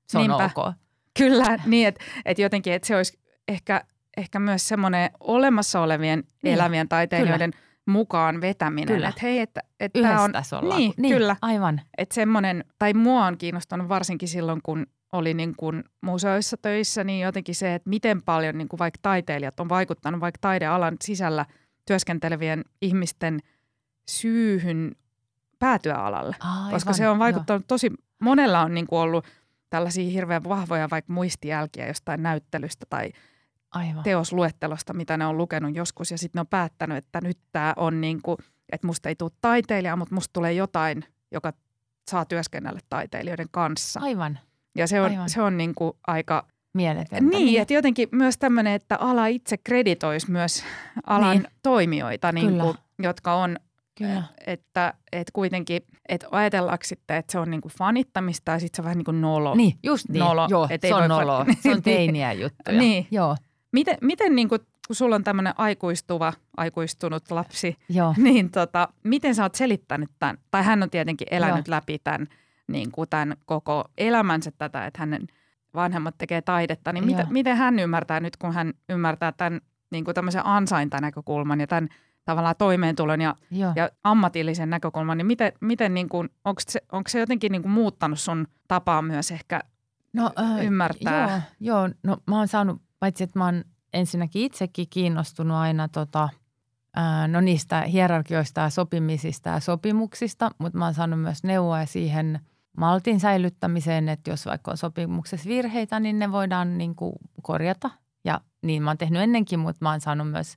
se 0.08 0.18
on 0.18 0.28
Niinpä. 0.28 0.50
ok. 0.56 0.74
Kyllä, 1.18 1.58
niin 1.66 1.88
että 1.88 2.04
et 2.24 2.38
jotenkin, 2.38 2.72
että 2.72 2.88
se 2.88 2.96
olisi 2.96 3.18
ehkä, 3.48 3.84
ehkä 4.16 4.38
myös 4.38 4.68
semmoinen 4.68 5.10
olemassa 5.20 5.80
olevien 5.80 6.18
Niin, 6.18 6.28
niin, 6.42 6.54
elävien 6.54 6.88
taiteilijoiden 6.88 7.52
mukaan 7.86 8.40
vetäminen. 8.40 8.94
Kyllä. 8.94 9.08
Että 9.08 9.20
hei, 9.22 9.38
että 9.38 9.60
et 9.80 9.92
tämä 9.92 10.08
Yhdessä 10.08 10.22
on, 10.22 10.32
tässä 10.32 10.58
ollaan. 10.58 10.78
niin, 10.78 10.92
niin, 10.96 11.14
kyllä. 11.14 11.36
Aivan. 11.42 11.80
että 11.98 12.14
semmoinen, 12.14 12.64
tai 12.78 12.94
mua 12.94 13.26
on 13.26 13.38
kiinnostanut 13.38 13.88
varsinkin 13.88 14.28
silloin, 14.28 14.60
kun 14.62 14.86
oli 15.12 15.34
niin 15.34 15.54
kuin 15.56 15.84
museoissa 16.00 16.56
töissä, 16.56 17.04
niin 17.04 17.20
jotenkin 17.20 17.54
se, 17.54 17.74
että 17.74 17.90
miten 17.90 18.22
paljon 18.22 18.58
niin 18.58 18.68
kuin 18.68 18.78
vaikka 18.78 18.98
taiteilijat 19.02 19.60
on 19.60 19.68
vaikuttanut 19.68 20.20
vaikka 20.20 20.38
taidealan 20.40 20.96
sisällä 21.04 21.46
työskentelevien 21.86 22.64
ihmisten 22.82 23.40
syyhyn 24.08 24.92
päätyä 25.58 25.94
alalle. 25.94 26.36
Aivan. 26.40 26.70
Koska 26.70 26.92
se 26.92 27.08
on 27.08 27.18
vaikuttanut 27.18 27.64
tosi, 27.66 27.90
monella 28.20 28.60
on 28.60 28.74
niin 28.74 28.86
kuin 28.86 29.00
ollut 29.00 29.26
tällaisia 29.70 30.10
hirveän 30.10 30.44
vahvoja 30.44 30.90
vaikka 30.90 31.12
muistijälkiä 31.12 31.86
jostain 31.86 32.22
näyttelystä 32.22 32.86
tai. 32.90 33.12
Aivan. 33.72 34.02
teosluettelosta, 34.02 34.92
mitä 34.94 35.16
ne 35.16 35.26
on 35.26 35.36
lukenut 35.36 35.74
joskus. 35.76 36.10
Ja 36.10 36.18
sitten 36.18 36.38
ne 36.38 36.40
on 36.40 36.46
päättänyt, 36.46 36.96
että 36.96 37.20
nyt 37.20 37.38
tämä 37.52 37.72
on 37.76 38.00
niin 38.00 38.22
kuin, 38.22 38.36
että 38.72 38.86
musta 38.86 39.08
ei 39.08 39.16
tule 39.16 39.30
taiteilija, 39.40 39.96
mutta 39.96 40.14
musta 40.14 40.32
tulee 40.32 40.52
jotain, 40.52 41.04
joka 41.32 41.52
saa 42.10 42.24
työskennellä 42.24 42.80
taiteilijoiden 42.88 43.48
kanssa. 43.50 44.00
Aivan. 44.00 44.38
Ja 44.76 44.86
se 44.86 45.00
on, 45.00 45.10
aivan. 45.10 45.30
se 45.30 45.42
on 45.42 45.56
niin 45.56 45.74
kuin 45.74 45.92
aika, 46.06 46.46
Mieletöntä. 46.74 47.36
niin, 47.36 47.60
että 47.62 47.74
jotenkin 47.74 48.08
myös 48.12 48.38
tämmöinen, 48.38 48.72
että 48.72 48.96
ala 49.00 49.26
itse 49.26 49.56
kreditoisi 49.64 50.30
myös 50.30 50.64
alan 51.06 51.30
Niin. 51.36 51.46
toimijoita, 51.62 52.32
niin 52.32 52.46
Kyllä. 52.48 52.62
kuin, 52.62 52.76
jotka 52.98 53.34
on 53.34 53.56
Kyllä. 53.98 54.22
että, 54.46 54.94
että 55.12 55.30
kuitenkin, 55.32 55.82
että 56.08 56.26
ajatellaanko 56.30 56.84
sitten, 56.84 57.16
että 57.16 57.32
se 57.32 57.38
on 57.38 57.50
niinku 57.50 57.68
fanittamista 57.78 58.52
ja 58.52 58.58
sitten 58.58 58.76
se 58.76 58.82
on 58.82 58.84
vähän 58.84 58.98
niin 58.98 59.04
kuin 59.04 59.20
nolo. 59.20 59.54
Niin, 59.54 59.74
just 59.82 60.08
niin. 60.08 60.20
Nolo, 60.20 60.46
Joo, 60.50 60.66
et 60.70 60.84
ei 60.84 60.90
se 60.90 60.94
on 60.94 61.02
fa- 61.02 61.08
nolo. 61.08 61.44
Se 61.60 61.70
on 61.70 61.82
teiniä 61.92 62.32
juttuja. 62.32 62.78
Niin. 62.78 63.06
Joo. 63.10 63.36
Miten, 63.72 63.98
miten 64.00 64.34
niinku, 64.34 64.58
kun 64.86 64.96
sulla 64.96 65.14
on 65.16 65.24
tämmöinen 65.24 65.54
aikuistuva, 65.56 66.32
aikuistunut 66.56 67.30
lapsi, 67.30 67.76
Joo. 67.88 68.14
niin 68.16 68.50
tota, 68.50 68.88
miten 69.04 69.34
sä 69.34 69.42
oot 69.42 69.54
selittänyt 69.54 70.10
tämän? 70.18 70.38
Tai 70.50 70.62
hän 70.62 70.82
on 70.82 70.90
tietenkin 70.90 71.26
elänyt 71.30 71.68
Joo. 71.68 71.76
läpi 71.76 71.98
tämän, 72.04 72.26
niin 72.66 72.92
kuin 72.92 73.08
tämän 73.08 73.36
koko 73.46 73.84
elämänsä 73.98 74.52
tätä, 74.58 74.86
että 74.86 75.00
hänen 75.00 75.26
vanhemmat 75.74 76.14
tekee 76.18 76.42
taidetta. 76.42 76.92
Niin 76.92 77.06
mitä, 77.06 77.26
miten 77.30 77.56
hän 77.56 77.78
ymmärtää 77.78 78.20
nyt, 78.20 78.36
kun 78.36 78.54
hän 78.54 78.72
ymmärtää 78.88 79.32
tämän 79.32 79.60
niin 79.90 80.04
kuin 80.04 80.14
tämmöisen 80.14 80.46
ansaintanäkökulman 80.46 81.60
ja 81.60 81.66
tämän 81.66 81.88
tavallaan 82.24 82.54
toimeentulon 82.58 83.20
ja, 83.20 83.34
Joo. 83.50 83.72
ja 83.76 83.90
ammatillisen 84.04 84.70
näkökulman, 84.70 85.18
niin 85.18 85.26
miten, 85.26 85.52
miten 85.60 85.94
niin 85.94 86.08
kuin, 86.08 86.28
onko, 86.44 86.60
se, 86.68 86.80
onko 86.92 87.08
se 87.08 87.20
jotenkin 87.20 87.52
niin 87.52 87.62
kuin 87.62 87.72
muuttanut 87.72 88.20
sun 88.20 88.46
tapaa 88.68 89.02
myös 89.02 89.30
ehkä 89.30 89.60
No, 90.12 90.30
äh, 90.38 90.64
ymmärtää? 90.64 91.42
Joo, 91.60 91.78
joo, 91.78 91.94
no 92.02 92.16
mä 92.26 92.38
oon 92.38 92.48
saanut, 92.48 92.82
paitsi 93.02 93.24
että 93.24 93.38
mä 93.38 93.44
oon 93.44 93.64
ensinnäkin 93.92 94.42
itsekin 94.42 94.86
kiinnostunut 94.90 95.56
aina 95.56 95.88
tota, 95.88 96.28
ää, 96.96 97.28
no 97.28 97.40
niistä 97.40 97.80
hierarkioista 97.80 98.60
ja 98.60 98.70
sopimisista 98.70 99.50
ja 99.50 99.60
sopimuksista, 99.60 100.50
mutta 100.58 100.78
mä 100.78 100.84
oon 100.84 100.94
saanut 100.94 101.20
myös 101.20 101.44
neuvoa 101.44 101.86
siihen 101.86 102.40
maltin 102.76 103.20
säilyttämiseen, 103.20 104.08
että 104.08 104.30
jos 104.30 104.46
vaikka 104.46 104.70
on 104.70 104.76
sopimuksessa 104.76 105.48
virheitä, 105.48 106.00
niin 106.00 106.18
ne 106.18 106.32
voidaan 106.32 106.78
niin 106.78 106.94
kuin 106.94 107.12
korjata. 107.42 107.90
Ja 108.24 108.40
niin 108.62 108.82
mä 108.82 108.90
oon 108.90 108.98
tehnyt 108.98 109.22
ennenkin, 109.22 109.58
mutta 109.58 109.84
mä 109.84 109.90
oon 109.90 110.00
saanut 110.00 110.30
myös 110.30 110.56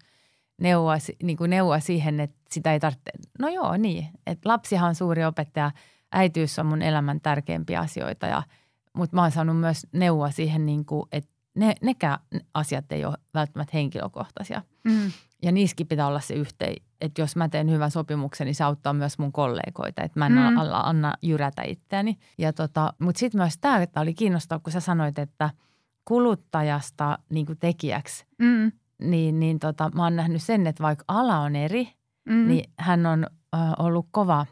neuvoa, 0.61 0.95
niin 1.23 1.37
kuin 1.37 1.49
neuvoa 1.49 1.79
siihen, 1.79 2.19
että 2.19 2.37
sitä 2.49 2.73
ei 2.73 2.79
tarvitse. 2.79 3.11
No 3.39 3.49
joo, 3.49 3.77
niin. 3.77 4.07
Että 4.27 4.49
lapsihan 4.49 4.89
on 4.89 4.95
suuri 4.95 5.25
opettaja. 5.25 5.71
Äitiys 6.11 6.59
on 6.59 6.65
mun 6.65 6.81
elämän 6.81 7.21
tärkeimpiä 7.21 7.79
asioita 7.79 8.27
ja– 8.27 8.43
mutta 8.95 9.15
mä 9.15 9.21
oon 9.21 9.31
saanut 9.31 9.59
myös 9.59 9.87
neuvoa 9.91 10.31
siihen, 10.31 10.65
niin 10.65 10.85
kuin, 10.85 11.03
että 11.11 11.34
ne, 11.55 11.75
nekään 11.81 12.19
asiat 12.53 12.91
ei 12.91 13.05
ole 13.05 13.17
välttämättä 13.33 13.71
henkilökohtaisia. 13.77 14.61
Mm. 14.83 15.11
Ja 15.43 15.51
niissäkin 15.51 15.87
pitää 15.87 16.07
olla 16.07 16.19
se 16.19 16.33
yhteen, 16.33 16.75
että 17.01 17.21
jos 17.21 17.35
mä 17.35 17.49
teen 17.49 17.71
hyvän 17.71 17.91
sopimuksen, 17.91 18.45
niin 18.45 18.55
se 18.55 18.63
auttaa 18.63 18.93
myös 18.93 19.17
mun 19.19 19.31
kollegoita, 19.31 20.03
että 20.03 20.19
mä 20.19 20.25
en 20.25 20.31
Mm. 20.31 20.37
mm. 20.39 20.57
anna, 20.73 21.13
jyrätä 21.21 21.63
itseäni. 21.63 22.17
Ja 22.37 22.53
tota, 22.53 22.93
mutta 22.99 23.19
sitten 23.19 23.41
myös 23.41 23.57
tämä, 23.61 23.81
että 23.81 24.01
oli 24.01 24.13
kiinnostavaa, 24.13 24.59
kun 24.59 24.73
sä 24.73 24.79
sanoit, 24.79 25.19
että 25.19 25.49
kuluttajasta 26.05 27.19
niin 27.29 27.45
kuin 27.45 27.59
tekijäksi, 27.59 28.25
Mm. 28.39 28.71
niin, 29.01 29.39
niin 29.39 29.59
tota, 29.59 29.91
mä 29.95 30.03
oon 30.03 30.15
nähnyt 30.15 30.43
sen, 30.43 30.67
että 30.67 30.83
vaikka 30.83 31.05
ala 31.07 31.39
on 31.39 31.55
eri, 31.55 31.89
Mm. 32.29 32.47
niin 32.47 32.69
hän 32.79 33.05
on 33.05 33.27
äh, 33.55 33.71
ollut 33.79 34.07
kova 34.11 34.45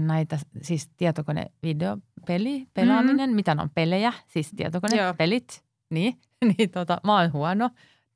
näitä, 0.00 0.38
siis 0.62 0.88
tietokonevideopeli, 0.96 2.66
pelaaminen, 2.74 3.30
mitä 3.34 3.54
ne 3.54 3.62
on 3.62 3.70
pelejä, 3.74 4.12
siis 4.26 4.46
Joo. 4.52 4.56
tietokonepelit, 4.56 5.64
niin, 5.90 6.20
niin 6.58 6.70
tota, 6.70 7.00
mä 7.04 7.20
oon 7.20 7.32
huono. 7.32 7.70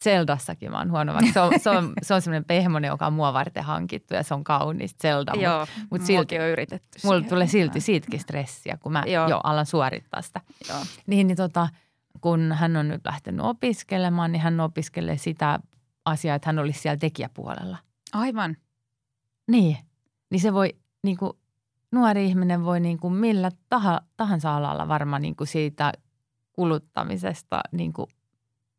Zeldassakin 0.05 0.71
mä 0.71 0.79
oon 0.79 0.91
huono, 0.91 1.15
vaikka 1.15 1.33
se 1.33 1.41
on, 1.41 1.53
se 1.61 1.71
on, 1.71 1.93
se 2.03 2.15
on 2.15 2.23
semmoinen 2.23 2.45
pehmonen, 2.45 2.89
joka 2.89 3.07
on 3.07 3.13
mua 3.13 3.33
varten 3.33 3.65
hankittu 3.65 4.15
ja 4.15 4.23
se 4.23 4.35
on 4.35 4.45
kaunis 4.45 4.97
Zelda, 5.03 5.33
Joo, 5.35 5.59
mut 5.59 5.91
mut 5.91 6.01
silti- 6.01 6.39
on 6.41 6.47
yritetty. 6.49 6.99
mulla 7.05 7.21
tulee 7.21 7.47
silti 7.47 7.81
siitäkin 7.81 8.21
stressiä, 8.21 8.77
kun 8.83 8.93
mä 8.93 9.03
Joo. 9.07 9.29
jo 9.29 9.41
alan 9.45 9.67
suorittaa 9.67 10.23
sitä. 10.23 10.41
Joo. 10.69 10.79
Niin, 11.07 11.27
niin 11.27 11.37
tota, 11.37 11.69
kun 12.21 12.53
hän 12.53 12.77
on 12.77 12.89
nyt 12.89 13.01
lähtenyt 13.05 13.41
opiskelemaan, 13.47 14.33
niin 14.33 14.43
hän 14.43 14.61
opiskelee 14.61 15.17
sitä 15.17 15.59
asiaa, 16.05 16.37
että 16.37 16.49
hän 16.49 16.59
olisi 16.59 16.81
siellä 16.81 16.97
tekijäpuolella. 16.99 17.79
Aivan. 18.13 18.57
Niin, 19.51 19.77
niin 20.31 20.41
se 20.41 20.53
voi, 20.53 20.77
niin 21.05 21.17
kuin, 21.17 21.33
nuori 21.93 22.27
ihminen 22.27 22.65
voi 22.65 22.81
niin 22.81 22.99
kuin 22.99 23.15
millä 23.15 23.51
taha, 23.69 24.01
tahansa 24.17 24.57
alalla 24.57 24.89
varmaan 24.89 25.23
niin 25.23 25.37
kuin 25.37 25.47
siitä 25.49 25.93
kuluttamisesta 26.61 27.61
niin 27.73 27.93
kuin 27.93 28.07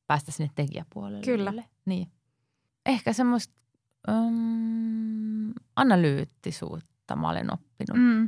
päästä 0.07 0.32
sinne 0.32 0.51
tekijäpuolelle. 0.55 1.21
Kyllä. 1.25 1.53
Niin. 1.86 2.07
Ehkä 2.86 3.13
semmoista 3.13 3.53
um, 4.11 5.53
analyyttisuutta 5.75 7.15
mä 7.15 7.29
olen 7.29 7.53
oppinut. 7.53 7.97
Mm. 7.97 8.27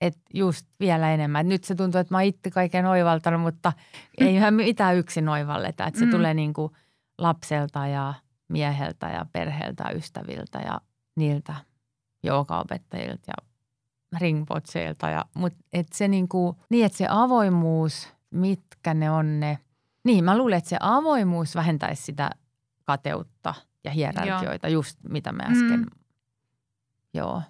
Että 0.00 0.20
just 0.34 0.66
vielä 0.80 1.14
enemmän. 1.14 1.40
Et 1.40 1.46
nyt 1.46 1.64
se 1.64 1.74
tuntuu, 1.74 2.00
että 2.00 2.14
mä 2.14 2.18
oon 2.18 2.24
itse 2.24 2.50
kaiken 2.50 2.86
oivaltanut, 2.86 3.40
mutta 3.40 3.72
eihän 4.18 4.54
mitään 4.54 4.96
yksin 4.96 5.28
oivalleta. 5.28 5.86
Että 5.86 6.00
se 6.00 6.06
Mm. 6.06 6.10
tulee 6.10 6.34
niin 6.34 6.52
kuin 6.52 6.72
lapselta 7.18 7.86
ja 7.86 8.14
mieheltä 8.48 9.06
ja 9.08 9.26
perheeltä 9.32 9.84
ja 9.84 9.96
ystäviltä 9.96 10.58
ja 10.58 10.80
niiltä 11.16 11.54
joogaopettajilta 12.22 13.22
ja 13.26 13.48
ringpotseilta. 14.20 15.10
Ja, 15.10 15.24
mutta 15.34 15.64
et 15.72 15.86
se 15.92 16.08
niin 16.08 16.28
kuin, 16.28 16.56
niin, 16.70 16.86
että 16.86 16.98
se 16.98 17.06
avoimuus, 17.10 18.15
mitkä 18.30 18.94
ne 18.94 19.10
on 19.10 19.40
ne. 19.40 19.58
Niin, 20.04 20.24
mä 20.24 20.38
luulen, 20.38 20.58
että 20.58 20.70
se 20.70 20.76
avoimuus 20.80 21.54
vähentäisi 21.54 22.02
sitä 22.02 22.30
kateutta 22.84 23.54
ja 23.84 23.90
hierarkioita, 23.90 24.68
just 24.68 24.98
mitä 25.08 25.32
me 25.32 25.44
äsken, 25.44 25.80
Mm. 25.80 25.86
joo, 27.14 27.42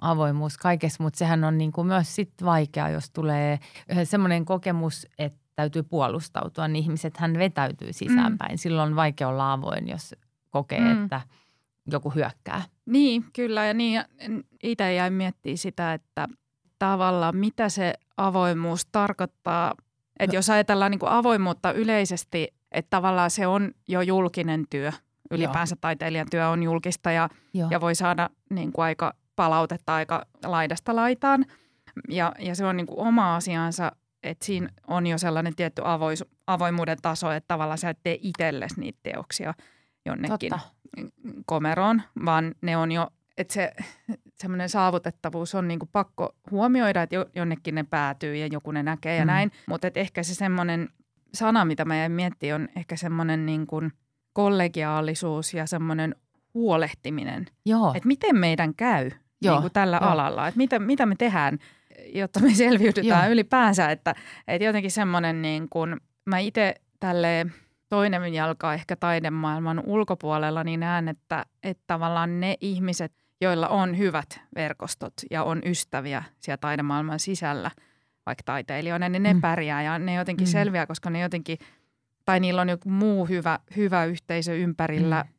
avoimuus 0.00 0.58
kaikessa, 0.58 1.02
mutta 1.02 1.18
sehän 1.18 1.44
on 1.44 1.58
niin 1.58 1.72
kuin 1.72 1.86
myös 1.86 2.14
sit 2.14 2.32
vaikea, 2.44 2.88
jos 2.88 3.10
tulee 3.10 3.58
semmoinen 4.04 4.44
kokemus, 4.44 5.06
että 5.18 5.38
täytyy 5.56 5.82
puolustautua, 5.82 6.68
niin 6.68 6.82
ihmiset 6.84 7.16
hän 7.16 7.38
vetäytyy 7.38 7.92
sisäänpäin. 7.92 8.58
Silloin 8.58 8.90
on 8.90 8.96
vaikea 8.96 9.28
olla 9.28 9.52
avoin, 9.52 9.88
jos 9.88 10.14
kokee, 10.50 10.80
Mm. 10.94 11.02
että 11.04 11.20
joku 11.90 12.10
hyökkää. 12.10 12.62
Niin, 12.86 13.24
kyllä. 13.32 13.64
Ja 13.66 13.74
niin, 13.74 14.02
itse 14.62 14.94
jäin 14.94 15.12
miettimään 15.12 15.58
sitä, 15.58 15.92
että 15.94 16.28
tavallaan 16.78 17.36
mitä 17.36 17.68
se 17.68 17.94
avoimuus 18.26 18.86
tarkoittaa. 18.86 19.74
Että 20.18 20.34
No. 20.34 20.38
jos 20.38 20.50
ajatellaan 20.50 20.90
niin 20.90 20.98
kuin 20.98 21.12
avoimuutta 21.12 21.72
yleisesti, 21.72 22.48
että 22.72 22.90
tavallaan 22.90 23.30
se 23.30 23.46
on 23.46 23.70
jo 23.88 24.00
julkinen 24.00 24.64
työ. 24.70 24.92
Ylipäänsä 25.30 25.76
taiteilijan 25.80 26.26
työ 26.30 26.48
on 26.48 26.62
julkista 26.62 27.12
ja, 27.12 27.28
Joo. 27.54 27.68
ja 27.70 27.80
voi 27.80 27.94
saada 27.94 28.30
niin 28.50 28.72
kuin 28.72 28.84
aika 28.84 29.14
palautetta 29.36 29.94
aika 29.94 30.26
laidasta 30.44 30.96
laitaan. 30.96 31.44
Ja, 32.08 32.32
ja 32.38 32.54
se 32.54 32.66
on 32.66 32.76
niin 32.76 32.86
kuin 32.86 32.98
oma 32.98 33.36
asiansa, 33.36 33.92
että 34.22 34.46
siinä 34.46 34.68
on 34.86 35.06
jo 35.06 35.18
sellainen 35.18 35.56
tietty 35.56 35.82
avois, 35.84 36.24
avoimuuden 36.46 36.98
taso, 37.02 37.30
että 37.32 37.48
tavallaan 37.48 37.78
sä 37.78 37.90
et 37.90 37.98
tee 38.02 38.18
itsellesi 38.22 38.80
niitä 38.80 38.98
teoksia 39.02 39.54
jonnekin 40.06 40.50
Totta. 40.50 40.58
komeroon, 41.46 42.02
vaan 42.24 42.54
ne 42.60 42.76
on 42.76 42.92
jo, 42.92 43.08
että 43.38 43.54
se 43.54 43.72
semmoinen 44.42 44.68
saavutettavuus 44.68 45.54
on 45.54 45.68
niinku 45.68 45.88
pakko 45.92 46.34
huomioida, 46.50 47.02
että 47.02 47.14
jo- 47.14 47.26
jonnekin 47.34 47.74
ne 47.74 47.82
päätyy 47.82 48.36
ja 48.36 48.46
joku 48.46 48.70
ne 48.70 48.82
näkee 48.82 49.16
ja 49.16 49.24
Mm. 49.24 49.26
näin. 49.26 49.52
Mutta 49.68 49.88
ehkä 49.94 50.22
se 50.22 50.34
semmoinen 50.34 50.88
sana, 51.34 51.64
mitä 51.64 51.84
mä 51.84 51.96
jäin 51.96 52.12
miettimään, 52.12 52.62
on 52.62 52.68
ehkä 52.76 52.96
semmoinen 52.96 53.46
niinku 53.46 53.82
kollegiaalisuus 54.32 55.54
ja 55.54 55.66
semmoinen 55.66 56.16
huolehtiminen. 56.54 57.46
Joo. 57.66 57.92
Että 57.94 58.06
miten 58.06 58.36
meidän 58.36 58.74
käy 58.74 59.10
Joo, 59.42 59.54
niinku 59.54 59.70
tällä 59.70 59.98
joo. 60.02 60.10
alalla, 60.10 60.48
että 60.48 60.58
mitä, 60.58 60.78
mitä 60.78 61.06
me 61.06 61.14
tehdään, 61.18 61.58
jotta 62.14 62.40
me 62.40 62.54
selviydytään 62.64 63.24
Joo. 63.24 63.32
ylipäänsä. 63.32 63.90
Että, 63.90 64.14
että 64.48 64.64
jotenkin 64.64 64.90
semmoinen, 64.90 65.42
niin 65.42 65.68
kuin, 65.70 65.96
mä 66.26 66.38
itse 66.38 66.74
tälleen 67.00 67.52
toinen 67.88 68.34
jalka 68.34 68.74
ehkä 68.74 68.96
taidemaailman 68.96 69.82
ulkopuolella, 69.86 70.64
niin 70.64 70.80
näen, 70.80 71.08
että, 71.08 71.46
että 71.62 71.82
tavallaan 71.86 72.40
ne 72.40 72.56
ihmiset, 72.60 73.12
joilla 73.42 73.68
on 73.68 73.98
hyvät 73.98 74.40
verkostot 74.54 75.12
ja 75.30 75.44
on 75.44 75.62
ystäviä 75.64 76.22
siellä 76.38 76.56
taidemaailman 76.58 77.18
sisällä, 77.20 77.70
vaikka 78.26 78.42
taiteilijoina, 78.44 79.08
niin 79.08 79.22
ne 79.22 79.34
Mm. 79.34 79.40
pärjää 79.40 79.82
ja 79.82 79.98
ne 79.98 80.14
jotenkin 80.14 80.46
Mm. 80.46 80.50
selviää, 80.50 80.86
koska 80.86 81.10
ne 81.10 81.20
jotenkin, 81.20 81.58
tai 82.24 82.40
niillä 82.40 82.60
on 82.60 82.68
joku 82.68 82.90
muu 82.90 83.26
hyvä, 83.26 83.58
hyvä 83.76 84.04
yhteisö 84.04 84.54
ympärillä 84.54 85.24
Mm. 85.28 85.34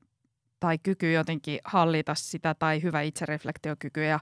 tai 0.59 0.77
kyky 0.77 1.11
jotenkin 1.11 1.59
hallita 1.65 2.15
sitä 2.15 2.53
tai 2.53 2.83
hyvä 2.83 3.01
itsereflektiokyky 3.01 4.03
ja, 4.03 4.19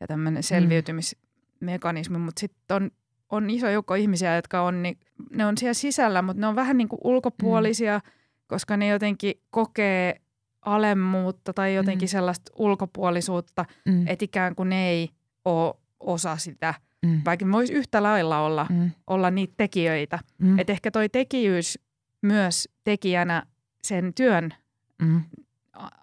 ja 0.00 0.06
tämmöinen 0.06 0.42
selviytymismekanismi, 0.42 2.18
mutta 2.18 2.40
sitten 2.40 2.74
on, 2.74 2.90
on 3.30 3.50
iso 3.50 3.68
joukko 3.70 3.94
ihmisiä, 3.94 4.36
jotka 4.36 4.62
on, 4.62 4.82
niin, 4.82 4.98
ne 5.30 5.46
on 5.46 5.58
siellä 5.58 5.74
sisällä, 5.74 6.22
mutta 6.22 6.40
ne 6.40 6.46
on 6.46 6.56
vähän 6.56 6.76
niin 6.76 6.88
kuin 6.88 7.00
ulkopuolisia, 7.04 7.98
mm. 8.04 8.10
koska 8.46 8.76
ne 8.76 8.86
jotenkin 8.88 9.34
kokee 9.50 10.20
alemmuutta 10.62 11.52
tai 11.52 11.74
jotenkin 11.74 12.06
Mm. 12.06 12.10
sellaista 12.10 12.52
ulkopuolisuutta, 12.56 13.64
Mm. 13.84 14.06
että 14.08 14.24
ikään 14.24 14.54
kuin 14.54 14.68
ne 14.68 14.88
ei 14.88 15.10
ole 15.44 15.74
osa 16.00 16.36
sitä, 16.36 16.74
Mm. 17.06 17.22
vaikka 17.24 17.46
ne 17.46 17.52
voisi 17.52 17.72
yhtä 17.72 18.02
lailla 18.02 18.40
olla, 18.40 18.66
Mm. 18.70 18.90
olla 19.06 19.30
niitä 19.30 19.54
tekijöitä. 19.56 20.18
Mm. 20.38 20.58
Että 20.58 20.72
ehkä 20.72 20.90
toi 20.90 21.08
tekijyys 21.08 21.78
myös 22.22 22.68
tekijänä 22.84 23.42
sen 23.84 24.14
työn 24.14 24.54
Mm. 25.02 25.20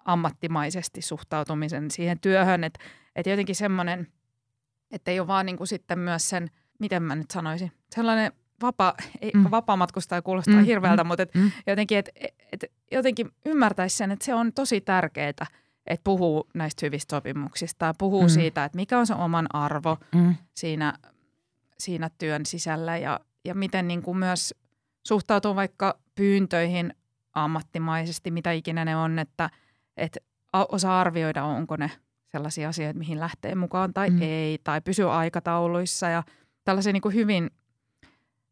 ammattimaisesti 0.04 1.02
suhtautumisen 1.02 1.90
siihen 1.90 2.20
työhön, 2.20 2.64
että 2.64 2.80
et 3.16 3.26
jotenkin 3.26 3.54
semmoinen, 3.56 4.06
että 4.90 5.10
ei 5.10 5.20
ole 5.20 5.26
vaan 5.26 5.46
niinku 5.46 5.66
sitten 5.66 5.98
myös 5.98 6.28
sen, 6.28 6.50
miten 6.78 7.02
mä 7.02 7.14
nyt 7.14 7.30
sanoisin, 7.30 7.72
sellainen 7.94 8.32
vapaa, 8.62 8.94
ei, 9.20 9.30
Mm. 9.34 9.44
vapaamatkustaja 9.50 10.22
kuulostaa 10.22 10.54
Mm, 10.54 10.64
hirveältä, 10.64 11.04
mm, 11.04 11.08
mutta 11.08 11.22
et 11.22 11.34
mm. 11.34 11.50
jotenkin, 11.66 11.98
et, 11.98 12.08
et, 12.52 12.64
jotenkin 12.92 13.30
ymmärtäisi 13.46 13.96
sen, 13.96 14.10
että 14.10 14.24
se 14.24 14.34
on 14.34 14.52
tosi 14.52 14.80
tärkeää, 14.80 15.28
että 15.28 16.04
puhuu 16.04 16.48
näistä 16.54 16.86
hyvistä 16.86 17.16
sopimuksista 17.16 17.86
ja 17.86 17.94
puhuu 17.98 18.20
Mm. 18.22 18.26
mm. 18.26 18.30
siitä, 18.30 18.64
että 18.64 18.76
mikä 18.76 18.98
on 18.98 19.06
se 19.06 19.14
oman 19.14 19.46
arvo 19.52 19.96
Mm. 20.14 20.34
siinä, 20.54 20.94
siinä 21.78 22.10
työn 22.18 22.46
sisällä 22.46 22.96
ja, 22.96 23.20
ja 23.44 23.54
miten 23.54 23.88
niin 23.88 24.02
kuin 24.02 24.18
myös 24.18 24.54
suhtautuu 25.06 25.56
vaikka 25.56 25.98
pyyntöihin 26.14 26.94
ammattimaisesti, 27.32 28.30
mitä 28.30 28.52
ikinä 28.52 28.84
ne 28.84 28.96
on, 28.96 29.18
että, 29.18 29.50
että 29.96 30.20
osaa 30.52 31.00
arvioida, 31.00 31.44
onko 31.44 31.76
ne 31.76 31.90
sellaisia 32.26 32.68
asioita, 32.68 32.98
mihin 32.98 33.20
lähtee 33.20 33.54
mukaan 33.54 33.94
tai 33.94 34.10
mm. 34.10 34.22
ei, 34.22 34.58
tai 34.64 34.80
pysyy 34.80 35.12
aikatauluissa 35.12 36.08
ja 36.08 36.22
tällaisia 36.64 36.92
niin 36.92 37.00
kuin 37.00 37.14
hyvin 37.14 37.50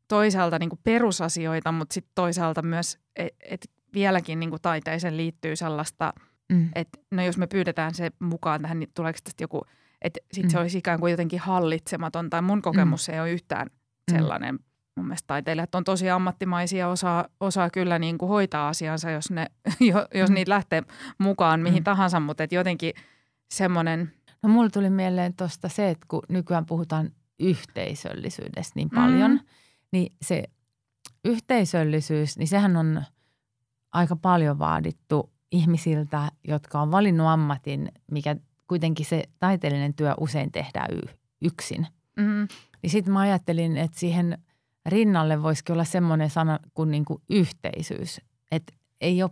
toisaalta 0.09 0.59
niin 0.59 0.71
kuin 0.71 0.81
perusasioita, 0.85 1.73
mutta 1.73 1.95
sitten 1.95 2.13
toisaalta 2.15 2.63
myös, 2.63 2.99
että 3.17 3.39
et 3.43 3.71
vieläkin 3.95 4.41
niin 4.41 4.51
kuin 4.51 4.63
taiteeseen 4.63 5.17
liittyy 5.17 5.57
sellaista, 5.57 6.13
mm. 6.53 6.69
että 6.75 6.99
no 7.11 7.23
jos 7.23 7.39
me 7.39 7.47
pyydetään 7.47 7.95
se 7.95 8.11
mukaan 8.19 8.63
tähän, 8.63 8.79
niin 8.79 8.91
tuleeko 8.95 9.19
tästä 9.25 9.45
joku, 9.45 9.63
että 10.03 10.21
sitten 10.33 10.49
mm. 10.49 10.53
se 10.53 10.59
olisi 10.59 10.79
ikään 10.79 11.01
kuin 11.01 11.11
jotenkin 11.11 11.41
hallitsematon, 11.41 12.31
tai 12.31 12.43
mun 12.43 12.63
kokemus 12.63 13.09
mm. 13.09 13.15
ei 13.15 13.21
ole 13.21 13.31
yhtään 13.31 13.67
mm. 13.67 14.17
sellainen 14.17 14.59
mun 14.99 15.07
mielestä 15.07 15.27
taiteilijat 15.27 15.75
on 15.75 15.85
tosi 15.85 16.11
ammattimaisia, 16.11 16.89
osaa, 16.89 17.27
osaa 17.41 17.71
kyllä 17.71 17.99
niin 17.99 18.19
kuin 18.19 18.29
hoitaa 18.29 18.69
asiansa, 18.69 19.11
jos, 19.11 19.31
ne, 19.31 19.47
jos 20.15 20.31
mm. 20.31 20.35
niitä 20.35 20.51
lähtee 20.51 20.83
mukaan 21.19 21.61
mihin 21.61 21.81
mm. 21.81 21.85
tahansa, 21.85 22.21
mutta 22.21 22.43
et 22.43 22.53
jotenkin 22.53 22.93
semmoinen. 23.51 24.13
No 24.43 24.49
mulla 24.49 24.71
tuli 24.71 24.91
mieleen 24.91 25.35
tuosta 25.35 25.69
se, 25.69 25.91
että 25.91 26.07
kun 26.09 26.23
nykyään 26.29 26.67
puhutaan 26.67 27.11
yhteisöllisyydestä 27.39 28.73
niin 28.75 28.91
paljon, 28.91 29.31
mm. 29.31 29.41
Niin 29.93 30.13
se 30.23 30.45
yhteisöllisyys, 31.25 32.39
niin 32.39 32.49
sehän 32.49 32.77
on 32.77 33.03
aika 33.93 34.17
paljon 34.17 34.59
vaadittu 34.59 35.33
ihmisiltä, 35.53 36.29
jotka 36.49 36.81
on 36.81 36.91
valinnut 36.91 37.27
ammatin, 37.27 37.93
mikä 38.11 38.37
kuitenkin 38.69 39.07
se 39.07 39.25
taiteellinen 39.39 39.95
työ 39.95 40.15
usein 40.21 40.53
tehdään 40.53 40.89
yksin. 41.43 41.87
Mm. 42.17 42.49
Niin 42.83 42.91
sitten 42.91 43.13
mä 43.13 43.21
ajattelin, 43.21 43.77
että 43.77 43.99
siihen 43.99 44.39
rinnalle 44.87 45.43
voisikin 45.43 45.73
olla 45.73 45.85
semmoinen 45.85 46.31
sana 46.31 46.59
kuin, 46.75 46.91
niin 46.91 47.05
kuin 47.05 47.23
yhteisyys. 47.31 48.21
Että 48.51 48.73
ei 49.01 49.23
ole, 49.23 49.31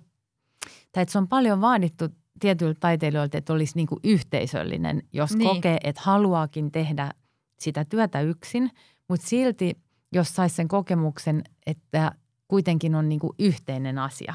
tai 0.92 1.02
että 1.02 1.12
se 1.12 1.18
on 1.18 1.28
paljon 1.28 1.60
vaadittu 1.60 2.08
tietyiltä 2.40 2.80
taiteilijoilta, 2.80 3.38
että 3.38 3.52
olisi 3.52 3.76
niin 3.76 3.86
kuin 3.86 4.00
yhteisöllinen, 4.04 5.02
jos 5.12 5.36
niin. 5.36 5.48
kokee, 5.48 5.78
että 5.84 6.02
haluaakin 6.04 6.72
tehdä 6.72 7.10
sitä 7.58 7.84
työtä 7.84 8.20
yksin, 8.20 8.70
mutta 9.08 9.26
silti 9.26 9.85
jos 10.16 10.34
saisi 10.34 10.54
sen 10.56 10.68
kokemuksen, 10.68 11.44
että 11.66 12.12
kuitenkin 12.48 12.94
on 12.94 13.08
niin 13.08 13.20
kuin 13.20 13.32
yhteinen 13.38 13.98
asia. 13.98 14.34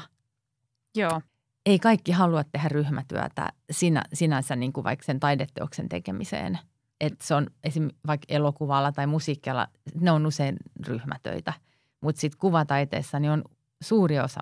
Joo. 0.96 1.20
Ei 1.66 1.78
kaikki 1.78 2.12
halua 2.12 2.44
tehdä 2.44 2.68
ryhmätyötä 2.68 3.48
sinä, 3.70 4.02
sinänsä 4.12 4.56
niin 4.56 4.72
kuin 4.72 4.84
vaikka 4.84 5.04
sen 5.04 5.20
taideteoksen 5.20 5.88
tekemiseen– 5.88 6.58
että 7.02 7.26
se 7.26 7.34
on 7.34 7.46
esim. 7.64 7.88
vaikka 8.06 8.24
elokuvalla 8.28 8.92
tai 8.92 9.06
musiikkialla, 9.06 9.68
ne 10.00 10.10
on 10.10 10.26
usein 10.26 10.56
ryhmätöitä. 10.86 11.52
Mutta 12.00 12.20
sitten 12.20 12.38
kuvataiteessa 12.38 13.20
niin 13.20 13.30
on 13.30 13.44
suuri 13.82 14.20
osa 14.20 14.40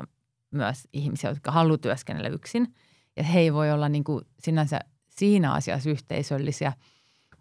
myös 0.50 0.88
ihmisiä, 0.92 1.30
jotka 1.30 1.52
haluaa 1.52 1.78
työskennellä 1.78 2.28
yksin. 2.28 2.74
Ja 3.16 3.22
he 3.22 3.40
ei 3.40 3.52
voi 3.52 3.72
olla 3.72 3.88
niin 3.88 4.04
kuin 4.04 4.24
sinänsä 4.38 4.80
siinä 5.08 5.52
asiassa 5.52 5.90
yhteisöllisiä, 5.90 6.72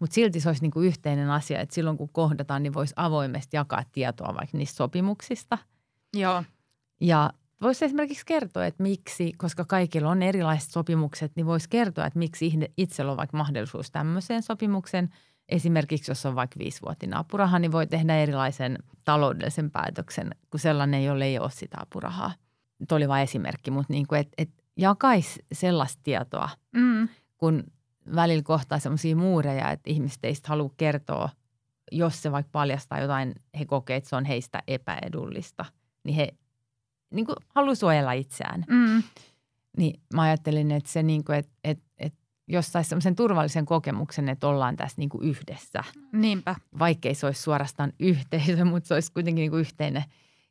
mutta 0.00 0.14
silti 0.14 0.40
se 0.40 0.48
olisi 0.48 0.62
niin 0.62 0.70
kuin 0.70 0.86
yhteinen 0.86 1.30
asia, 1.30 1.60
että 1.60 1.74
silloin 1.74 1.96
kun 1.96 2.08
kohdataan, 2.12 2.62
niin 2.62 2.74
voisi 2.74 2.94
avoimesti 2.96 3.56
jakaa 3.56 3.82
tietoa 3.92 4.34
vaikka 4.34 4.58
niistä 4.58 4.76
sopimuksista. 4.76 5.58
Joo. 6.16 6.44
Ja 7.00 7.30
Voisi 7.60 7.84
esimerkiksi 7.84 8.26
kertoa, 8.26 8.66
että 8.66 8.82
miksi, 8.82 9.32
koska 9.32 9.64
kaikilla 9.64 10.10
on 10.10 10.22
erilaiset 10.22 10.70
sopimukset, 10.70 11.32
niin 11.36 11.46
voisi 11.46 11.68
kertoa, 11.68 12.06
että 12.06 12.18
miksi 12.18 12.52
itsellä 12.76 13.10
on 13.10 13.16
vaikka 13.16 13.36
mahdollisuus 13.36 13.90
tämmöiseen 13.90 14.42
sopimukseen. 14.42 15.08
Esimerkiksi 15.48 16.10
jos 16.10 16.26
on 16.26 16.34
vaikka 16.34 16.58
viisivuotinen 16.58 17.16
apuraha, 17.16 17.58
niin 17.58 17.72
voi 17.72 17.86
tehdä 17.86 18.16
erilaisen 18.16 18.78
taloudellisen 19.04 19.70
päätöksen, 19.70 20.30
kun 20.50 20.60
sellainen, 20.60 21.04
jolle 21.04 21.24
ei 21.24 21.38
ole 21.38 21.50
sitä 21.50 21.76
apurahaa. 21.80 22.32
Tuo 22.88 22.96
oli 22.96 23.08
vain 23.08 23.22
esimerkki, 23.22 23.70
mutta 23.70 23.92
niin 23.92 24.06
kuin, 24.06 24.20
että, 24.20 24.34
että 24.38 24.62
jakaisi 24.76 25.44
sellaista 25.52 26.00
tietoa, 26.02 26.48
mm. 26.72 27.08
kun 27.36 27.64
välillä 28.14 28.42
kohtaa 28.42 28.78
sellaisia 28.78 29.16
muureja, 29.16 29.70
että 29.70 29.90
ihmiset 29.90 30.24
ei 30.24 30.34
halua 30.46 30.70
kertoa, 30.76 31.28
jos 31.92 32.22
se 32.22 32.32
vaikka 32.32 32.50
paljastaa 32.52 33.00
jotain, 33.00 33.34
he 33.58 33.64
kokee, 33.64 33.96
että 33.96 34.10
se 34.10 34.16
on 34.16 34.24
heistä 34.24 34.62
epäedullista, 34.66 35.64
niin 36.04 36.16
he 36.16 36.28
niin 37.10 37.26
kuin 37.26 37.36
haluaa 37.48 37.74
suojella 37.74 38.12
itseään. 38.12 38.64
Mm. 38.68 39.02
Niin 39.76 40.00
mä 40.14 40.22
ajattelin, 40.22 40.70
että 40.70 40.90
se 40.90 41.02
niin 41.02 41.24
kuin, 41.24 41.38
että, 41.38 41.52
että, 41.64 41.84
että 41.98 42.18
jos 42.48 42.72
saisi 42.72 42.88
sellaisen 42.88 43.16
turvallisen 43.16 43.66
kokemuksen, 43.66 44.28
että 44.28 44.48
ollaan 44.48 44.76
tässä 44.76 44.94
niin 44.98 45.08
kuin 45.08 45.24
yhdessä. 45.24 45.84
Niinpä. 46.12 46.56
Vaikkei 46.78 47.14
se 47.14 47.26
olisi 47.26 47.42
suorastaan 47.42 47.92
yhteisö, 48.00 48.64
mutta 48.64 48.88
se 48.88 48.94
olisi 48.94 49.12
kuitenkin 49.12 49.42
niin 49.42 49.50
kuin 49.50 49.60
yhteinen. 49.60 50.04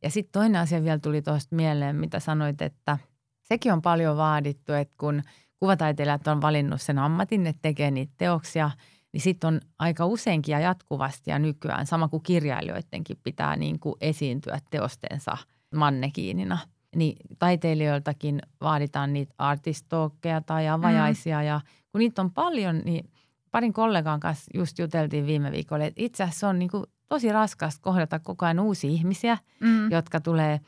Ja 0.03 0.09
sitten 0.09 0.31
toinen 0.31 0.61
asia 0.61 0.83
vielä 0.83 0.99
tuli 0.99 1.21
tuosta 1.21 1.55
mieleen, 1.55 1.95
mitä 1.95 2.19
sanoit, 2.19 2.61
että 2.61 2.97
sekin 3.41 3.73
on 3.73 3.81
paljon 3.81 4.17
vaadittu, 4.17 4.73
että 4.73 4.93
kun 4.97 5.21
kuvataiteilijat 5.59 6.27
on 6.27 6.41
valinnut 6.41 6.81
sen 6.81 6.99
ammatin, 6.99 7.47
että 7.47 7.61
tekee 7.61 7.91
niitä 7.91 8.13
teoksia, 8.17 8.71
niin 9.13 9.21
sitten 9.21 9.47
on 9.47 9.61
aika 9.79 10.05
useinkin 10.05 10.53
ja 10.53 10.59
jatkuvasti 10.59 11.31
ja 11.31 11.39
nykyään, 11.39 11.85
sama 11.85 12.07
kuin 12.07 12.23
kirjailijoidenkin 12.23 13.17
pitää 13.23 13.55
niin 13.55 13.79
kuin 13.79 13.95
esiintyä 14.01 14.59
teostensa– 14.71 15.37
mannekiinina. 15.75 16.57
Niin 16.95 17.17
taiteilijoiltakin 17.39 18.41
vaaditaan 18.61 19.13
niitä 19.13 19.33
artistokkeja 19.37 20.41
tai 20.41 20.67
avajaisia 20.67 21.37
mm. 21.39 21.45
ja 21.45 21.61
kun 21.91 21.99
niitä 21.99 22.21
on 22.21 22.31
paljon, 22.31 22.81
niin 22.85 23.09
parin 23.51 23.73
kollegan 23.73 24.19
kanssa 24.19 24.51
just 24.53 24.79
juteltiin 24.79 25.25
viime 25.25 25.51
viikolla, 25.51 25.85
että 25.85 26.01
itse 26.03 26.23
asiassa 26.23 26.39
se 26.39 26.45
on 26.45 26.59
niin 26.59 26.69
kuin 26.69 26.83
tosi 27.07 27.31
raskasta 27.31 27.81
kohdata 27.81 28.19
koko 28.19 28.45
ajan 28.45 28.59
uusia 28.59 28.89
ihmisiä, 28.89 29.37
mm. 29.59 29.91
jotka 29.91 30.19
tulee 30.19 30.59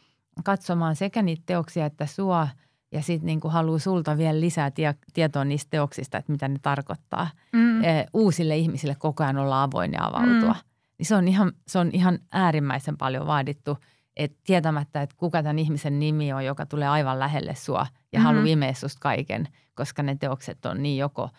katsomaan 0.44 0.96
sekä 0.96 1.22
niitä 1.22 1.44
teoksia 1.46 1.86
että 1.86 2.06
sua 2.06 2.48
ja 2.92 3.02
sitten 3.02 3.26
niin 3.26 3.40
kuin 3.40 3.52
haluaa 3.52 3.80
sulta 3.80 4.18
vielä 4.18 4.40
lisää 4.40 4.72
tie- 4.72 4.96
tietoa 5.14 5.46
niistä 5.46 5.70
teoksista, 5.70 6.18
että 6.18 6.32
mitä 6.32 6.48
ne 6.48 6.60
tarkoittaa. 6.62 7.30
Mm. 7.54 7.84
E, 7.84 8.06
uusille 8.14 8.58
ihmisille 8.58 8.96
koko 8.96 9.24
ajan 9.24 9.38
olla 9.38 9.64
avoin 9.64 9.94
ja 9.94 10.06
avautua. 10.06 10.54
Mm. 10.54 10.70
Niin 10.98 11.08
se 11.08 11.16
on, 11.16 11.28
ihan, 11.28 11.52
se 11.68 11.80
on 11.80 11.90
ihan 11.94 12.20
äärimmäisen 12.32 12.98
paljon 12.98 13.28
vaadittu– 13.28 13.78
et 14.16 14.38
tietämättä, 14.44 15.02
että 15.02 15.16
kuka 15.18 15.44
tämän 15.44 15.60
ihmisen 15.60 16.00
nimi 16.00 16.34
on, 16.34 16.46
joka 16.46 16.66
tulee 16.66 16.88
aivan 16.88 17.20
lähelle 17.20 17.56
sua 17.56 17.80
ja 17.80 18.20
mm-hmm. 18.20 18.26
haluaa 18.26 18.46
imeä 18.46 18.74
susta 18.74 19.00
kaiken, 19.00 19.48
koska 19.76 20.04
ne 20.04 20.16
teokset 20.16 20.66
on 20.66 20.84
niin 20.84 20.98
joko 20.98 21.30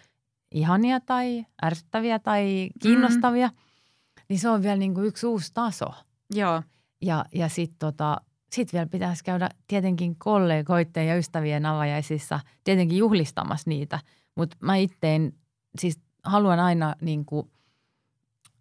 ihania 0.50 1.00
tai 1.00 1.46
ärsyttäviä 1.64 2.18
tai 2.18 2.70
kiinnostavia, 2.82 3.46
mm-hmm. 3.46 4.24
niin 4.28 4.38
se 4.38 4.48
on 4.48 4.62
vielä 4.62 4.76
niin 4.76 4.94
kuin 4.94 5.06
yksi 5.06 5.26
uusi 5.26 5.50
taso. 5.54 5.86
Joo. 6.34 6.62
Ja, 7.02 7.24
ja 7.34 7.48
sitten 7.48 7.78
tota, 7.78 8.20
sit 8.52 8.72
vielä 8.72 8.86
pitäisi 8.86 9.24
käydä 9.24 9.48
tietenkin 9.68 10.16
kollegoiden 10.16 11.06
ja 11.06 11.16
ystävien 11.16 11.66
avajaisissa, 11.66 12.40
tietenkin 12.64 12.98
juhlistamassa 12.98 13.70
niitä, 13.70 13.98
mutta 14.34 14.56
mä 14.60 14.76
itteen 14.76 15.32
siis 15.78 16.00
haluan 16.22 16.60
aina 16.60 16.94
niin 17.00 17.24
kuin 17.24 17.50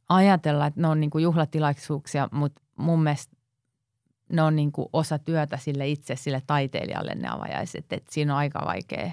ajatella, 0.10 0.66
että 0.66 0.82
ne 0.82 0.88
on 0.88 1.00
niin 1.00 1.10
kuin 1.10 1.24
juhlatilaisuuksia, 1.24 2.30
mutta 2.32 2.62
mun 2.78 3.04
mielestä 3.04 3.36
ne 4.32 4.42
on 4.42 4.56
niin 4.56 4.72
kuin 4.72 4.88
osa 4.94 5.20
työtä 5.20 5.58
sille 5.58 5.88
itse, 5.88 6.16
sille 6.16 6.42
taiteilijalle 6.48 7.16
ne 7.16 7.30
avajaiset. 7.30 7.94
Että 7.94 8.14
siinä 8.14 8.34
on 8.34 8.40
aika 8.40 8.62
vaikea, 8.66 9.12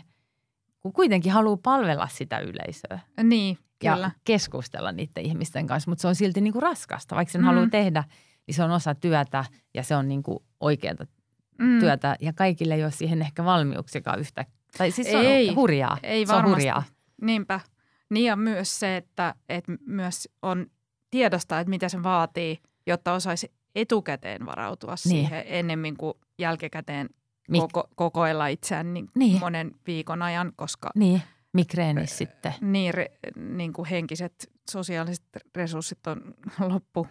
kun 0.81 0.93
kuitenkin 0.93 1.33
haluaa 1.33 1.59
palvella 1.63 2.09
sitä 2.09 2.39
yleisöä. 2.39 3.01
Niin, 3.23 3.59
kyllä. 3.79 3.97
Ja 3.99 4.11
keskustella 4.25 4.93
niiden 4.93 5.25
ihmisten 5.25 5.67
kanssa, 5.67 5.91
mutta 5.91 6.03
se 6.03 6.09
on 6.09 6.15
silti 6.15 6.41
niin 6.41 6.53
kuin 6.53 6.63
raskasta. 6.63 7.17
Vaikka 7.17 7.33
sen 7.33 7.41
mm. 7.41 7.47
haluaa 7.47 7.69
tehdä, 7.71 8.05
niin 8.49 8.55
se 8.55 8.65
on 8.65 8.71
osa 8.71 8.95
työtä 8.95 9.45
ja 9.75 9.83
se 9.83 9.97
on 9.97 10.09
niin 10.09 10.23
kuin 10.23 10.39
oikeaa 10.61 10.95
mm. 11.59 11.81
työtä. 11.81 12.17
Ja 12.21 12.33
kaikille 12.33 12.75
ei 12.75 12.85
ole 12.85 12.91
siihen 12.91 13.23
ehkä 13.23 13.45
valmiuksikaan 13.45 14.21
yhtä. 14.21 14.45
Tai 14.79 14.91
siis 14.91 15.11
se 15.11 15.19
ei, 15.19 15.49
on 15.49 15.57
hurjaa. 15.57 15.99
Ei 16.03 16.27
se 16.27 16.33
varmasti. 16.33 16.51
on 16.51 16.55
hurjaa. 16.55 16.83
Niinpä. 17.23 17.61
Niin 18.11 18.27
ja 18.27 18.37
myös 18.37 18.81
se, 18.81 18.97
että, 18.97 19.35
että 19.49 19.73
myös 19.87 20.29
on 20.43 20.67
tiedosta, 21.11 21.61
että 21.61 21.71
mitä 21.71 21.89
se 21.89 22.03
vaatii, 22.03 22.59
jotta 22.87 23.13
osaisi 23.13 23.53
etukäteen 23.75 24.47
varautua 24.47 24.91
niin. 24.91 24.99
siihen 24.99 25.45
ennemmin 25.47 25.97
kuin 25.97 26.15
jälkikäteen 26.39 27.09
Mik- 27.53 27.61
koko, 27.61 27.89
kokoilla 27.97 28.47
itseään 28.47 28.95
niin 28.95 29.09
niin. 29.15 29.41
monen 29.41 29.71
viikon 29.87 30.23
ajan, 30.23 30.53
koska 30.57 30.91
niin. 30.95 31.23
Migreenis 31.53 32.19
sitten. 32.19 32.55
Niin, 32.61 32.95
re, 32.95 33.07
niin 33.37 33.73
kuin 33.73 33.89
henkiset 33.89 34.53
sosiaaliset 34.71 35.25
resurssit 35.57 36.07
on 36.07 36.35
loppu. 36.59 37.07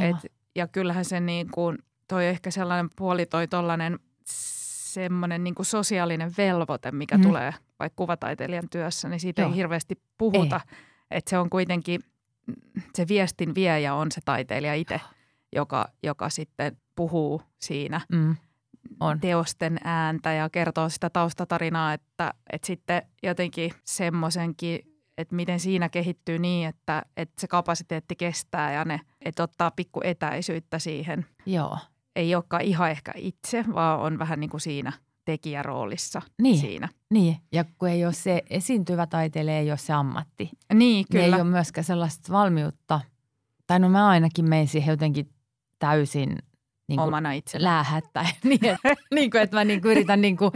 Et, 0.00 0.32
ja 0.56 0.66
kyllähän 0.68 1.04
se 1.04 1.20
niin 1.20 1.50
kuin, 1.50 1.78
toi 2.08 2.26
ehkä 2.26 2.50
sellainen 2.50 2.90
puoli 2.96 3.26
toi 3.26 3.48
tollainen 3.48 3.98
semmoinen 4.24 5.44
niin 5.44 5.54
kuin 5.54 5.66
sosiaalinen 5.66 6.32
velvoite, 6.38 6.90
mikä 6.90 7.16
mm. 7.18 7.22
tulee 7.22 7.54
vaikka 7.78 7.96
kuvataiteilijan 7.96 8.68
työssä, 8.70 9.08
niin 9.08 9.20
siitä 9.20 9.42
Joo. 9.42 9.50
ei 9.50 9.56
hirveästi 9.56 10.00
puhuta. 10.18 10.60
Että 11.10 11.30
se 11.30 11.38
on 11.38 11.50
kuitenkin, 11.50 12.00
se 12.94 13.08
viestin 13.08 13.54
viejä 13.54 13.94
on 13.94 14.12
se 14.12 14.20
taiteilija 14.24 14.74
itse 14.74 15.00
joka, 15.56 15.88
joka 16.02 16.28
sitten 16.28 16.76
puhuu 16.96 17.42
siinä 17.58 18.00
mm. 18.12 18.36
on. 19.00 19.20
teosten 19.20 19.78
ääntä 19.84 20.32
ja 20.32 20.50
kertoo 20.50 20.88
sitä 20.88 21.10
taustatarinaa, 21.10 21.92
että, 21.92 22.34
että 22.52 22.66
sitten 22.66 23.02
jotenkin 23.22 23.72
semmoisenkin, 23.84 24.80
että 25.18 25.34
miten 25.36 25.60
siinä 25.60 25.88
kehittyy 25.88 26.38
niin, 26.38 26.68
että, 26.68 27.02
että 27.16 27.40
se 27.40 27.46
kapasiteetti 27.48 28.16
kestää 28.16 28.72
ja 28.72 28.84
ne, 28.84 29.00
että 29.22 29.42
ottaa 29.42 29.70
pikku 29.70 30.00
etäisyyttä 30.04 30.78
siihen. 30.78 31.26
Joo. 31.46 31.78
Ei 32.16 32.34
olekaan 32.34 32.62
ihan 32.62 32.90
ehkä 32.90 33.12
itse, 33.16 33.64
vaan 33.74 34.00
on 34.00 34.18
vähän 34.18 34.40
niin 34.40 34.50
kuin 34.50 34.60
siinä 34.60 34.92
tekijäroolissa 35.24 36.22
Niin. 36.42 36.58
siinä. 36.58 36.88
Niin, 37.10 37.36
ja 37.52 37.64
kun 37.78 37.88
ei 37.88 38.04
ole 38.04 38.12
se 38.12 38.42
esiintyvä 38.50 39.06
taiteilija, 39.06 39.58
ei 39.58 39.70
ole 39.70 39.78
se 39.78 39.92
ammatti. 39.92 40.44
Niin, 40.74 40.78
Niin 40.78 41.04
kyllä. 41.12 41.24
ei 41.24 41.32
ole 41.34 41.44
myöskään 41.44 41.84
sellaista 41.84 42.32
valmiutta, 42.32 43.00
tai 43.66 43.78
no 43.80 43.88
mä 43.88 44.08
ainakin 44.08 44.48
menen 44.48 44.68
siihen 44.68 44.92
jotenkin 44.92 45.28
täysin 45.78 46.28
niin 46.88 46.96
kuin 46.96 47.00
omana 47.08 47.32
itsellä. 47.32 47.68
läähättäen. 47.68 48.28
niin, 48.44 48.64
että, 48.64 48.94
niin 49.14 49.30
kuin, 49.30 49.42
että 49.42 49.56
mä 49.56 49.64
niin 49.64 49.82
kuin 49.82 49.92
yritän 49.92 50.20
niin 50.20 50.36
kuin 50.36 50.50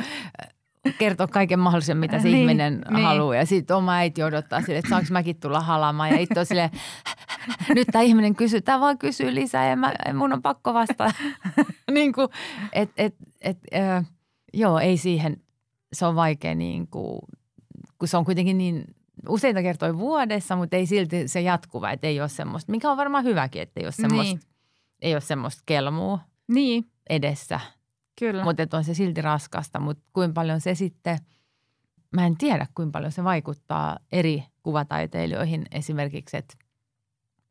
kertoa 0.99 1.26
kaiken 1.26 1.59
mahdollisen, 1.59 1.97
mitä 1.97 2.18
se 2.18 2.24
Niin, 2.28 2.37
ihminen 2.39 2.83
niin. 2.91 3.05
haluaa. 3.05 3.35
Ja 3.37 3.47
sitten 3.47 3.76
oma 3.76 3.93
äiti 3.95 4.22
odottaa 4.22 4.61
sille, 4.61 4.78
että 4.78 4.89
saanko 4.89 5.09
mäkin 5.11 5.41
tulla 5.41 5.61
halaamaan. 5.61 6.11
Ja 6.11 6.18
itse 6.18 6.41
on 6.41 6.47
silleen, 6.47 6.70
nyt 7.68 7.89
tämä 7.93 8.03
ihminen 8.03 8.35
kysyy, 8.37 8.61
tämä 8.61 8.81
vaan 8.81 8.99
kysyy 8.99 9.35
lisää 9.35 9.68
ja 9.70 9.76
mä, 9.76 9.93
mun 10.14 10.33
on 10.33 10.43
pakko 10.43 10.74
vastata. 10.74 11.12
niin 11.91 12.12
kuin, 12.12 12.28
et, 12.72 12.91
et, 12.97 13.14
et, 13.41 13.59
äh, 13.74 14.07
joo, 14.55 14.78
ei 14.78 14.97
siihen, 14.97 15.37
se 15.93 16.07
on 16.07 16.14
vaikea 16.16 16.55
niin 16.55 16.89
kuin, 16.89 17.18
kun 17.99 18.09
se 18.09 18.16
on 18.16 18.24
kuitenkin 18.24 18.59
niin 18.59 18.85
useita 19.28 19.62
kertoja 19.62 19.99
vuodessa, 19.99 20.57
mutta 20.57 20.76
ei 20.76 20.87
silti 20.87 21.28
se 21.28 21.41
jatkuva, 21.41 21.91
että 21.91 22.07
ei 22.07 22.20
ole 22.20 22.28
semmoista, 22.28 22.70
mikä 22.72 22.91
on 22.91 22.97
varmaan 22.97 23.24
hyväkin, 23.24 23.62
että 23.62 23.81
ei 23.81 23.87
ole 23.87 23.93
semmoista, 23.93 24.35
Niin. 24.35 24.41
niin. 24.41 24.51
ei 25.03 25.14
ole 25.14 25.20
semmoista 25.20 25.62
kelmua 25.66 26.18
Niin, 26.49 26.85
edessä. 27.11 27.61
Kyllä. 28.20 28.44
Mutta 28.44 28.76
on 28.76 28.84
se 28.84 28.94
silti 28.94 29.20
raskasta, 29.22 29.80
mutta 29.80 30.02
kuinka 30.12 30.32
paljon 30.34 30.60
se 30.60 30.74
sitten, 30.74 31.18
mä 32.14 32.26
en 32.26 32.36
tiedä 32.36 32.66
kuinka 32.74 32.92
paljon 32.92 33.12
se 33.12 33.24
vaikuttaa 33.24 33.98
eri 34.12 34.44
kuvataiteilijoihin 34.62 35.66
esimerkiksi, 35.70 36.36
että 36.36 36.54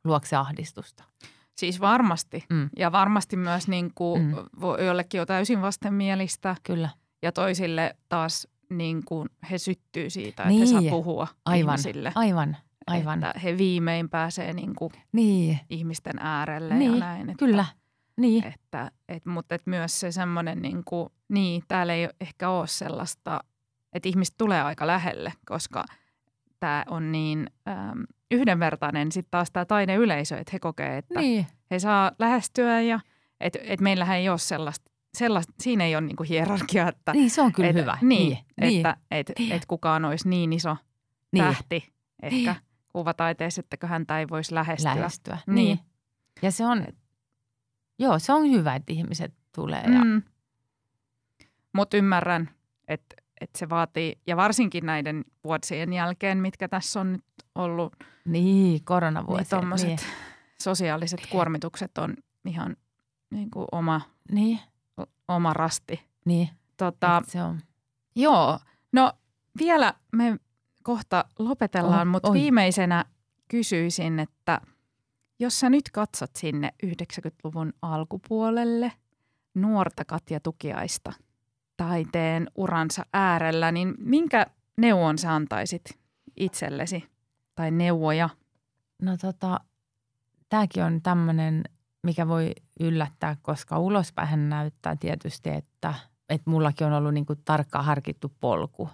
luokse 0.03 0.36
ahdistusta. 0.36 1.03
Siis 1.55 1.80
varmasti. 1.82 2.43
Mm, 2.49 2.70
Ja 2.78 2.91
varmasti 2.91 3.38
myös 3.38 3.67
niin 3.67 3.91
kuin, 3.95 4.22
Mm. 4.22 4.36
jollekin 4.86 5.22
on 5.22 5.28
täysin 5.28 5.61
vastenmielistä 5.61 6.55
kyllä, 6.63 6.89
ja 7.22 7.32
toisille 7.32 7.95
taas 8.09 8.47
niin 8.70 9.01
kuin 9.05 9.30
he 9.51 9.57
syttyy 9.57 10.09
siitä, 10.09 10.43
että 10.43 10.47
Niin. 10.47 10.59
he 10.59 10.65
saa 10.65 10.82
puhua 10.89 11.28
aivan, 11.45 11.74
ihmisille. 11.80 12.11
aivan, 12.15 12.57
aivan. 12.88 13.24
Että 13.24 13.39
he 13.39 13.57
viimein 13.57 14.09
pääsee 14.09 14.53
niin 14.53 14.76
kuin 14.76 14.91
Niin, 15.11 15.59
ihmisten 15.70 16.15
äärelle 16.20 16.74
ja 16.74 16.80
Niin, 16.80 16.99
näin. 16.99 17.30
Että, 17.30 17.39
kyllä, 17.45 17.65
niin, 18.20 18.45
Että, 18.45 18.91
et, 19.09 19.26
mutta 19.26 19.55
et 19.55 19.61
myös 19.65 19.99
se 19.99 20.11
semmoinen, 20.11 20.61
niin, 20.61 20.84
kuin, 20.86 21.09
niin 21.30 21.63
täällä 21.67 21.93
ei 21.93 22.09
ehkä 22.22 22.49
ole 22.49 22.67
sellaista, 22.67 23.39
että 23.93 24.09
ihmiset 24.09 24.36
tulee 24.38 24.61
aika 24.61 24.88
lähelle, 24.88 25.34
koska 25.45 25.86
tämä 26.59 26.84
on 26.89 27.11
niin 27.11 27.49
äm, 27.67 28.03
yhdenvertainen 28.32 29.11
sitten 29.11 29.32
taas 29.32 29.51
tämä 29.51 29.65
taideyleisö, 29.65 30.38
että 30.38 30.49
he 30.53 30.59
kokee, 30.59 30.97
että 30.97 31.20
niin, 31.20 31.47
he 31.72 31.80
saa 31.80 32.11
lähestyä 32.20 32.82
ja 32.82 32.99
että 33.39 33.59
et 33.63 33.82
meillähän 33.82 34.17
ei 34.17 34.30
ole 34.30 34.38
sellaista, 34.38 34.91
sellaista 35.13 35.53
siinä 35.59 35.86
ei 35.86 35.95
ole 35.95 36.05
niinku 36.05 36.24
hierarkiaa, 36.24 36.89
että 36.89 37.11
niin 37.13 37.30
se 37.30 37.41
on 37.41 37.53
kyllä 37.53 37.70
et, 37.70 37.76
hyvä. 37.76 37.97
Niin, 38.01 38.38
niin, 38.61 38.80
että 38.80 38.97
et, 39.11 39.32
et 39.51 39.65
kukaan 39.65 40.05
olisi 40.05 40.30
niin 40.30 40.53
iso 40.53 40.78
niin, 41.32 41.45
tähti 41.45 41.93
ehkä 42.24 42.51
Niin. 42.53 42.61
kuvataiteessa, 42.89 43.61
että 43.72 43.88
häntä 43.88 44.20
ei 44.20 44.30
voisi 44.30 44.55
lähestyä. 44.55 44.95
lähestyä. 44.95 45.38
Niin. 45.47 45.55
Niin. 45.55 45.80
Ja 46.41 46.51
se 46.51 46.65
on, 46.65 46.86
joo, 48.00 48.20
se 48.20 48.34
on 48.34 48.52
hyvä, 48.52 48.76
että 48.76 48.93
ihmiset 48.93 49.34
tulee. 49.56 49.82
Ja, 49.84 50.04
Mm. 50.06 50.22
Mutta 51.74 51.97
ymmärrän, 51.97 52.50
että 52.88 53.16
et 53.41 53.50
se 53.58 53.70
vaatii, 53.70 54.20
ja 54.28 54.38
varsinkin 54.38 54.86
näiden 54.86 55.26
vuosien 55.43 55.93
jälkeen, 55.93 56.38
mitkä 56.38 56.68
tässä 56.68 57.00
on 57.00 57.12
nyt 57.14 57.24
ollut, 57.56 57.95
niin, 58.26 58.43
niin 58.43 58.84
koronavuosia. 58.84 59.45
tuommoiset 59.50 59.88
niin, 59.88 60.00
sosiaaliset 60.62 61.20
kuormitukset 61.32 61.97
on 61.97 62.16
ihan 62.45 62.76
niin 63.30 63.52
kuin 63.52 63.66
oma, 63.72 64.02
niin, 64.32 64.60
oma 65.28 65.54
rasti. 65.54 66.02
niin 66.26 66.50
Tota, 66.78 67.22
se 67.28 67.43
on. 67.43 67.60
Joo, 68.16 68.60
no 68.91 69.14
vielä 69.60 69.93
me 70.12 70.38
kohta 70.84 71.26
lopetellaan, 71.39 72.08
Oh, 72.08 72.12
mutta 72.12 72.34
viimeisenä 72.34 73.06
kysyisin, 73.47 74.20
että 74.20 74.62
jos 75.40 75.60
sä 75.60 75.70
nyt 75.70 75.90
katsot 75.94 76.36
sinne 76.36 76.74
90-luvun 76.86 77.74
alkupuolelle 77.82 78.92
nuorta 79.56 80.06
Katja 80.06 80.40
Tukiaista 80.40 81.14
taiteen 81.78 82.48
uransa 82.56 83.06
äärellä, 83.14 83.72
niin 83.72 83.96
minkä 83.98 84.46
neuvon 84.78 85.18
sä 85.18 85.36
antaisit 85.36 86.00
itsellesi 86.38 87.04
tai 87.56 87.72
neuvoja? 87.72 88.30
No 89.02 89.18
tota, 89.18 89.60
tämäkin 90.50 90.84
on 90.84 91.02
tämmöinen, 91.02 91.64
mikä 92.04 92.28
voi 92.28 92.52
yllättää, 92.80 93.38
koska 93.42 93.80
ulospäin 93.80 94.50
näyttää 94.50 94.96
tietysti, 94.96 95.50
että, 95.50 95.94
että 96.30 96.50
mullakin 96.50 96.88
on 96.88 96.94
ollut 96.94 97.14
niin 97.14 97.26
kuin 97.26 97.40
tarkkaan 97.46 97.86
harkittu 97.86 98.32
polku. 98.40 98.90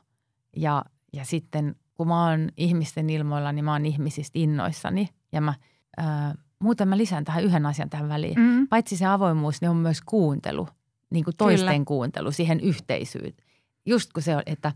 Ja, 0.57 0.85
ja 1.13 1.25
sitten 1.25 1.75
kun 1.93 2.07
mä 2.07 2.29
oon 2.29 2.49
ihmisten 2.57 3.09
ilmoilla, 3.09 3.51
niin 3.51 3.65
mä 3.65 3.71
oon 3.71 3.85
ihmisistä 3.85 4.39
innoissani. 4.39 5.09
Ja 5.31 5.41
mä, 5.41 5.53
ää, 5.97 6.35
muuten 6.59 6.87
mä 6.87 6.97
lisään 6.97 7.25
tähän 7.25 7.43
yhden 7.43 7.65
asian 7.65 7.89
tähän 7.89 8.09
väliin. 8.09 8.39
Mm. 8.39 8.67
Paitsi 8.67 8.97
se 8.97 9.05
avoimuus, 9.05 9.61
niin 9.61 9.69
on 9.69 9.77
myös 9.77 10.01
kuuntelu, 10.01 10.67
niin 11.09 11.23
kuin 11.23 11.37
toisten 11.37 11.67
Kyllä. 11.67 11.85
kuuntelu 11.85 12.31
siihen 12.31 12.59
yhteisyyteen. 12.59 13.47
Just 13.85 14.13
kun 14.13 14.23
se 14.23 14.35
on, 14.35 14.43
että 14.45 14.71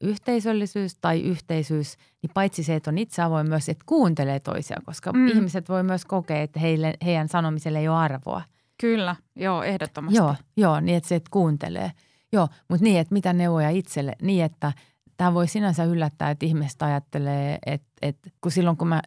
yhteisöllisyys 0.00 0.96
tai 1.00 1.20
yhteisyys, 1.20 1.96
niin 2.22 2.30
paitsi 2.34 2.62
se, 2.62 2.74
että 2.74 2.90
on 2.90 2.98
itse 2.98 3.22
avoin 3.22 3.48
myös, 3.48 3.68
että 3.68 3.84
kuuntelee 3.86 4.40
toisia, 4.40 4.76
koska 4.84 5.12
mm. 5.12 5.28
ihmiset 5.28 5.68
voi 5.68 5.82
myös 5.82 6.04
kokea, 6.04 6.42
että 6.42 6.60
heille, 6.60 6.94
heidän 7.04 7.28
sanomiselle 7.28 7.78
ei 7.78 7.88
ole 7.88 7.96
arvoa. 7.96 8.42
Kyllä, 8.80 9.16
joo, 9.36 9.62
ehdottomasti. 9.62 10.16
Joo, 10.16 10.34
joo, 10.56 10.80
niin 10.80 10.96
että 10.96 11.08
se, 11.08 11.14
että 11.14 11.30
kuuntelee. 11.30 11.92
Joo, 12.32 12.48
mutta 12.68 12.84
niin, 12.84 13.00
että 13.00 13.12
mitä 13.12 13.32
neuvoja 13.32 13.70
itselle, 13.70 14.16
niin 14.22 14.44
että 14.44 14.72
tämä 15.16 15.34
voi 15.34 15.48
sinänsä 15.48 15.84
yllättää, 15.84 16.30
että 16.30 16.46
ihmiset 16.46 16.82
ajattelee, 16.82 17.58
että, 17.66 17.88
että 18.02 18.30
kun 18.40 18.52
silloin 18.52 18.76
kun 18.76 18.88
mä, 18.88 19.02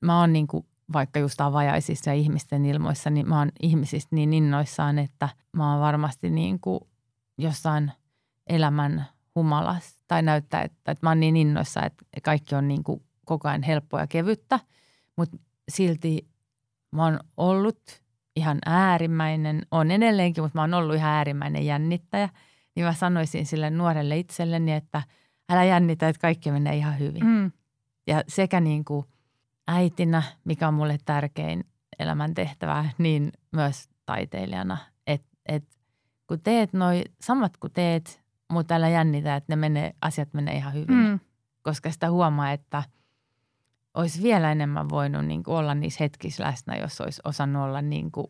mä 0.00 0.20
oon 0.20 0.32
niin 0.32 0.46
kuin 0.46 0.66
vaikka 0.92 1.20
just 1.20 1.40
avajaisissa 1.40 2.10
ja 2.10 2.14
ihmisten 2.14 2.66
ilmoissa, 2.66 3.10
niin 3.10 3.28
mä 3.28 3.38
oon 3.38 3.52
ihmisistä 3.62 4.16
niin 4.16 4.32
innoissaan, 4.32 4.98
että 4.98 5.28
mä 5.52 5.72
oon 5.72 5.80
varmasti 5.80 6.30
niin 6.30 6.60
kuin 6.60 6.80
jossain 7.38 7.92
elämän 8.46 9.06
humalas 9.34 10.04
tai 10.08 10.22
näyttää, 10.22 10.62
että, 10.62 10.92
että 10.92 11.06
mä 11.06 11.10
oon 11.10 11.20
niin 11.20 11.36
innoissa, 11.36 11.82
että 11.82 12.04
kaikki 12.22 12.54
on 12.54 12.68
niin 12.68 12.84
kuin 12.84 13.02
koko 13.24 13.48
ajan 13.48 13.62
helppoa 13.62 14.00
ja 14.00 14.06
kevyttä, 14.06 14.60
mutta 15.16 15.36
silti 15.68 16.26
mä 16.90 17.04
oon 17.04 17.20
ollut 17.36 18.02
ihan 18.36 18.58
äärimmäinen, 18.66 19.62
on 19.70 19.90
edelleenkin, 19.90 20.44
mutta 20.44 20.58
mä 20.58 20.62
oon 20.62 20.74
ollut 20.74 20.96
ihan 20.96 21.10
äärimmäinen 21.10 21.66
jännittäjä, 21.66 22.28
niin 22.74 22.86
mä 22.86 22.92
sanoisin 22.92 23.46
sille 23.46 23.70
nuorelle 23.70 24.18
itselleni, 24.18 24.72
että 24.72 25.02
älä 25.48 25.64
jännitä, 25.64 26.08
että 26.08 26.20
kaikki 26.20 26.50
menee 26.50 26.76
ihan 26.76 26.98
hyvin. 26.98 27.26
Mm. 27.26 27.52
Ja 28.06 28.22
sekä 28.28 28.60
niin 28.60 28.84
kuin 28.84 29.06
äitinä, 29.68 30.22
mikä 30.44 30.68
on 30.68 30.74
mulle 30.74 30.98
tärkein 31.04 31.64
elämäntehtävä, 31.98 32.84
niin 32.98 33.32
myös 33.52 33.88
taiteilijana. 34.06 34.78
Että 35.06 35.28
et, 35.46 35.64
kun 36.26 36.40
teet 36.40 36.72
noi 36.72 37.04
samat 37.20 37.56
kuin 37.56 37.72
teet, 37.72 38.22
mutta 38.50 38.74
älä 38.74 38.88
jännitä, 38.88 39.36
että 39.36 39.52
ne 39.52 39.56
menee, 39.56 39.94
asiat 40.00 40.34
menee 40.34 40.56
ihan 40.56 40.74
hyvin. 40.74 40.96
Mm. 40.96 41.20
Koska 41.62 41.90
sitä 41.90 42.10
huomaa, 42.10 42.52
että 42.52 42.82
olisi 43.94 44.22
vielä 44.22 44.52
enemmän 44.52 44.88
voinut 44.88 45.26
niin 45.26 45.42
kuin 45.42 45.54
olla 45.56 45.74
niissä 45.74 46.04
hetkissä 46.04 46.44
läsnä, 46.44 46.76
jos 46.76 47.00
olisi 47.00 47.20
osannut 47.24 47.62
olla 47.62 47.82
niin 47.82 48.12
kuin 48.12 48.26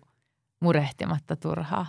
murehtimatta 0.60 1.36
turhaa. 1.36 1.86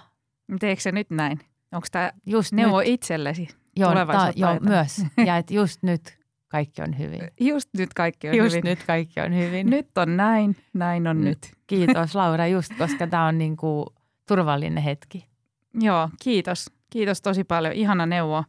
Teekö 0.60 0.82
se 0.82 0.92
nyt 0.92 1.10
näin? 1.10 1.40
Onko 1.72 1.88
tämä 1.92 2.12
Just 2.26 2.52
neuvo 2.52 2.80
nyt, 2.80 2.88
itsellesi? 2.88 3.48
joo, 3.76 3.90
tulevaisuutta 3.90 4.40
joo, 4.40 4.60
myös. 4.60 5.06
Ja 5.28 5.38
että 5.38 5.54
just 5.54 5.84
nyt 5.84 6.23
kaikki 6.54 6.82
on 6.82 6.98
hyvin. 7.00 7.22
Just 7.40 7.70
nyt 7.78 7.94
kaikki 7.94 8.30
on 8.30 8.36
Just 8.36 8.56
hyvin. 8.56 8.70
nyt 8.70 8.84
kaikki 8.88 9.20
on 9.20 9.36
hyvin. 9.36 9.70
Nyt 9.70 9.98
on 9.98 10.18
näin, 10.18 10.56
näin 10.74 11.08
on 11.08 11.18
Mm. 11.18 11.24
nyt. 11.24 11.52
Kiitos 11.68 12.16
Laura, 12.20 12.48
just 12.48 12.72
koska 12.78 13.08
tämä 13.08 13.26
on 13.28 13.38
niin 13.38 13.58
kuin 13.58 13.86
turvallinen 14.28 14.84
hetki. 14.84 15.28
Joo, 15.74 16.10
kiitos. 16.24 16.72
Kiitos 16.90 17.22
tosi 17.22 17.44
paljon. 17.44 17.74
Ihana 17.74 18.06
neuvo, 18.06 18.44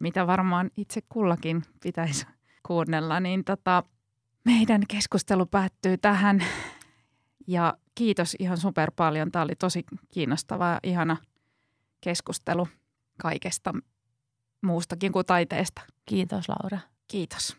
mitä 0.00 0.26
varmaan 0.26 0.70
itse 0.76 1.00
kullakin 1.08 1.62
pitäisi 1.82 2.26
kuunnella. 2.66 3.20
Niin 3.20 3.44
tota, 3.44 3.82
meidän 4.44 4.82
keskustelu 4.88 5.46
päättyy 5.46 5.98
tähän. 5.98 6.44
Ja 7.46 7.74
kiitos 7.94 8.36
ihan 8.38 8.58
super 8.58 8.90
paljon. 8.96 9.32
Tämä 9.32 9.42
oli 9.42 9.54
tosi 9.54 9.84
kiinnostava 10.12 10.68
ja 10.68 10.80
ihana 10.82 11.16
keskustelu 12.00 12.68
kaikesta 13.22 13.74
muustakin 14.62 15.12
kuin 15.12 15.26
taiteesta. 15.26 15.82
Kiitos 16.06 16.48
Laura. 16.48 16.78
Kiitos. 17.08 17.56